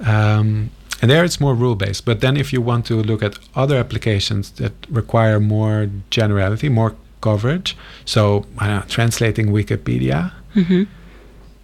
Um, 0.00 0.70
and 1.00 1.10
there 1.10 1.24
it's 1.24 1.40
more 1.40 1.54
rule 1.54 1.76
based. 1.76 2.04
But 2.04 2.20
then 2.20 2.36
if 2.36 2.52
you 2.52 2.60
want 2.60 2.86
to 2.86 2.94
look 2.94 3.22
at 3.22 3.38
other 3.54 3.76
applications 3.76 4.50
that 4.52 4.72
require 4.88 5.38
more 5.38 5.88
generality, 6.10 6.68
more 6.68 6.96
coverage, 7.20 7.76
so 8.04 8.44
know, 8.60 8.82
translating 8.88 9.48
Wikipedia, 9.48 10.32
hmm 10.54 10.84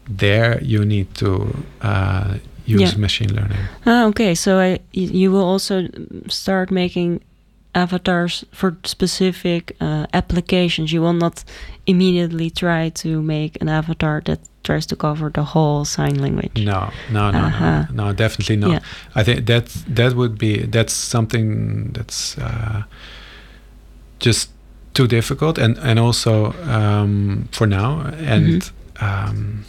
there 0.07 0.63
you 0.63 0.85
need 0.85 1.15
to 1.15 1.65
uh, 1.81 2.35
use 2.67 2.81
Yeah. 2.93 2.99
machine 3.01 3.35
learning. 3.35 3.59
Ah, 3.87 4.07
okay. 4.07 4.35
So 4.35 4.59
I, 4.59 4.79
you 4.93 5.31
will 5.33 5.45
also 5.53 5.87
start 6.29 6.71
making 6.71 7.21
avatars 7.75 8.45
for 8.53 8.77
specific 8.85 9.77
uh, 9.81 10.07
applications. 10.13 10.93
You 10.93 11.03
will 11.03 11.13
not 11.19 11.45
immediately 11.87 12.51
try 12.51 12.91
to 12.91 13.21
make 13.23 13.59
an 13.61 13.69
avatar 13.69 14.23
that 14.25 14.39
tries 14.63 14.87
to 14.87 14.97
cover 14.97 15.31
the 15.31 15.43
whole 15.43 15.85
sign 15.85 16.15
language. 16.21 16.65
No, 16.65 16.89
no, 17.11 17.31
no, 17.31 17.39
Uh-huh. 17.39 17.85
no, 17.93 18.07
no, 18.07 18.13
definitely 18.13 18.57
not. 18.57 18.71
Yeah. 18.71 18.81
I 19.21 19.25
think 19.25 19.47
that 19.47 19.67
that 19.97 20.13
would 20.15 20.39
be 20.39 20.67
that's 20.71 20.93
something 20.95 21.93
that's 21.93 22.39
uh, 22.39 22.83
just 24.21 24.51
too 24.95 25.07
difficult, 25.07 25.59
and 25.59 25.77
and 25.79 25.99
also 25.99 26.55
um, 26.69 27.49
for 27.53 27.67
now, 27.67 28.01
and 28.19 28.63
Mm-hmm. 28.63 29.05
um, 29.05 29.65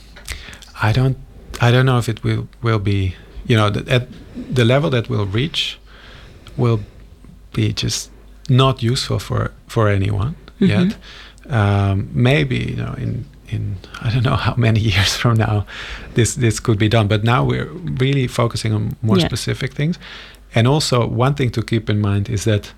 I 0.81 0.91
don't 0.93 1.17
I 1.61 1.71
don't 1.71 1.85
know 1.85 1.97
if 1.97 2.07
it 2.09 2.23
will 2.23 2.47
will 2.61 2.79
be 2.79 3.15
you 3.47 3.55
know 3.57 3.67
at 3.87 4.07
the 4.55 4.65
level 4.65 4.89
that 4.89 5.09
we'll 5.09 5.25
reach 5.33 5.79
will 6.57 6.79
be 7.53 7.73
just 7.73 8.09
not 8.49 8.83
useful 8.83 9.19
for 9.19 9.51
for 9.67 9.87
anyone 9.89 10.35
Mhm. 10.59 10.67
yet. 10.69 10.95
Um, 11.49 12.07
maybe 12.13 12.55
you 12.55 12.75
know 12.75 12.93
in 12.97 13.25
in 13.53 13.75
I 14.01 14.09
don't 14.09 14.23
know 14.23 14.35
how 14.47 14.55
many 14.57 14.79
years 14.79 15.15
from 15.15 15.37
now 15.37 15.65
this 16.15 16.35
this 16.35 16.59
could 16.59 16.77
be 16.77 16.87
done. 16.89 17.07
But 17.07 17.23
now 17.23 17.45
we're 17.45 17.69
really 18.01 18.27
focusing 18.27 18.73
on 18.73 18.95
more 19.01 19.17
Yeah. 19.19 19.27
specific 19.27 19.73
things. 19.73 19.99
And 20.55 20.67
also 20.67 21.05
one 21.07 21.33
thing 21.33 21.51
to 21.51 21.61
keep 21.61 21.89
in 21.89 21.99
mind 22.01 22.29
is 22.29 22.43
that 22.43 22.73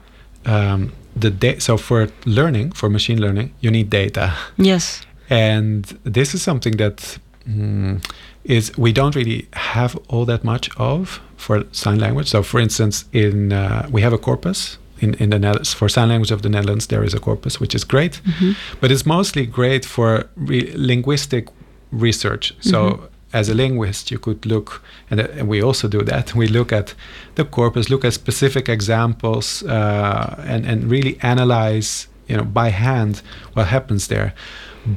um, 0.45 0.91
the 1.19 1.30
da- 1.30 1.59
so 1.59 1.78
for 1.78 2.07
learning 2.25 2.71
for 2.75 2.89
machine 2.89 3.19
learning 3.21 3.51
you 3.61 3.71
need 3.71 3.89
data, 3.89 4.32
Yes. 4.57 5.01
and 5.30 5.86
this 6.13 6.34
is 6.34 6.41
something 6.43 6.78
that 6.78 7.19
mm, 7.49 7.99
is 8.48 8.72
we 8.78 8.91
don't 8.91 9.16
really 9.16 9.48
have 9.54 9.95
all 10.10 10.26
that 10.26 10.43
much 10.43 10.70
of 10.78 11.20
for 11.38 11.64
sign 11.72 12.00
language. 12.00 12.28
So 12.30 12.43
for 12.43 12.60
instance, 12.60 13.06
in 13.12 13.52
uh, 13.52 13.88
we 13.91 14.02
have 14.02 14.14
a 14.14 14.18
corpus. 14.18 14.78
In, 15.00 15.14
in 15.20 15.30
the 15.30 15.38
Netherlands, 15.38 15.74
for 15.76 15.89
sign 15.89 16.10
language 16.10 16.32
of 16.34 16.41
the 16.41 16.50
Netherlands, 16.50 16.88
there 16.88 17.04
is 17.06 17.14
a 17.14 17.20
corpus, 17.20 17.60
which 17.60 17.76
is 17.76 17.84
great 17.86 18.16
hmm 18.39 18.52
but 18.82 18.91
it's 18.91 19.06
mostly 19.06 19.45
great 19.45 19.86
for 19.86 20.24
re- 20.36 20.72
linguistic 20.76 21.45
research. 21.91 22.54
So, 22.62 22.78
Mhm. 22.80 23.00
as 23.34 23.50
a 23.50 23.54
linguist, 23.54 24.10
you 24.12 24.20
could 24.20 24.45
look, 24.45 24.82
and, 25.12 25.20
uh, 25.20 25.28
and 25.39 25.48
we 25.48 25.62
also 25.64 25.88
do 25.88 26.02
that. 26.04 26.34
We 26.41 26.48
look 26.48 26.72
at 26.72 26.95
the 27.36 27.45
corpus, 27.45 27.89
look 27.89 28.06
at 28.06 28.14
specific 28.14 28.68
examples, 28.70 29.64
uh, 29.64 30.36
and 30.52 30.66
and 30.66 30.89
really 30.91 31.18
analyze, 31.22 32.08
you 32.30 32.36
know, 32.38 32.45
by 32.64 32.70
hand 32.72 33.22
what 33.54 33.68
happens 33.68 34.08
there. 34.08 34.32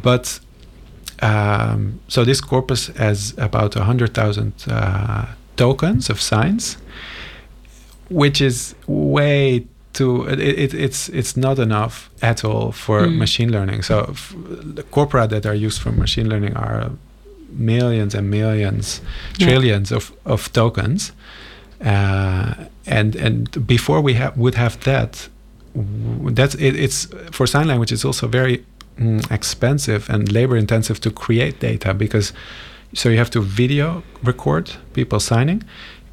But 0.03 0.41
um, 1.23 2.01
so 2.09 2.25
this 2.25 2.41
corpus 2.41 2.87
has 2.97 3.35
about 3.39 3.77
a 3.77 3.85
hundred 3.85 4.15
thousand 4.15 4.53
uh, 4.69 5.27
tokens 5.57 6.11
of 6.11 6.21
signs, 6.21 6.77
which 8.09 8.41
is 8.41 8.75
way 8.87 9.67
too. 9.93 10.25
It, 10.29 10.39
it, 10.41 10.75
it's 10.75 11.09
it's 11.09 11.37
not 11.37 11.59
enough 11.59 12.11
at 12.23 12.45
all 12.45 12.73
for 12.73 13.01
Mm. 13.07 13.19
machine 13.19 13.51
learning. 13.53 13.83
So 13.83 14.07
f- 14.11 14.35
the 14.77 14.83
corpora 14.91 15.27
that 15.29 15.47
are 15.47 15.55
used 15.55 15.81
for 15.83 15.93
machine 15.93 16.29
learning 16.29 16.57
are 16.57 16.91
millions 17.53 18.15
and 18.15 18.31
millions, 18.31 19.01
Yeah. 19.39 19.47
trillions 19.49 19.93
of 19.93 20.13
of 20.25 20.51
tokens, 20.53 21.13
uh, 21.85 22.55
and 22.87 23.17
and 23.17 23.67
before 23.67 24.01
we 24.01 24.15
have 24.15 24.33
would 24.37 24.55
have 24.55 24.77
that, 24.85 25.29
that's 26.35 26.55
it, 26.55 26.77
it's 26.77 27.09
for 27.33 27.47
sign 27.47 27.67
language. 27.67 27.93
It's 27.93 28.05
also 28.05 28.29
very 28.29 28.65
expensive 29.31 30.09
and 30.11 30.31
labor 30.33 30.57
intensive 30.57 31.01
to 31.01 31.11
create 31.11 31.59
data 31.61 31.95
because 31.95 32.33
so 32.95 33.09
you 33.09 33.17
have 33.19 33.31
to 33.31 33.41
video 33.41 34.03
record 34.23 34.71
people 34.93 35.19
signing 35.21 35.63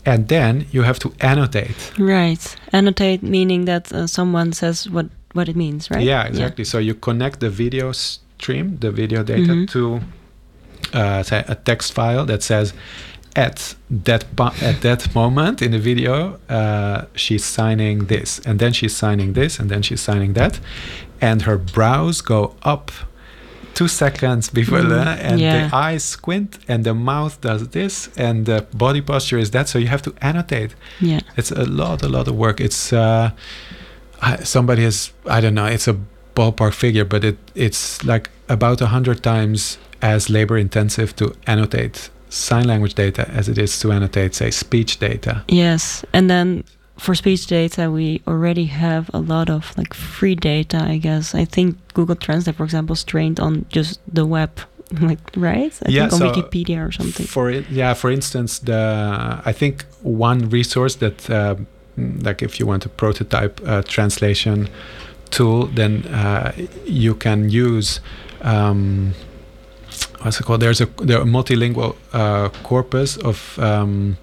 and 0.06 0.28
then 0.28 0.66
you 0.72 0.84
have 0.84 1.00
to 1.00 1.12
annotate 1.20 1.92
Right. 2.00 2.56
Annotate 2.72 3.22
meaning 3.24 3.66
that 3.66 3.92
uh, 3.92 4.08
someone 4.08 4.54
says 4.54 4.90
what 4.90 5.06
what 5.34 5.50
it 5.50 5.56
means, 5.56 5.90
right? 5.92 6.04
yeah 6.06 6.24
exactly 6.28 6.64
so 6.64 6.78
you 6.80 6.94
connect 6.96 7.40
the 7.40 7.50
video 7.50 7.92
stream 7.92 8.78
the 8.80 8.92
video 8.92 9.24
data 9.24 9.52
Mhm. 9.54 9.68
to 9.72 10.00
uh, 10.94 11.24
say 11.24 11.44
a 11.48 11.56
text 11.56 11.94
file 11.94 12.26
that 12.26 12.42
says 12.44 12.74
at 13.36 13.76
that 14.06 14.24
po- 14.36 14.54
at 14.62 14.82
that 14.82 15.14
moment 15.14 15.62
in 15.62 15.72
the 15.72 15.80
video 15.80 16.40
uh, 16.50 17.02
she's 17.16 17.44
signing 17.46 18.08
this 18.08 18.40
and 18.46 18.60
then 18.60 18.72
she's 18.74 18.96
signing 18.96 19.34
this 19.34 19.60
and 19.60 19.70
then 19.70 19.82
she's 19.82 20.02
signing 20.02 20.34
that 20.34 20.60
and 21.22 21.42
her 21.44 21.58
brows 21.58 22.22
go 22.22 22.56
up 22.64 22.92
two 23.74 23.88
seconds 23.88 24.50
before 24.50 24.80
Mm, 24.80 24.90
that 24.90 25.20
and 25.20 25.40
yeah. 25.40 25.68
the 25.70 25.76
eyes 25.76 26.04
squint 26.04 26.58
and 26.68 26.84
the 26.84 26.94
mouth 26.94 27.40
does 27.42 27.68
this 27.70 28.10
and 28.18 28.46
the 28.46 28.66
body 28.74 29.02
posture 29.02 29.38
is 29.38 29.52
that 29.52 29.70
so 29.70 29.78
you 29.80 29.88
have 29.88 30.02
to 30.02 30.14
annotate 30.22 30.74
Yeah. 31.00 31.20
it's 31.36 31.52
a 31.52 31.64
lot 31.66 32.02
a 32.04 32.08
lot 32.10 32.28
of 32.28 32.36
work 32.36 32.60
it's 32.60 32.92
uh 32.92 33.30
somebody 34.44 34.84
has 34.84 35.12
i 35.30 35.40
don't 35.42 35.54
know 35.54 35.66
it's 35.66 35.88
a 35.88 35.96
ballpark 36.36 36.74
figure 36.74 37.06
but 37.06 37.24
it 37.24 37.38
it's 37.56 38.04
like 38.04 38.30
about 38.50 38.82
a 38.82 38.88
hundred 38.88 39.22
times 39.24 39.78
as 40.02 40.30
labor 40.30 40.58
intensive 40.58 41.16
to 41.16 41.34
annotate 41.46 42.10
sign 42.30 42.66
language 42.68 42.94
data 42.96 43.28
as 43.30 43.48
it 43.48 43.58
is 43.58 43.80
to 43.80 43.92
annotate 43.92 44.34
say 44.36 44.52
speech 44.52 45.00
data 45.00 45.44
Yes, 45.48 46.04
and 46.14 46.30
then 46.30 46.64
for 46.98 47.16
speech 47.16 47.48
data, 47.48 47.90
we 47.92 48.22
already 48.28 48.66
have 48.66 49.10
a 49.14 49.20
lot 49.20 49.50
of 49.50 49.78
like 49.78 49.94
free 49.94 50.36
data. 50.36 50.78
I 50.78 50.98
guess 50.98 51.36
I 51.36 51.46
think 51.46 51.78
Google 51.94 52.16
Translate, 52.16 52.56
for 52.56 52.64
example, 52.64 52.94
is 52.94 53.04
trained 53.04 53.40
on 53.40 53.66
just 53.70 54.00
the 54.12 54.26
web, 54.26 54.52
like 55.02 55.20
right? 55.36 55.74
I 55.86 55.90
Yeah, 55.90 56.08
think 56.10 56.14
on 56.14 56.20
so 56.20 56.32
Wikipedia 56.32 56.88
or 56.88 56.92
something. 56.92 57.26
for 57.28 57.50
it 57.52 57.66
yeah 57.70 57.94
for 57.94 58.10
instance 58.12 58.60
the 58.60 59.42
i 59.46 59.52
think 59.54 59.86
one 60.04 60.50
resource 60.50 60.96
that 60.96 61.30
uh, 61.30 61.56
like 61.98 62.42
if 62.46 62.60
you 62.60 62.66
want 62.68 62.82
to 62.84 62.90
prototype 62.90 63.60
a 63.66 63.84
translation 63.84 64.70
tool 65.30 65.68
then 65.76 66.06
uh, 66.08 66.52
you 66.86 67.14
can 67.16 67.50
use 67.50 68.00
um, 68.42 69.14
what's 70.22 70.40
it 70.40 70.44
called 70.46 70.62
there's 70.62 70.82
a 70.82 70.86
there 71.08 71.22
a 71.22 71.26
multilingual 71.26 71.96
uh, 72.14 72.50
corpus 72.64 73.18
of 73.18 73.58
um, 73.60 74.18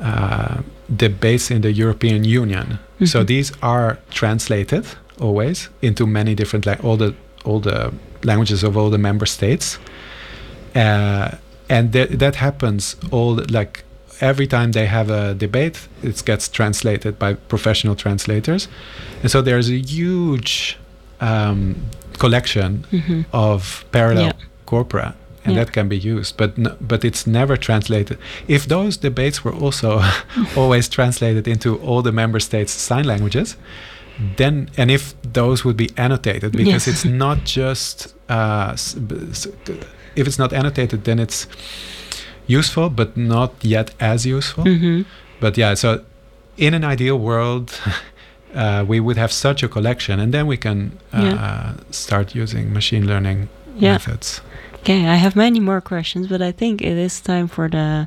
uh, 0.00 0.58
debates 0.88 1.50
in 1.50 1.60
the 1.62 1.72
european 1.72 2.24
union 2.24 2.78
so 3.04 3.20
Mhm. 3.20 3.26
these 3.26 3.52
are 3.62 3.96
translated 4.10 4.84
always 5.20 5.68
into 5.82 6.06
many 6.06 6.34
different 6.34 6.66
la- 6.66 6.80
all 6.82 6.96
the 6.96 7.14
all 7.44 7.60
the 7.60 7.92
languages 8.22 8.62
of 8.64 8.76
all 8.76 8.90
the 8.90 8.98
member 8.98 9.26
states 9.26 9.78
uh, 10.74 11.28
and 11.68 11.92
that 11.92 12.18
that 12.18 12.36
happens 12.36 12.96
all 13.10 13.40
like 13.50 13.84
every 14.20 14.46
time 14.46 14.72
they 14.72 14.86
have 14.86 15.10
a 15.10 15.34
debate 15.34 15.78
it 16.02 16.22
gets 16.24 16.48
translated 16.48 17.18
by 17.18 17.34
professional 17.48 17.94
translators 17.94 18.68
and 19.22 19.30
so 19.30 19.42
there's 19.42 19.68
a 19.68 19.78
huge 19.78 20.78
um, 21.20 21.74
collection 22.18 22.84
Mhm. 22.92 23.24
of 23.32 23.84
parallel 23.90 24.24
Yeah. 24.24 24.32
corpora 24.66 25.14
and 25.44 25.54
Yeah. 25.54 25.64
that 25.64 25.72
can 25.72 25.88
be 25.88 25.96
used 26.14 26.36
but 26.36 26.50
but 26.88 27.04
it's 27.04 27.26
never 27.26 27.56
translated 27.56 28.16
if 28.48 28.64
those 28.66 28.96
debates 29.00 29.44
were 29.44 29.54
also 29.64 30.00
always 30.56 30.88
translated 30.88 31.46
into 31.48 31.76
all 31.86 32.02
the 32.02 32.12
member 32.12 32.40
states 32.40 32.72
sign 32.72 33.04
languages 33.04 33.56
then 34.36 34.68
and 34.78 34.90
if 34.90 35.14
those 35.32 35.64
would 35.64 35.76
be 35.76 35.88
annotated 35.96 36.52
because 36.52 36.86
Yes. 36.86 36.88
it's 36.88 37.04
not 37.04 37.38
just 37.44 38.14
uh, 38.28 38.70
s- 38.72 38.94
b- 38.94 39.26
s- 39.30 39.48
if 40.16 40.26
it's 40.26 40.38
not 40.38 40.52
annotated 40.52 41.04
then 41.04 41.18
it's 41.18 41.46
useful 42.46 42.90
but 42.90 43.16
not 43.16 43.50
yet 43.62 43.90
as 44.00 44.24
useful 44.26 44.64
hmm 44.64 45.02
but 45.40 45.56
yeah 45.58 45.74
so 45.74 46.00
in 46.56 46.74
an 46.74 46.84
ideal 46.84 47.18
world 47.18 47.80
uh, 48.54 48.84
we 48.86 49.00
would 49.00 49.16
have 49.16 49.32
such 49.32 49.62
a 49.62 49.68
collection 49.68 50.20
and 50.20 50.32
then 50.32 50.46
we 50.46 50.56
can 50.56 50.92
uh, 51.12 51.20
Yeah. 51.22 51.72
start 51.90 52.34
using 52.34 52.72
machine 52.72 53.06
learning 53.06 53.48
Yeah. 53.76 53.92
methods 53.92 54.40
Okay, 54.84 55.06
I 55.06 55.14
have 55.14 55.34
many 55.34 55.60
more 55.60 55.80
questions, 55.80 56.26
but 56.26 56.42
I 56.42 56.52
think 56.52 56.82
it 56.82 56.98
is 56.98 57.18
time 57.18 57.48
for 57.48 57.70
the 57.70 58.06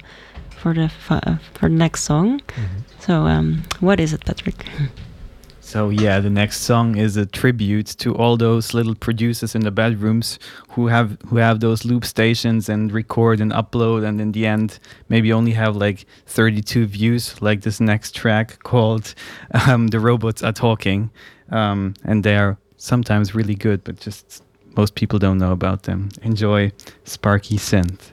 for 0.57 0.75
the 0.75 0.89
for 0.89 1.69
the 1.69 1.69
next 1.69 2.03
song. 2.03 2.39
So, 2.99 3.25
um, 3.25 3.63
what 3.80 3.99
is 3.99 4.13
it, 4.13 4.23
Patrick? 4.23 4.63
So 5.59 5.89
yeah, 5.89 6.21
the 6.21 6.30
next 6.30 6.61
song 6.61 6.95
is 6.95 7.17
a 7.17 7.25
tribute 7.25 7.88
to 7.97 8.15
all 8.15 8.38
those 8.38 8.73
little 8.73 8.95
producers 8.95 9.53
in 9.53 9.63
the 9.63 9.71
bedrooms 9.71 10.39
who 10.69 10.88
have 10.88 11.17
who 11.28 11.38
have 11.38 11.59
those 11.59 11.84
loop 11.84 12.05
stations 12.05 12.69
and 12.69 12.89
record 12.89 13.41
and 13.41 13.51
upload 13.51 14.05
and 14.05 14.21
in 14.21 14.32
the 14.32 14.45
end 14.45 14.80
maybe 15.09 15.34
only 15.34 15.51
have 15.51 15.75
like 15.75 16.05
32 16.28 16.86
views 16.86 17.41
like 17.41 17.63
this 17.63 17.82
next 17.82 18.15
track 18.15 18.63
called 18.63 19.13
um, 19.67 19.88
"The 19.88 19.99
Robots 19.99 20.41
Are 20.41 20.53
Talking," 20.53 21.09
um, 21.51 21.95
and 22.05 22.23
they 22.23 22.38
are 22.38 22.57
sometimes 22.78 23.36
really 23.36 23.55
good, 23.55 23.84
but 23.84 23.99
just 23.99 24.43
most 24.78 24.95
people 24.95 25.19
don't 25.19 25.39
know 25.39 25.51
about 25.51 25.84
them. 25.84 26.09
Enjoy 26.21 26.71
Sparky 27.03 27.57
Synth. 27.57 28.11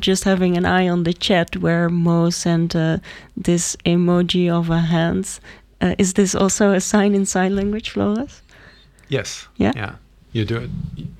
Just 0.00 0.24
having 0.24 0.56
an 0.56 0.64
eye 0.64 0.88
on 0.88 1.04
the 1.04 1.12
chat 1.12 1.56
where 1.56 1.88
Mo 1.88 2.30
sent 2.30 2.74
uh, 2.74 2.98
this 3.36 3.76
emoji 3.84 4.50
of 4.50 4.70
a 4.70 4.80
hand. 4.80 5.40
Uh, 5.80 5.94
is 5.98 6.14
this 6.14 6.34
also 6.34 6.72
a 6.72 6.80
sign 6.80 7.14
in 7.14 7.26
sign 7.26 7.56
language, 7.56 7.90
Floris? 7.90 8.42
Yes. 9.08 9.48
Yeah? 9.56 9.72
Yeah. 9.74 9.94
You 10.32 10.44
do 10.44 10.58
it. 10.58 10.70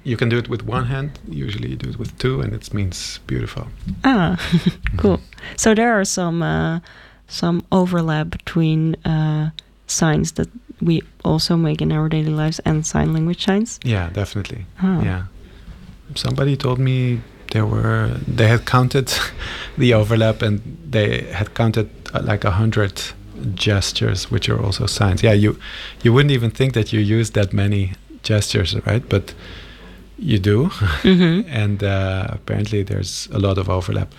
You 0.05 0.16
can 0.16 0.28
do 0.28 0.39
it 0.39 0.49
with 0.49 0.62
one 0.62 0.85
hand. 0.87 1.18
Usually, 1.28 1.70
you 1.70 1.76
do 1.76 1.91
it 1.91 1.99
with 1.99 2.16
two, 2.18 2.41
and 2.41 2.53
it 2.53 2.72
means 2.72 3.18
beautiful. 3.26 3.66
Ah, 4.05 4.39
cool. 4.99 5.20
So 5.57 5.74
there 5.74 5.99
are 5.99 6.05
some 6.05 6.43
uh, 6.43 6.78
some 7.26 7.62
overlap 7.72 8.31
between 8.31 8.95
uh, 9.05 9.51
signs 9.89 10.33
that 10.33 10.49
we 10.81 11.03
also 11.24 11.57
make 11.57 11.83
in 11.83 11.93
our 11.93 12.09
daily 12.09 12.31
lives 12.31 12.61
and 12.61 12.87
sign 12.87 13.12
language 13.12 13.45
signs. 13.45 13.81
Yeah, 13.85 14.11
definitely. 14.11 14.64
Oh. 14.83 15.03
Yeah. 15.03 15.24
Somebody 16.14 16.57
told 16.57 16.78
me 16.78 17.20
there 17.51 17.66
were 17.66 18.11
they 18.36 18.48
had 18.48 18.64
counted 18.64 19.12
the 19.78 19.94
overlap 19.94 20.42
and 20.42 20.61
they 20.90 21.22
had 21.32 21.55
counted 21.55 21.88
uh, 22.14 22.20
like 22.22 22.44
a 22.44 22.51
hundred 22.53 23.03
gestures, 23.55 24.30
which 24.30 24.48
are 24.48 24.61
also 24.62 24.86
signs. 24.86 25.22
Yeah, 25.22 25.32
you 25.32 25.57
you 26.03 26.12
wouldn't 26.12 26.32
even 26.32 26.51
think 26.51 26.72
that 26.74 26.92
you 26.92 27.01
use 27.01 27.30
that 27.32 27.53
many 27.53 27.92
gestures, 28.22 28.74
right? 28.86 29.09
But 29.09 29.34
you 30.18 30.38
do, 30.38 30.66
hmm 31.03 31.40
and 31.48 31.82
uh, 31.82 32.26
apparently 32.30 32.82
there's 32.84 33.28
a 33.32 33.38
lot 33.38 33.59
of 33.59 33.68
overlap. 33.68 34.12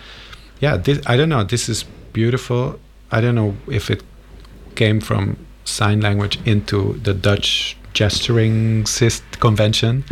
Yeah, 0.60 0.76
this, 0.76 0.98
I 1.06 1.16
don't 1.16 1.28
know. 1.28 1.44
This 1.44 1.68
is 1.68 1.84
beautiful. 2.12 2.78
I 3.10 3.20
don't 3.20 3.34
know 3.34 3.54
if 3.68 3.90
it 3.90 4.02
came 4.74 5.00
from 5.00 5.36
sign 5.64 6.00
language 6.00 6.38
into 6.44 6.94
the 7.04 7.14
Dutch 7.14 7.76
gesturing 7.94 8.84
syst 8.84 9.22
convention 9.40 10.02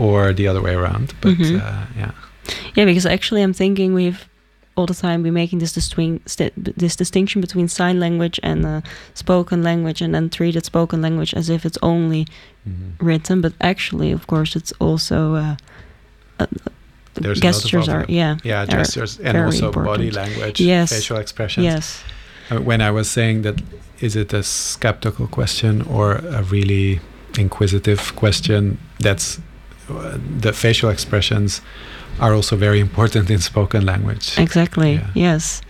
or 0.00 0.32
the 0.32 0.48
other 0.48 0.60
way 0.62 0.74
around. 0.74 1.12
But 1.20 1.32
Mhm. 1.38 1.60
uh, 1.60 1.86
yeah, 1.96 2.10
Yeah, 2.74 2.84
because 2.84 3.06
actually, 3.06 3.42
I'm 3.42 3.52
thinking 3.52 3.94
we've 3.94 4.28
all 4.76 4.86
the 4.86 4.94
time 4.94 5.24
we're 5.24 5.32
making 5.32 5.58
this 5.58 5.72
distinct 5.72 6.38
this 6.80 6.94
distinction 6.96 7.40
between 7.40 7.66
sign 7.68 7.98
language 7.98 8.38
and 8.42 8.64
uh, 8.64 8.80
spoken 9.14 9.62
language, 9.62 10.00
and 10.04 10.14
then 10.14 10.30
treated 10.30 10.64
spoken 10.64 11.02
language 11.02 11.34
as 11.34 11.48
if 11.48 11.64
it's 11.64 11.78
only 11.82 12.26
Mhm. 12.68 12.92
written, 13.00 13.40
but 13.40 13.52
actually, 13.60 14.12
of 14.12 14.26
course, 14.26 14.54
it's 14.58 14.72
also 14.78 15.34
uh, 15.34 15.56
uh, 16.40 16.46
There's 17.14 17.40
a 17.40 17.44
lot 17.46 17.54
of 17.56 17.62
gestures 17.62 17.88
are 17.88 18.04
yeah 18.08 18.36
yeah, 18.44 18.66
gestures 18.66 19.18
and 19.20 19.36
also 19.38 19.72
body 19.72 20.10
language, 20.10 20.60
Yes. 20.60 20.90
facial 20.90 21.16
expressions. 21.18 21.64
yes 21.64 22.02
Uh, 22.50 22.60
when 22.64 22.80
I 22.80 22.90
was 22.90 23.10
saying 23.10 23.42
that, 23.42 23.56
is 24.00 24.14
it 24.16 24.32
a 24.32 24.42
skeptical 24.42 25.26
question 25.26 25.82
or 25.82 26.12
a 26.40 26.42
really 26.42 27.00
inquisitive 27.38 28.00
question? 28.16 28.78
That's 29.00 29.38
uh, 29.90 30.16
the 30.42 30.52
facial 30.52 30.90
expressions 30.90 31.60
are 32.20 32.34
also 32.34 32.56
very 32.56 32.80
important 32.80 33.30
in 33.30 33.38
spoken 33.38 33.84
language. 33.84 34.38
exactly 34.38 34.94
Yeah. 34.94 35.06
yes. 35.14 35.62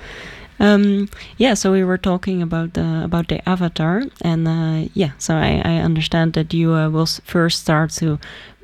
Um, 0.61 1.09
yeah, 1.37 1.55
so 1.55 1.71
we 1.71 1.85
were 1.85 1.99
talking 1.99 2.43
about 2.43 2.73
the 2.73 3.05
about 3.05 3.29
the 3.29 3.49
avatar, 3.49 4.03
and 4.23 4.49
uh, 4.49 4.89
yeah, 4.93 5.13
so 5.19 5.35
I, 5.35 5.63
I 5.65 5.85
understand 5.85 6.33
that 6.33 6.53
you 6.53 6.75
uh, 6.75 6.91
will 6.91 7.07
first 7.07 7.61
start 7.61 7.91
to 7.99 8.19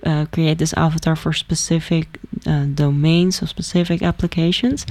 uh, 0.05 0.27
create 0.33 0.59
this 0.59 0.75
avatar 0.75 1.17
for 1.17 1.33
specific 1.33 2.19
uh, 2.47 2.65
domains 2.65 3.43
or 3.43 3.47
specific 3.47 4.03
applications. 4.03 4.87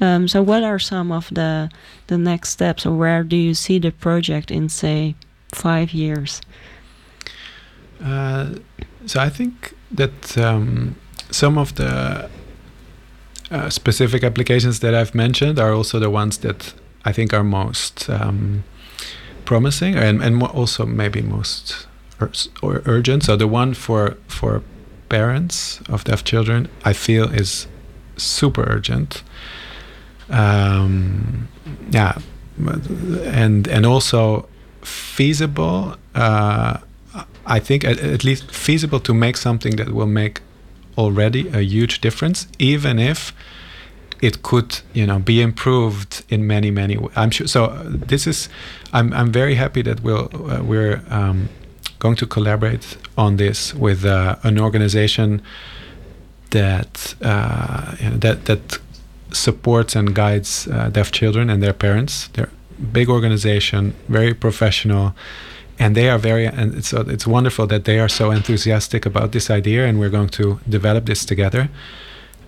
Um, 0.00 0.28
so, 0.28 0.42
what 0.42 0.62
are 0.62 0.78
some 0.78 1.10
of 1.10 1.28
the 1.34 1.70
the 2.06 2.18
next 2.18 2.50
steps, 2.50 2.86
or 2.86 2.96
where 2.96 3.24
do 3.24 3.36
you 3.36 3.54
see 3.54 3.80
the 3.80 3.90
project 3.90 4.50
in, 4.50 4.68
say, 4.68 5.14
five 5.52 5.92
years? 5.92 6.40
Uh, 8.02 8.54
so 9.06 9.20
I 9.20 9.28
think 9.28 9.74
that 9.90 10.38
um, 10.38 10.94
some 11.34 11.58
of 11.58 11.74
the 11.74 12.30
uh, 13.50 13.68
specific 13.68 14.22
applications 14.22 14.80
that 14.80 14.94
I've 14.94 15.14
mentioned 15.14 15.58
are 15.58 15.72
also 15.72 15.98
the 15.98 16.10
ones 16.10 16.38
that 16.38 16.74
I 17.04 17.12
think 17.12 17.34
are 17.34 17.44
most 17.44 18.08
um, 18.08 18.64
promising 19.44 19.96
and, 19.96 20.22
and 20.22 20.42
also 20.42 20.86
maybe 20.86 21.22
most 21.22 21.86
ur- 22.20 22.30
or 22.62 22.82
urgent. 22.86 23.24
So 23.24 23.36
the 23.36 23.48
one 23.48 23.74
for 23.74 24.16
for 24.28 24.62
parents 25.08 25.80
of 25.88 26.04
deaf 26.04 26.24
children, 26.24 26.68
I 26.84 26.92
feel 26.92 27.24
is 27.32 27.66
super 28.16 28.62
urgent. 28.62 29.22
Um, 30.30 31.48
yeah, 31.90 32.18
and 33.26 33.68
and 33.68 33.86
also 33.86 34.48
feasible. 34.82 35.96
Uh, 36.14 36.78
I 37.46 37.60
think 37.60 37.84
at, 37.84 37.98
at 37.98 38.24
least 38.24 38.50
feasible 38.50 39.00
to 39.00 39.14
make 39.14 39.36
something 39.36 39.76
that 39.76 39.88
will 39.88 40.06
make 40.06 40.40
already 40.96 41.48
a 41.48 41.60
huge 41.60 42.00
difference, 42.00 42.46
even 42.58 42.98
if 42.98 43.32
it 44.20 44.42
could, 44.42 44.80
you 44.92 45.06
know, 45.06 45.18
be 45.18 45.42
improved 45.42 46.24
in 46.28 46.46
many, 46.46 46.70
many. 46.70 46.96
ways. 46.96 47.12
I'm 47.16 47.30
sure. 47.30 47.46
So 47.46 47.64
uh, 47.64 47.82
this 47.86 48.26
is, 48.26 48.48
I'm, 48.92 49.12
I'm 49.12 49.30
very 49.32 49.54
happy 49.54 49.82
that 49.82 50.00
we'll, 50.00 50.30
uh, 50.34 50.62
we're 50.62 51.02
um, 51.10 51.48
going 51.98 52.16
to 52.16 52.26
collaborate 52.26 52.96
on 53.16 53.36
this 53.36 53.74
with 53.74 54.04
uh, 54.04 54.36
an 54.42 54.58
organization 54.58 55.42
that 56.50 57.14
uh, 57.22 57.96
that 58.00 58.44
that 58.44 58.78
supports 59.32 59.96
and 59.96 60.14
guides 60.14 60.68
uh, 60.68 60.88
deaf 60.90 61.10
children 61.10 61.50
and 61.50 61.62
their 61.62 61.72
parents. 61.72 62.28
They're 62.34 62.50
big 62.92 63.08
organization, 63.08 63.94
very 64.08 64.34
professional 64.34 65.14
and 65.78 65.96
they 65.96 66.08
are 66.08 66.18
very 66.18 66.46
and 66.46 66.74
it's 66.74 66.92
uh, 66.92 67.04
it's 67.08 67.26
wonderful 67.26 67.66
that 67.66 67.84
they 67.84 67.98
are 67.98 68.08
so 68.08 68.30
enthusiastic 68.30 69.06
about 69.06 69.32
this 69.32 69.50
idea 69.50 69.86
and 69.86 69.98
we're 69.98 70.10
going 70.10 70.28
to 70.28 70.60
develop 70.68 71.06
this 71.06 71.24
together 71.24 71.68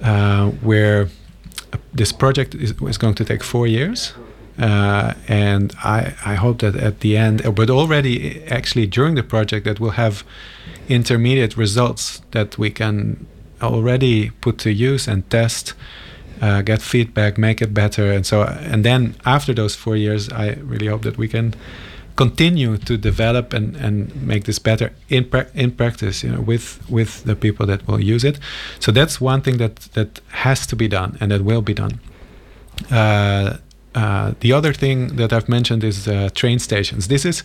uh, 0.02 0.50
where 0.62 1.08
uh, 1.72 1.78
this 1.92 2.12
project 2.12 2.54
is, 2.54 2.72
is 2.82 2.98
going 2.98 3.14
to 3.14 3.24
take 3.24 3.42
four 3.42 3.66
years 3.66 4.14
uh, 4.58 5.12
and 5.28 5.74
I, 5.84 6.14
I 6.24 6.34
hope 6.34 6.60
that 6.60 6.76
at 6.76 7.00
the 7.00 7.16
end 7.16 7.44
uh, 7.44 7.50
but 7.50 7.70
already 7.70 8.44
actually 8.44 8.86
during 8.86 9.16
the 9.16 9.22
project 9.22 9.64
that 9.64 9.80
we'll 9.80 9.90
have 9.90 10.24
intermediate 10.88 11.56
results 11.56 12.22
that 12.30 12.58
we 12.58 12.70
can 12.70 13.26
already 13.60 14.30
put 14.40 14.58
to 14.58 14.70
use 14.70 15.08
and 15.08 15.28
test 15.30 15.74
uh, 16.40 16.62
get 16.62 16.80
feedback 16.80 17.38
make 17.38 17.60
it 17.60 17.74
better 17.74 18.12
and 18.12 18.24
so 18.24 18.42
and 18.42 18.84
then 18.84 19.16
after 19.24 19.52
those 19.52 19.74
four 19.74 19.96
years 19.96 20.28
I 20.28 20.52
really 20.62 20.86
hope 20.86 21.02
that 21.02 21.18
we 21.18 21.28
can 21.28 21.54
continue 22.16 22.76
to 22.78 22.96
develop 22.96 23.52
and, 23.52 23.76
and 23.76 24.10
make 24.26 24.40
this 24.44 24.58
better 24.58 24.90
in 25.08 25.24
pra- 25.24 25.46
in 25.54 25.70
practice 25.70 26.26
you 26.26 26.32
know 26.32 26.40
with 26.46 26.78
with 26.90 27.22
the 27.24 27.34
people 27.34 27.66
that 27.66 27.86
will 27.86 28.00
use 28.14 28.24
it. 28.28 28.38
So 28.80 28.92
that's 28.92 29.20
one 29.20 29.40
thing 29.42 29.58
that 29.58 29.76
that 29.92 30.20
has 30.28 30.66
to 30.66 30.76
be 30.76 30.88
done 30.88 31.16
and 31.20 31.30
that 31.30 31.42
will 31.42 31.62
be 31.62 31.74
done. 31.74 32.00
Uh, 32.90 33.56
uh, 33.94 34.32
the 34.40 34.52
other 34.52 34.72
thing 34.74 35.16
that 35.16 35.32
I've 35.32 35.48
mentioned 35.48 35.82
is 35.84 36.06
uh, 36.08 36.28
train 36.34 36.58
stations. 36.58 37.08
This 37.08 37.24
is 37.24 37.42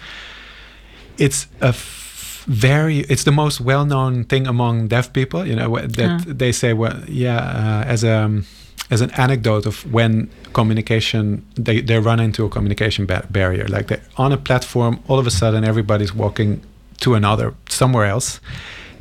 it's 1.18 1.48
a 1.62 1.68
f- 1.68 2.44
very 2.48 3.00
it's 3.10 3.24
the 3.24 3.32
most 3.32 3.62
well-known 3.62 4.24
thing 4.26 4.48
among 4.48 4.88
deaf 4.88 5.14
people 5.14 5.46
you 5.46 5.56
know 5.56 5.78
that 5.78 6.10
Ah. 6.10 6.24
they 6.28 6.52
say 6.52 6.74
well 6.74 6.98
yeah 7.08 7.38
uh, 7.38 7.84
as 7.94 8.04
a 8.04 8.12
um, 8.26 8.46
as 8.92 9.02
an 9.02 9.10
anecdote 9.12 9.66
of 9.66 9.92
when 9.92 10.30
communication 10.54 11.44
they, 11.56 11.82
they 11.82 11.98
run 11.98 12.20
into 12.20 12.46
a 12.46 12.50
communication 12.50 13.06
ba- 13.06 13.26
barrier. 13.30 13.68
Like 13.68 13.88
they're 13.88 14.04
on 14.18 14.32
a 14.32 14.38
platform 14.38 15.00
all 15.08 15.18
of 15.18 15.26
a 15.26 15.32
sudden 15.32 15.64
everybody's 15.64 16.14
walking 16.14 16.62
to 17.00 17.16
another 17.16 17.54
somewhere 17.70 18.06
else 18.06 18.40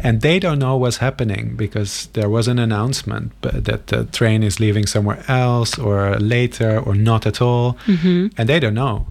and 0.02 0.22
they 0.22 0.38
don't 0.38 0.58
know 0.58 0.76
what's 0.76 0.96
happening 0.98 1.56
because 1.56 2.08
there 2.14 2.30
was 2.30 2.48
an 2.48 2.58
announcement 2.58 3.32
that 3.42 3.88
the 3.88 4.04
train 4.04 4.42
is 4.42 4.58
leaving 4.58 4.86
somewhere 4.86 5.22
else 5.28 5.78
or 5.78 6.18
later 6.18 6.78
or 6.78 6.94
not 6.94 7.26
at 7.26 7.42
all 7.42 7.76
hmm 7.84 8.28
and 8.38 8.48
they 8.48 8.60
don't 8.60 8.74
know. 8.74 9.06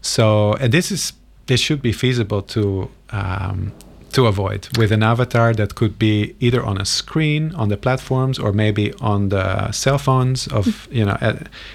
So 0.00 0.54
and 0.54 0.72
this 0.72 0.90
is 0.90 1.12
this 1.46 1.60
should 1.60 1.82
be 1.82 1.92
feasible 1.92 2.42
to 2.42 2.88
um, 3.10 3.72
to 4.12 4.26
avoid 4.26 4.68
with 4.78 4.92
an 4.92 5.02
avatar 5.02 5.54
that 5.54 5.74
could 5.74 5.98
be 5.98 6.34
either 6.40 6.62
on 6.64 6.78
a 6.80 6.84
screen 6.84 7.54
on 7.54 7.68
the 7.68 7.76
platforms 7.76 8.38
or 8.38 8.52
maybe 8.52 8.92
on 9.00 9.28
the 9.28 9.70
cell 9.72 9.98
phones 9.98 10.46
of 10.48 10.88
you 10.90 11.04
know 11.04 11.16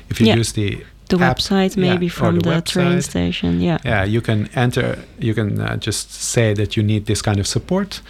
if 0.10 0.20
you 0.20 0.28
Yeah. 0.28 0.40
use 0.40 0.54
the 0.54 0.84
The 1.10 1.18
app, 1.20 1.38
website, 1.38 1.78
maybe 1.78 2.08
or 2.08 2.10
from 2.10 2.40
the, 2.40 2.62
train 2.62 3.02
station. 3.02 3.62
Yeah. 3.62 3.78
yeah 3.86 4.04
you 4.14 4.22
can 4.22 4.50
enter 4.56 4.98
you 5.20 5.34
can 5.34 5.50
uh, 5.62 5.78
just 5.88 6.08
say 6.12 6.54
that 6.56 6.76
you 6.76 6.84
need 6.84 7.06
this 7.06 7.22
kind 7.22 7.40
of 7.40 7.46
support 7.48 8.02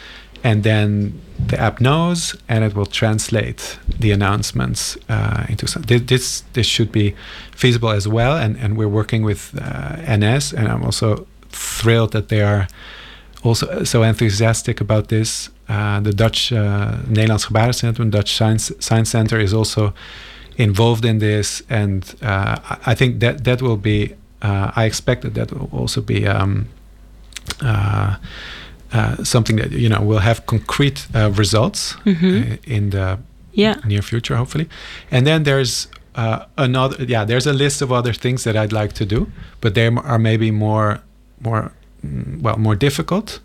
and 0.44 0.64
then 0.64 1.14
the 1.48 1.58
app 1.60 1.80
knows 1.80 2.36
and 2.48 2.64
it 2.64 2.74
will 2.76 2.86
translate 2.86 3.80
the 4.00 4.12
announcements 4.14 4.98
uh, 5.10 5.44
into 5.50 5.68
some 5.68 5.84
this 5.88 6.44
this 6.54 6.68
should 6.68 6.92
be 6.92 7.14
feasible 7.56 7.90
as 7.96 8.08
well 8.08 8.34
and 8.44 8.56
and 8.64 8.78
we're 8.78 8.94
working 9.02 9.26
with 9.26 9.42
uh, 9.60 10.18
NS 10.18 10.54
and 10.54 10.68
I'm 10.68 10.84
also 10.84 11.26
thrilled 11.52 12.12
that 12.12 12.28
they 12.30 12.42
are 12.42 12.68
also 13.46 13.84
so 13.84 14.04
enthusiastic 14.04 14.82
about 14.82 15.08
this 15.08 15.50
uh, 15.70 16.00
the 16.04 16.12
Dutch 16.14 16.52
uh, 16.52 16.58
Nederlands 17.10 17.46
Gebarencentrum 17.48 18.10
Dutch 18.12 18.32
Science 18.36 18.72
Science 18.80 19.10
Center 19.10 19.39
is 19.39 19.54
also 19.54 19.93
involved 20.58 21.06
in 21.06 21.20
this 21.20 21.64
and 21.70 22.04
uh, 22.22 22.56
I- 22.91 22.96
think 22.96 23.20
that 23.20 23.43
that 23.43 23.62
will 23.62 23.78
be 23.78 24.14
uh, 24.41 24.72
I 24.76 24.86
expect 24.86 25.22
that 25.24 25.34
that 25.34 25.52
will 25.52 25.70
also 25.82 26.02
be 26.02 26.28
um, 26.28 26.66
uh, 27.62 28.16
uh, 28.93 29.24
something 29.24 29.58
that 29.58 29.72
you 29.72 29.89
know 29.89 30.02
will 30.02 30.20
have 30.22 30.46
concrete 30.46 31.08
uh, 31.16 31.32
results 31.38 31.96
Mhm. 32.06 32.52
uh, 32.54 32.58
in 32.76 32.89
the 32.89 33.18
Yeah. 33.54 33.76
near 33.86 34.02
future, 34.02 34.36
hopefully. 34.38 34.68
And 35.12 35.26
then 35.26 35.43
there's 35.43 35.88
uh, 36.16 36.39
another. 36.58 37.04
Yeah, 37.08 37.26
there's 37.26 37.48
a 37.48 37.54
list 37.54 37.82
of 37.82 37.91
other 37.91 38.14
things 38.14 38.43
that 38.43 38.56
I'd 38.56 38.72
like 38.82 38.93
to 38.93 39.06
do, 39.06 39.28
but 39.62 39.74
they 39.74 39.88
are 39.88 40.20
maybe 40.20 40.52
more, 40.52 41.00
more, 41.41 41.72
well, 42.41 42.58
more 42.58 42.76
difficult, 42.76 43.39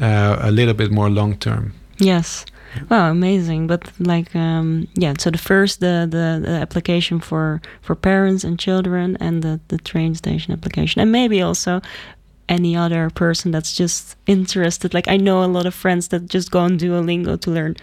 uh, 0.00 0.36
a 0.40 0.50
little 0.50 0.74
bit 0.74 0.90
more 0.90 1.10
long 1.10 1.36
term. 1.36 1.72
Yes. 1.98 2.44
Wow, 2.88 3.10
amazing. 3.10 3.66
But 3.66 3.90
like, 3.98 4.34
um, 4.36 4.86
yeah. 4.94 5.14
So 5.18 5.30
the 5.30 5.38
first, 5.38 5.80
the, 5.80 6.06
the 6.08 6.40
the 6.46 6.60
application 6.60 7.20
for 7.20 7.60
for 7.82 7.96
parents 7.96 8.44
and 8.44 8.58
children, 8.58 9.16
and 9.20 9.42
the 9.42 9.60
the 9.68 9.78
train 9.78 10.14
station 10.14 10.52
application, 10.52 11.00
and 11.02 11.10
maybe 11.10 11.42
also 11.42 11.80
any 12.48 12.76
other 12.76 13.10
person 13.10 13.50
that's 13.52 13.76
just 13.76 14.16
interested. 14.26 14.94
Like 14.94 15.08
I 15.08 15.16
know 15.16 15.42
a 15.44 15.46
lot 15.46 15.66
of 15.66 15.74
friends 15.74 16.08
that 16.08 16.26
just 16.28 16.50
go 16.50 16.60
on 16.60 16.78
Duolingo 16.78 17.36
to 17.40 17.50
learn 17.50 17.76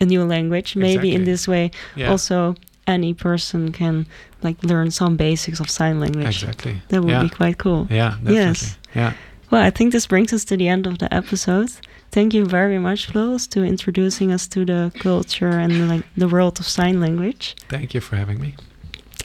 a 0.00 0.04
new 0.04 0.24
language. 0.24 0.76
Maybe 0.76 1.14
in 1.14 1.24
this 1.24 1.48
way, 1.48 1.70
Yeah. 1.94 2.10
also 2.10 2.54
any 2.86 3.14
person 3.14 3.72
can 3.72 4.06
like 4.42 4.62
learn 4.62 4.90
some 4.90 5.16
basics 5.16 5.60
of 5.60 5.68
sign 5.68 6.00
language. 6.00 6.42
Exactly. 6.42 6.80
That 6.88 7.02
would 7.02 7.10
yeah. 7.10 7.22
be 7.22 7.28
quite 7.28 7.58
cool. 7.58 7.86
Yeah. 7.90 8.10
Definitely. 8.10 8.34
Yes. 8.34 8.78
Yeah. 8.94 9.12
Well, 9.50 9.62
I 9.62 9.70
think 9.70 9.92
this 9.92 10.06
brings 10.06 10.32
us 10.32 10.44
to 10.46 10.56
the 10.56 10.68
end 10.68 10.86
of 10.86 10.98
the 10.98 11.12
episode. 11.14 11.70
Thank 12.10 12.34
you 12.34 12.46
very 12.46 12.78
much, 12.78 13.06
Floris, 13.06 13.46
to 13.48 13.64
introducing 13.64 14.32
us 14.32 14.48
to 14.48 14.64
the 14.64 14.92
culture 14.98 15.50
and 15.50 15.88
like 15.88 16.04
the 16.16 16.28
world 16.28 16.58
of 16.58 16.66
sign 16.66 17.00
language. 17.00 17.56
Thank 17.68 17.94
you 17.94 18.00
for 18.00 18.16
having 18.16 18.40
me. 18.40 18.54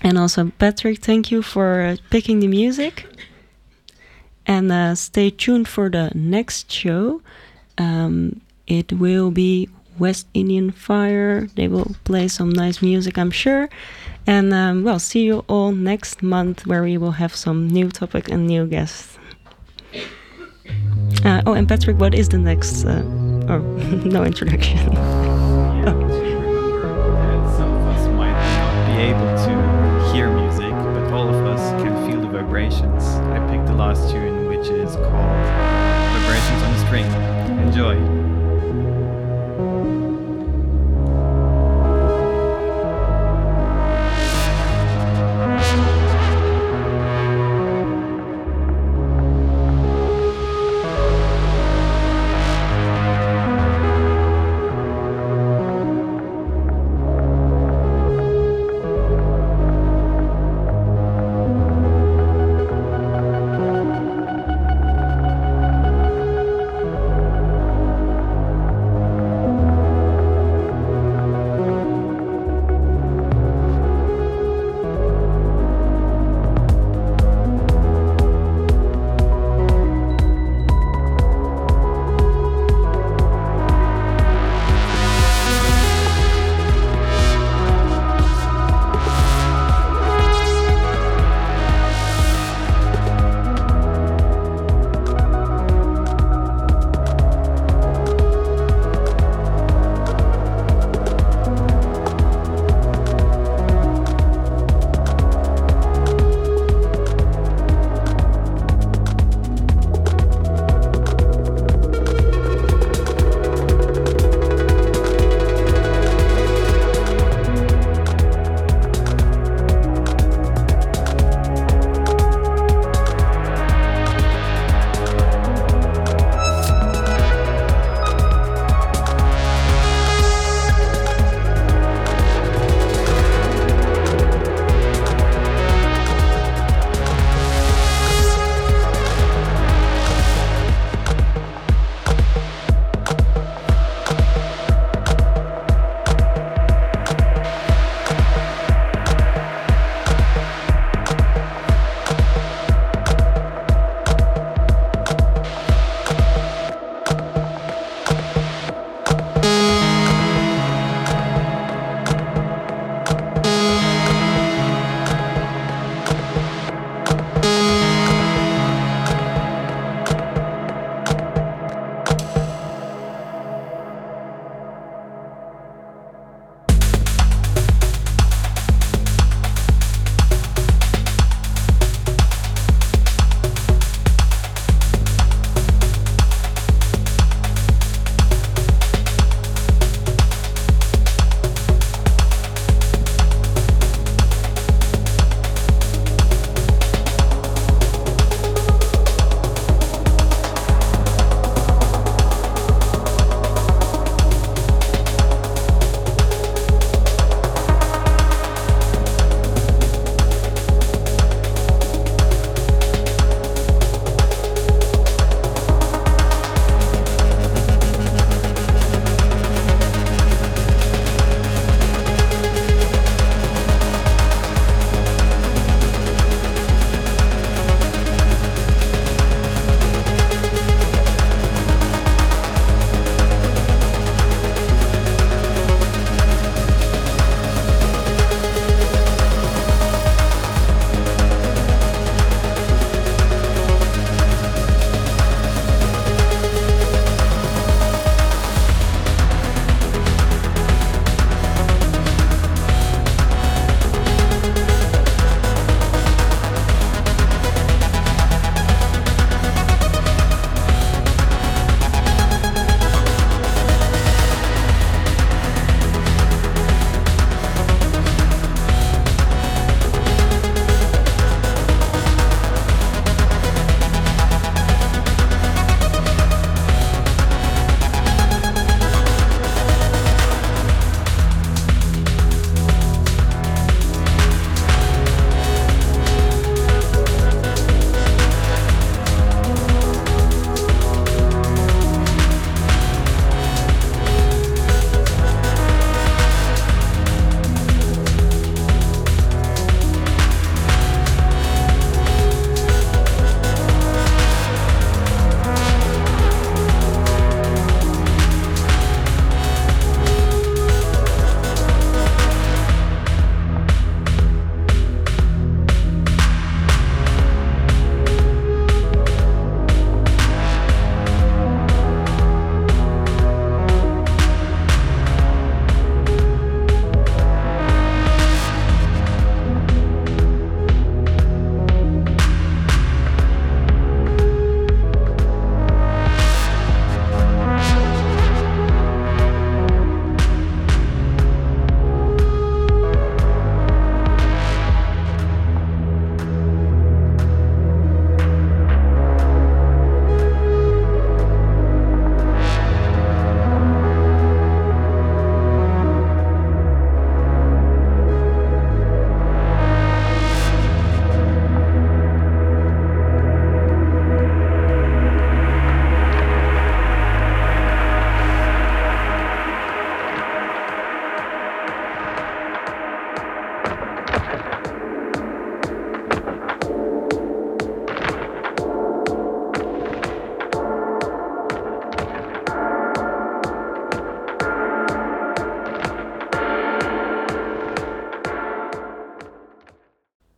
And 0.03 0.17
also, 0.17 0.51
Patrick, 0.57 0.99
thank 0.99 1.31
you 1.31 1.41
for 1.41 1.81
uh, 1.81 1.95
picking 2.09 2.39
the 2.39 2.47
music. 2.47 3.05
And 4.45 4.71
uh, 4.71 4.95
stay 4.95 5.29
tuned 5.29 5.67
for 5.67 5.89
the 5.89 6.11
next 6.15 6.71
show. 6.71 7.21
Um, 7.77 8.41
it 8.67 8.91
will 8.93 9.31
be 9.31 9.69
West 9.99 10.27
Indian 10.33 10.71
Fire. 10.71 11.47
They 11.55 11.67
will 11.67 11.95
play 12.03 12.27
some 12.27 12.49
nice 12.49 12.81
music, 12.81 13.17
I'm 13.17 13.31
sure. 13.31 13.69
And 14.25 14.53
um, 14.53 14.83
well, 14.83 14.99
see 14.99 15.23
you 15.23 15.45
all 15.47 15.71
next 15.71 16.23
month 16.23 16.65
where 16.65 16.83
we 16.83 16.97
will 16.97 17.11
have 17.11 17.35
some 17.35 17.67
new 17.67 17.89
topic 17.89 18.29
and 18.29 18.47
new 18.47 18.65
guests. 18.65 19.17
Uh, 21.23 21.41
oh, 21.45 21.53
and 21.53 21.67
Patrick, 21.67 21.97
what 21.99 22.13
is 22.13 22.29
the 22.29 22.37
next? 22.37 22.85
Uh, 22.85 23.03
oh, 23.49 23.59
no 24.05 24.23
introduction. 24.23 25.30